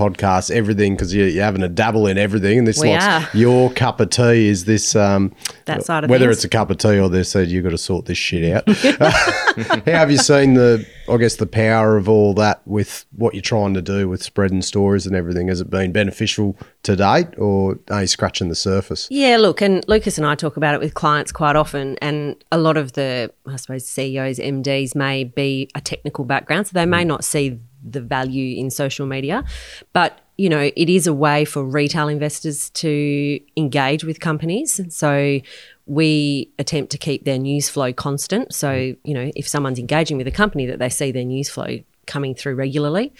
podcast, 0.00 0.50
everything, 0.50 0.94
because 0.94 1.12
you, 1.14 1.24
you're 1.24 1.44
having 1.44 1.62
a 1.62 1.68
dabble 1.68 2.06
in 2.06 2.16
everything, 2.16 2.58
and 2.60 2.66
this 2.66 2.80
We 2.80 2.96
your 3.38 3.70
cup 3.72 4.00
of 4.00 4.08
tea. 4.08 4.48
Is 4.48 4.64
this 4.64 4.96
um, 4.96 5.34
That 5.66 5.84
side 5.84 6.04
of 6.04 6.10
whether 6.10 6.26
things. 6.26 6.38
it's 6.38 6.44
a 6.44 6.48
cup 6.48 6.70
of 6.70 6.78
tea 6.78 6.98
or 6.98 7.10
they 7.10 7.22
said 7.22 7.48
you've 7.48 7.64
got 7.64 7.70
to 7.70 7.78
sort 7.78 8.06
this 8.06 8.16
shit 8.16 8.50
out? 8.50 8.64
How 8.76 9.80
have 9.84 10.10
you 10.10 10.16
seen 10.16 10.54
the? 10.54 10.86
I 11.08 11.16
guess 11.16 11.36
the 11.36 11.46
power 11.46 11.96
of 11.96 12.08
all 12.08 12.34
that 12.34 12.62
with 12.66 13.04
what 13.16 13.34
you're 13.34 13.42
trying 13.42 13.74
to 13.74 13.82
do 13.82 14.08
with 14.08 14.22
spreading 14.22 14.62
stories 14.62 15.06
and 15.06 15.14
everything. 15.16 15.48
Has 15.48 15.60
it 15.60 15.68
been 15.68 15.92
beneficial 15.92 16.56
to 16.84 16.96
date, 16.96 17.36
or 17.36 17.78
are 17.90 18.02
you 18.02 18.06
scratching 18.06 18.48
the 18.48 18.54
surface? 18.54 19.08
Yeah, 19.10 19.36
look, 19.36 19.60
and 19.60 19.86
Lucas 19.88 20.16
and 20.18 20.26
I 20.26 20.34
talk 20.34 20.56
about 20.56 20.74
it 20.74 20.80
with 20.80 20.94
clients 20.94 21.32
quite 21.32 21.56
often, 21.56 21.98
and 22.00 22.42
a 22.50 22.58
lot 22.58 22.76
of 22.76 22.92
the, 22.92 23.32
I 23.46 23.56
suppose, 23.56 23.86
CEOs, 23.86 24.38
MDs 24.38 24.94
may 24.94 25.24
be 25.24 25.68
a 25.74 25.80
technical 25.80 26.24
background, 26.24 26.68
so 26.68 26.70
they 26.74 26.86
may 26.86 27.04
not 27.04 27.24
see 27.24 27.58
the 27.82 28.00
value 28.00 28.58
in 28.58 28.70
social 28.70 29.06
media, 29.06 29.44
but 29.92 30.20
you 30.36 30.48
know, 30.48 30.70
it 30.74 30.88
is 30.88 31.06
a 31.06 31.12
way 31.12 31.44
for 31.44 31.62
retail 31.62 32.08
investors 32.08 32.70
to 32.70 33.38
engage 33.58 34.04
with 34.04 34.20
companies. 34.20 34.80
So 34.88 35.40
we 35.84 36.50
attempt 36.58 36.92
to 36.92 36.98
keep 36.98 37.26
their 37.26 37.36
news 37.36 37.68
flow 37.68 37.92
constant. 37.92 38.54
So, 38.54 38.94
you 39.04 39.12
know, 39.12 39.30
if 39.36 39.46
someone's 39.46 39.78
engaging 39.78 40.16
with 40.16 40.26
a 40.26 40.30
company, 40.30 40.64
that 40.64 40.78
they 40.78 40.88
see 40.88 41.12
their 41.12 41.24
news 41.24 41.50
flow 41.50 41.80
coming 42.06 42.34
through 42.34 42.54
regularly. 42.54 43.12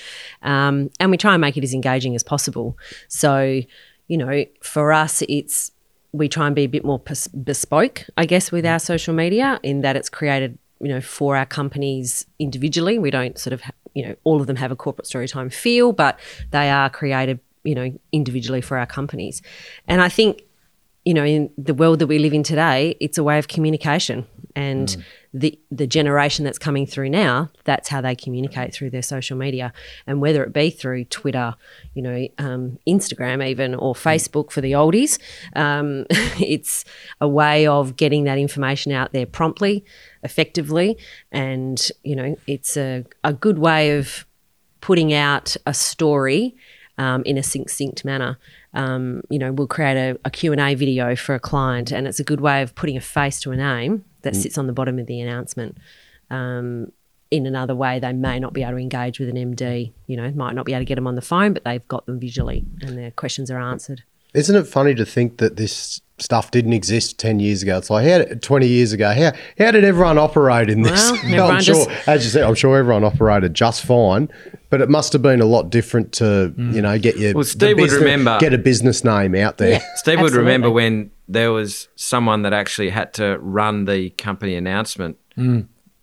Um, 0.42 0.90
and 0.98 1.10
we 1.10 1.18
try 1.18 1.34
and 1.34 1.42
make 1.42 1.58
it 1.58 1.64
as 1.64 1.74
engaging 1.74 2.14
as 2.14 2.22
possible. 2.22 2.78
So, 3.08 3.60
you 4.08 4.16
know, 4.16 4.44
for 4.62 4.90
us, 4.92 5.22
it's 5.28 5.72
we 6.12 6.28
try 6.28 6.46
and 6.46 6.56
be 6.56 6.64
a 6.64 6.68
bit 6.68 6.84
more 6.84 7.02
bespoke, 7.44 8.06
I 8.16 8.24
guess, 8.24 8.50
with 8.50 8.64
our 8.64 8.78
social 8.78 9.14
media 9.14 9.60
in 9.62 9.82
that 9.82 9.94
it's 9.94 10.08
created, 10.08 10.58
you 10.80 10.88
know, 10.88 11.00
for 11.00 11.36
our 11.36 11.46
companies 11.46 12.26
individually. 12.38 12.98
We 12.98 13.10
don't 13.10 13.38
sort 13.38 13.52
of, 13.52 13.62
you 13.94 14.06
know, 14.06 14.16
all 14.24 14.40
of 14.40 14.46
them 14.46 14.56
have 14.56 14.70
a 14.70 14.76
corporate 14.76 15.06
storytime 15.06 15.52
feel, 15.52 15.92
but 15.92 16.18
they 16.50 16.70
are 16.70 16.88
created, 16.88 17.40
you 17.64 17.74
know, 17.74 17.92
individually 18.12 18.60
for 18.60 18.78
our 18.78 18.86
companies. 18.86 19.42
And 19.86 20.00
I 20.00 20.08
think 20.08 20.42
you 21.04 21.14
know, 21.14 21.24
in 21.24 21.50
the 21.56 21.74
world 21.74 21.98
that 22.00 22.06
we 22.06 22.18
live 22.18 22.34
in 22.34 22.42
today, 22.42 22.96
it's 23.00 23.16
a 23.16 23.24
way 23.24 23.38
of 23.38 23.48
communication. 23.48 24.26
And 24.54 24.88
mm. 24.88 25.02
The 25.32 25.58
the 25.70 25.86
generation 25.86 26.44
that's 26.44 26.58
coming 26.58 26.86
through 26.86 27.08
now, 27.08 27.50
that's 27.64 27.88
how 27.88 28.00
they 28.00 28.16
communicate 28.16 28.74
through 28.74 28.90
their 28.90 29.02
social 29.02 29.36
media. 29.36 29.72
And 30.06 30.20
whether 30.20 30.42
it 30.42 30.52
be 30.52 30.70
through 30.70 31.04
Twitter, 31.04 31.54
you 31.94 32.02
know, 32.02 32.26
um, 32.38 32.78
Instagram 32.86 33.46
even, 33.46 33.74
or 33.74 33.94
Facebook 33.94 34.50
for 34.50 34.60
the 34.60 34.72
oldies, 34.72 35.18
um, 35.54 36.06
it's 36.10 36.84
a 37.20 37.28
way 37.28 37.66
of 37.66 37.96
getting 37.96 38.24
that 38.24 38.38
information 38.38 38.90
out 38.90 39.12
there 39.12 39.26
promptly, 39.26 39.84
effectively. 40.24 40.98
And, 41.30 41.90
you 42.02 42.16
know, 42.16 42.36
it's 42.48 42.76
a, 42.76 43.04
a 43.22 43.32
good 43.32 43.58
way 43.58 43.96
of 43.96 44.26
putting 44.80 45.12
out 45.12 45.56
a 45.64 45.74
story 45.74 46.56
um, 46.98 47.22
in 47.24 47.38
a 47.38 47.42
succinct 47.42 48.04
manner. 48.04 48.38
Um, 48.74 49.22
you 49.30 49.38
know, 49.38 49.52
we'll 49.52 49.66
create 49.68 49.96
a, 49.96 50.18
a 50.24 50.30
Q&A 50.30 50.74
video 50.74 51.14
for 51.14 51.34
a 51.34 51.40
client 51.40 51.92
and 51.92 52.06
it's 52.08 52.20
a 52.20 52.24
good 52.24 52.40
way 52.40 52.62
of 52.62 52.74
putting 52.74 52.96
a 52.96 53.00
face 53.00 53.40
to 53.40 53.52
a 53.52 53.56
name 53.56 54.04
that 54.22 54.36
sits 54.36 54.58
on 54.58 54.66
the 54.66 54.72
bottom 54.72 54.98
of 54.98 55.06
the 55.06 55.20
announcement. 55.20 55.78
Um, 56.30 56.92
in 57.30 57.46
another 57.46 57.74
way, 57.76 57.98
they 58.00 58.12
may 58.12 58.40
not 58.40 58.52
be 58.52 58.62
able 58.62 58.72
to 58.72 58.78
engage 58.78 59.20
with 59.20 59.28
an 59.28 59.36
MD, 59.36 59.92
you 60.08 60.16
know, 60.16 60.30
might 60.32 60.54
not 60.54 60.66
be 60.66 60.72
able 60.72 60.80
to 60.80 60.84
get 60.84 60.96
them 60.96 61.06
on 61.06 61.14
the 61.14 61.22
phone, 61.22 61.52
but 61.52 61.64
they've 61.64 61.86
got 61.86 62.06
them 62.06 62.18
visually 62.18 62.64
and 62.82 62.98
their 62.98 63.12
questions 63.12 63.50
are 63.50 63.58
answered. 63.60 64.02
Isn't 64.34 64.54
it 64.56 64.64
funny 64.66 64.94
to 64.94 65.04
think 65.04 65.38
that 65.38 65.56
this 65.56 66.00
stuff 66.18 66.50
didn't 66.52 66.72
exist 66.72 67.18
10 67.18 67.40
years 67.40 67.62
ago? 67.62 67.78
It's 67.78 67.90
like, 67.90 68.06
how 68.06 68.18
did, 68.18 68.42
20 68.42 68.66
years 68.66 68.92
ago, 68.92 69.12
how, 69.12 69.32
how 69.58 69.70
did 69.72 69.82
everyone 69.84 70.18
operate 70.18 70.70
in 70.70 70.82
this? 70.82 71.10
Well, 71.24 71.50
I'm 71.52 71.60
sure, 71.62 71.86
just- 71.86 72.08
as 72.08 72.24
you 72.24 72.30
said, 72.30 72.42
I'm 72.44 72.54
sure 72.54 72.76
everyone 72.76 73.02
operated 73.04 73.54
just 73.54 73.84
fine, 73.84 74.28
but 74.68 74.80
it 74.80 74.88
must 74.88 75.12
have 75.14 75.22
been 75.22 75.40
a 75.40 75.46
lot 75.46 75.70
different 75.70 76.12
to, 76.14 76.52
you 76.56 76.80
know, 76.82 76.96
get 76.98 77.16
your 77.16 77.34
Well, 77.34 77.42
the 77.44 77.50
Steve 77.50 77.78
would 77.78 77.90
remember- 77.90 78.38
get 78.40 78.52
a 78.54 78.58
business 78.58 79.02
name 79.04 79.34
out 79.34 79.58
there. 79.58 79.72
Yeah. 79.72 79.84
Steve 79.96 80.20
would 80.20 80.32
remember 80.32 80.70
when 80.70 81.10
there 81.32 81.52
was 81.52 81.88
someone 81.96 82.42
that 82.42 82.52
actually 82.52 82.90
had 82.90 83.14
to 83.14 83.38
run 83.40 83.84
the 83.84 84.10
company 84.10 84.54
announcement. 84.56 85.16
Hmm. 85.36 85.60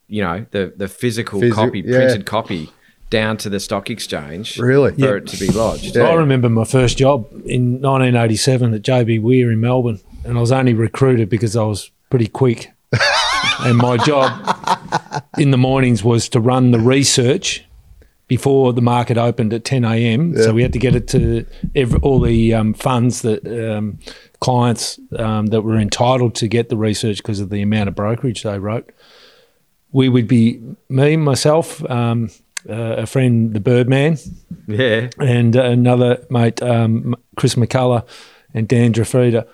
You 0.08 0.24
know, 0.24 0.46
the 0.52 0.74
the 0.76 0.88
physical 0.88 1.42
Physi- 1.42 1.52
copy, 1.54 1.80
yeah. 1.86 1.98
printed 1.98 2.26
copy, 2.26 2.70
down 3.10 3.36
to 3.38 3.50
the 3.50 3.60
stock 3.60 3.90
exchange. 3.90 4.58
Really? 4.58 4.94
for 4.94 5.00
Yeah. 5.02 5.16
it 5.16 5.28
to 5.28 5.38
be 5.38 5.52
lodged. 5.52 5.96
Yeah. 5.96 6.04
I 6.04 6.14
remember 6.14 6.50
my 6.50 6.64
first 6.64 6.98
job 6.98 7.28
in 7.46 7.82
1987 7.82 8.74
at 8.74 8.82
JB 8.84 9.20
Were 9.22 9.52
in 9.52 9.60
Melbourne, 9.60 10.00
and 10.24 10.38
I 10.38 10.42
was 10.42 10.52
only 10.52 10.74
recruited 10.74 11.28
because 11.30 11.56
I 11.58 11.64
was 11.64 11.92
pretty 12.10 12.28
quick. 12.28 12.72
and 13.60 13.78
my 13.78 13.98
job 13.98 14.32
in 15.38 15.52
the 15.52 15.58
mornings 15.58 16.04
was 16.06 16.30
to 16.30 16.40
run 16.40 16.72
the 16.72 16.80
research 16.80 17.66
before 18.28 18.74
the 18.74 18.82
market 18.82 19.18
opened 19.18 19.54
at 19.54 19.64
10 19.64 19.86
a.m. 19.86 20.36
So 20.36 20.54
we 20.54 20.62
had 20.62 20.74
to 20.74 20.80
get 20.80 20.96
it 20.96 21.08
to 21.10 21.46
every, 21.76 22.00
all 22.02 22.20
the 22.20 22.54
um, 22.54 22.74
funds 22.74 23.22
that 23.22 23.46
um, 23.48 24.00
clients 24.42 25.00
um, 25.18 25.48
that 25.48 25.62
were 25.62 25.78
entitled 25.78 26.36
to 26.36 26.48
get 26.48 26.70
the 26.70 26.76
research 26.78 27.18
because 27.18 27.40
of 27.40 27.50
the 27.50 27.62
amount 27.62 27.88
of 27.88 27.96
brokerage 27.96 28.44
they 28.44 28.60
wrote. 28.60 28.92
We 29.94 30.10
would 30.10 30.28
be 30.28 30.62
me, 30.90 31.16
myself, 31.16 31.84
um, 31.90 32.30
uh, 32.70 32.74
a 32.74 33.06
friend, 33.06 33.54
the 33.54 33.62
Birdman, 33.62 34.18
Yeah. 34.68 35.10
and 35.20 35.56
uh, 35.56 35.64
another 35.64 36.26
mate, 36.30 36.62
um, 36.62 37.16
Chris 37.38 37.56
McCullough 37.56 38.06
and 38.54 38.68
Dan 38.68 38.92
Drafrida, 38.92 39.48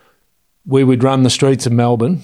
we 0.66 0.84
would 0.84 1.04
run 1.04 1.22
the 1.22 1.30
streets 1.30 1.68
of 1.68 1.74
Melbourne. 1.74 2.24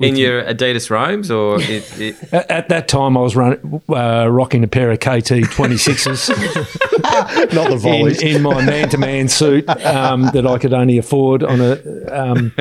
In 0.00 0.16
your 0.16 0.42
Adidas 0.42 0.88
Roms 0.90 1.30
or 1.30 1.60
it, 1.60 2.00
it, 2.00 2.16
At, 2.32 2.50
at 2.50 2.68
that 2.70 2.88
time, 2.88 3.16
I 3.16 3.20
was 3.20 3.36
run, 3.36 3.82
uh, 3.88 4.26
rocking 4.30 4.64
a 4.64 4.68
pair 4.68 4.90
of 4.90 4.98
KT 4.98 5.44
26s 5.54 6.30
Not 7.54 7.70
the 7.70 7.76
volleys. 7.76 8.22
in, 8.22 8.36
in 8.36 8.42
my 8.42 8.64
man-to-man 8.64 9.28
suit 9.28 9.68
um, 9.84 10.22
that 10.32 10.46
I 10.46 10.58
could 10.58 10.72
only 10.72 10.98
afford 10.98 11.42
on 11.42 11.60
a. 11.60 12.06
Um, 12.10 12.52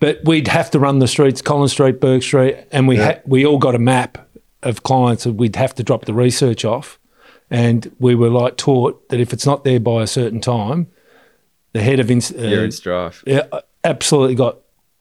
but 0.00 0.20
we'd 0.24 0.48
have 0.48 0.70
to 0.72 0.78
run 0.78 0.98
the 0.98 1.08
streets, 1.08 1.40
Collins 1.42 1.72
Street, 1.72 2.00
Bourke 2.00 2.22
Street, 2.22 2.56
and 2.70 2.86
we 2.86 2.96
ha- 2.96 3.20
we 3.26 3.44
all 3.46 3.58
got 3.58 3.74
a 3.74 3.78
map 3.78 4.28
of 4.62 4.82
clients 4.82 5.24
that 5.24 5.32
we'd 5.34 5.56
have 5.56 5.74
to 5.76 5.82
drop 5.82 6.04
the 6.04 6.14
research 6.14 6.64
off, 6.64 6.98
and 7.50 7.90
we 7.98 8.14
were 8.14 8.28
like 8.30 8.56
taught 8.56 9.08
that 9.08 9.20
if 9.20 9.32
it's 9.32 9.46
not 9.46 9.64
there 9.64 9.80
by 9.80 10.02
a 10.02 10.06
certain 10.06 10.40
time, 10.40 10.86
the 11.72 11.80
head 11.82 11.98
of 11.98 12.10
ins- 12.10 12.30
uh, 12.32 12.42
you're 12.42 12.64
in 12.64 12.72
strife. 12.72 13.24
yeah, 13.26 13.46
absolutely 13.84 14.34
got 14.34 14.58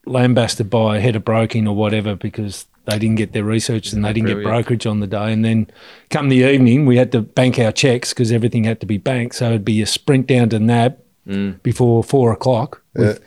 lambasted 0.09 0.69
by 0.69 0.97
a 0.97 0.99
head 0.99 1.15
of 1.15 1.23
broking 1.25 1.67
or 1.67 1.75
whatever 1.75 2.15
because 2.15 2.65
they 2.85 2.97
didn't 2.97 3.15
get 3.17 3.33
their 3.33 3.43
research 3.43 3.91
and 3.91 4.03
they 4.05 4.13
didn't 4.13 4.27
get 4.27 4.43
brokerage 4.43 4.85
on 4.85 4.99
the 5.01 5.07
day. 5.07 5.33
And 5.33 5.43
then 5.43 5.67
come 6.09 6.29
the 6.29 6.37
evening, 6.49 6.85
we 6.85 6.95
had 6.97 7.11
to 7.11 7.21
bank 7.21 7.59
our 7.59 7.71
checks 7.71 8.13
because 8.13 8.31
everything 8.31 8.63
had 8.63 8.79
to 8.79 8.85
be 8.85 8.97
banked. 8.97 9.35
So 9.35 9.47
it'd 9.47 9.65
be 9.65 9.81
a 9.81 9.85
sprint 9.85 10.27
down 10.27 10.49
to 10.49 10.59
NAB 10.59 10.97
Mm. 11.27 11.61
before 11.61 12.05
four 12.05 12.31
o'clock 12.31 12.81
with 12.95 13.19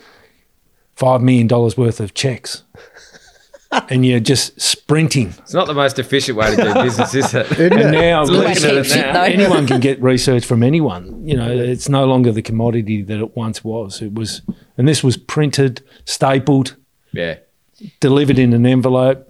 five 0.97 1.21
million 1.21 1.47
dollars 1.47 1.77
worth 1.77 2.01
of 2.01 2.15
checks. 2.15 2.63
And 3.71 4.05
you're 4.05 4.21
just 4.21 4.61
sprinting. 4.61 5.29
It's 5.39 5.55
not 5.55 5.67
the 5.67 5.75
most 5.75 5.99
efficient 5.99 6.37
way 6.37 6.55
to 6.55 6.63
do 6.63 6.75
business, 6.75 7.15
is 7.15 7.33
it? 7.35 7.59
And 7.59 7.93
now, 7.93 8.25
Looking 8.25 8.65
at 8.65 8.75
it 8.75 8.89
now. 8.97 9.13
though. 9.13 9.23
anyone 9.23 9.67
can 9.67 9.81
get 9.81 10.01
research 10.03 10.45
from 10.45 10.63
anyone. 10.63 11.27
You 11.27 11.37
know, 11.37 11.51
it's 11.51 11.89
no 11.89 12.05
longer 12.07 12.33
the 12.33 12.43
commodity 12.43 13.03
that 13.03 13.19
it 13.21 13.37
once 13.37 13.63
was. 13.63 14.03
It 14.03 14.15
was, 14.15 14.43
and 14.77 14.89
this 14.89 15.05
was 15.05 15.17
printed, 15.17 15.83
stapled, 16.05 16.77
Yeah. 17.13 17.37
delivered 18.01 18.39
in 18.39 18.53
an 18.53 18.67
envelope 18.67 19.27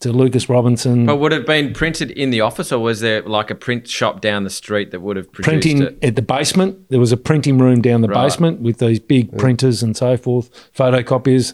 to 0.00 0.12
Lucas 0.12 0.48
Robinson. 0.48 1.04
But 1.06 1.16
would 1.16 1.32
it 1.32 1.36
have 1.40 1.46
been 1.46 1.72
printed 1.74 2.10
in 2.10 2.30
the 2.30 2.40
office, 2.40 2.72
or 2.72 2.78
was 2.80 3.00
there 3.00 3.20
like 3.22 3.50
a 3.50 3.54
print 3.54 3.86
shop 3.86 4.20
down 4.22 4.44
the 4.44 4.50
street 4.50 4.90
that 4.92 5.00
would 5.00 5.16
have 5.16 5.30
produced 5.30 5.48
printing 5.48 5.82
it? 5.82 5.98
at 6.02 6.16
the 6.16 6.22
basement. 6.22 6.88
There 6.88 6.98
was 6.98 7.12
a 7.12 7.18
printing 7.18 7.58
room 7.58 7.82
down 7.82 8.00
the 8.00 8.08
Right. 8.08 8.24
basement 8.24 8.62
with 8.62 8.78
these 8.78 8.98
big 8.98 9.36
printers 9.38 9.82
and 9.82 9.94
so 9.96 10.16
forth, 10.16 10.48
photocopiers, 10.74 11.52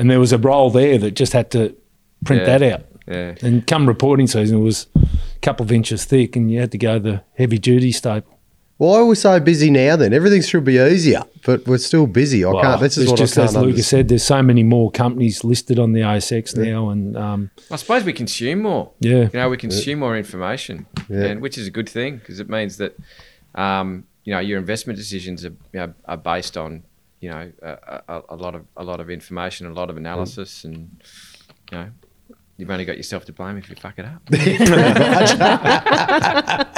and 0.00 0.10
there 0.10 0.18
was 0.18 0.32
a 0.32 0.38
roll 0.38 0.70
there 0.70 0.98
that 0.98 1.12
just 1.12 1.32
had 1.32 1.50
to 1.52 1.76
print 2.24 2.42
Yeah. 2.42 2.58
that 2.58 2.72
out. 2.72 2.82
Yeah. 3.06 3.34
And 3.42 3.66
come 3.66 3.86
reporting 3.86 4.26
season, 4.26 4.58
it 4.58 4.62
was 4.62 4.86
a 4.96 5.38
couple 5.42 5.64
of 5.64 5.72
inches 5.72 6.04
thick, 6.04 6.36
and 6.36 6.50
you 6.50 6.60
had 6.60 6.70
to 6.72 6.78
go 6.78 6.98
the 6.98 7.22
heavy 7.36 7.58
duty 7.58 7.92
staple. 7.92 8.36
Why 8.78 8.96
are 9.00 9.04
we 9.04 9.14
so 9.14 9.38
busy 9.40 9.68
now 9.70 9.96
then? 9.96 10.14
Everything 10.14 10.40
should 10.40 10.64
be 10.64 10.78
easier, 10.78 11.22
but 11.44 11.66
we're 11.66 11.76
still 11.78 12.06
busy. 12.06 12.46
I 12.46 12.52
can't. 12.62 12.80
This 12.80 12.96
is 12.96 13.08
what 13.10 13.18
just 13.18 13.36
I 13.38 13.42
as 13.42 13.52
can't 13.52 13.66
Lucas 13.66 13.74
understand. 13.92 13.98
said. 14.00 14.08
There's 14.08 14.24
so 14.24 14.42
many 14.42 14.62
more 14.62 14.90
companies 14.90 15.44
listed 15.44 15.78
on 15.78 15.92
the 15.92 16.00
ASX 16.00 16.56
now, 16.56 16.88
and 16.88 17.14
um, 17.16 17.50
I 17.70 17.76
suppose 17.76 18.04
we 18.04 18.14
consume 18.14 18.62
more. 18.62 18.90
Yeah. 19.00 19.24
You 19.24 19.30
know, 19.34 19.50
we 19.50 19.58
consume 19.58 19.98
more 19.98 20.16
information, 20.16 20.86
Yeah. 21.10 21.24
and 21.26 21.42
which 21.42 21.58
is 21.58 21.66
a 21.66 21.70
good 21.70 21.88
thing 21.90 22.16
because 22.18 22.40
it 22.40 22.48
means 22.48 22.78
that, 22.78 22.96
um, 23.54 24.04
you 24.24 24.32
know, 24.32 24.40
your 24.40 24.58
investment 24.58 24.98
decisions 24.98 25.44
are, 25.44 25.54
you 25.74 25.80
know, 25.80 25.92
are 26.06 26.16
based 26.16 26.56
on, 26.56 26.82
you 27.20 27.30
know, 27.30 27.52
a, 27.62 28.02
a, 28.08 28.22
a 28.30 28.36
lot 28.36 28.54
of 28.54 28.64
a 28.76 28.84
lot 28.84 29.00
of 29.00 29.10
information, 29.10 29.66
a 29.66 29.72
lot 29.72 29.90
of 29.90 29.96
analysis, 29.96 30.64
and 30.64 31.00
you 31.70 31.78
know, 31.78 31.88
you've 32.56 32.70
only 32.70 32.84
got 32.84 32.96
yourself 32.96 33.24
to 33.26 33.32
blame 33.32 33.56
if 33.58 33.68
you 33.70 33.76
fuck 33.76 33.98
it 33.98 34.06
up. 34.06 34.22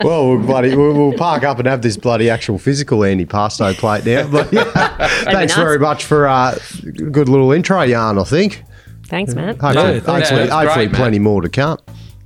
Well, 0.00 0.28
we'll, 0.28 0.38
bloody, 0.46 0.76
we'll, 0.76 0.94
we'll 0.94 1.18
park 1.18 1.42
up 1.42 1.58
and 1.58 1.66
have 1.66 1.82
this 1.82 1.96
bloody 1.96 2.30
actual 2.30 2.56
physical 2.58 3.00
antipasto 3.00 3.74
plate 3.74 4.04
now. 4.04 4.28
But 4.30 4.52
yeah, 4.52 4.64
thanks 5.24 5.52
nice. 5.52 5.56
very 5.56 5.78
much 5.78 6.04
for 6.04 6.26
a 6.26 6.32
uh, 6.32 6.58
good 7.10 7.28
little 7.28 7.50
intro 7.50 7.82
yarn. 7.82 8.18
I 8.18 8.24
think. 8.24 8.62
Thanks, 9.06 9.34
Matt. 9.34 9.58
Hopefully, 9.58 9.94
Yeah, 9.94 10.00
thanks, 10.00 10.28
hopefully, 10.28 10.48
mate. 10.48 10.50
hopefully 10.50 10.86
Great, 10.86 10.96
plenty 10.96 11.18
mate. 11.18 11.24
more 11.24 11.42
to 11.42 11.48
come. 11.48 11.78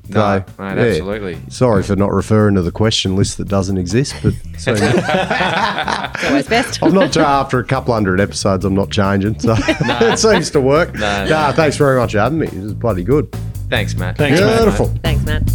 No, 0.09 0.45
So, 0.57 0.63
mate, 0.63 0.77
yeah. 0.77 0.83
absolutely. 0.83 1.39
Sorry 1.49 1.83
for 1.83 1.95
not 1.97 2.11
referring 2.13 2.57
to 2.57 2.63
the 2.63 2.73
question 2.73 3.15
list 3.17 3.39
that 3.39 3.49
doesn't 3.49 3.79
exist, 3.79 4.15
but 4.23 4.35
so, 4.59 4.75
It's 4.77 6.25
always 6.25 6.47
best. 6.49 6.83
I'm 6.83 6.93
not 6.93 7.17
after 7.17 7.59
a 7.59 7.65
couple 7.65 7.95
hundred 7.95 8.21
episodes. 8.21 8.65
I'm 8.65 8.75
not 8.75 8.91
changing, 8.91 9.39
so 9.39 9.55
it 9.59 10.19
seems 10.19 10.51
to 10.51 10.61
work. 10.61 10.95
No, 10.95 11.25
no. 11.25 11.31
Nah, 11.31 11.53
thanks 11.53 11.77
very 11.77 11.99
much 11.99 12.13
for 12.13 12.19
having 12.19 12.39
me. 12.39 12.49
It 12.49 12.55
was 12.63 12.75
bloody 12.75 13.05
good. 13.05 13.31
Thanks, 13.71 13.95
Matt. 13.95 14.19
Thanks, 14.19 14.41
mate. 14.41 14.57
Beautiful. 14.57 14.87
Thanks, 15.03 15.25
Matt. 15.25 15.51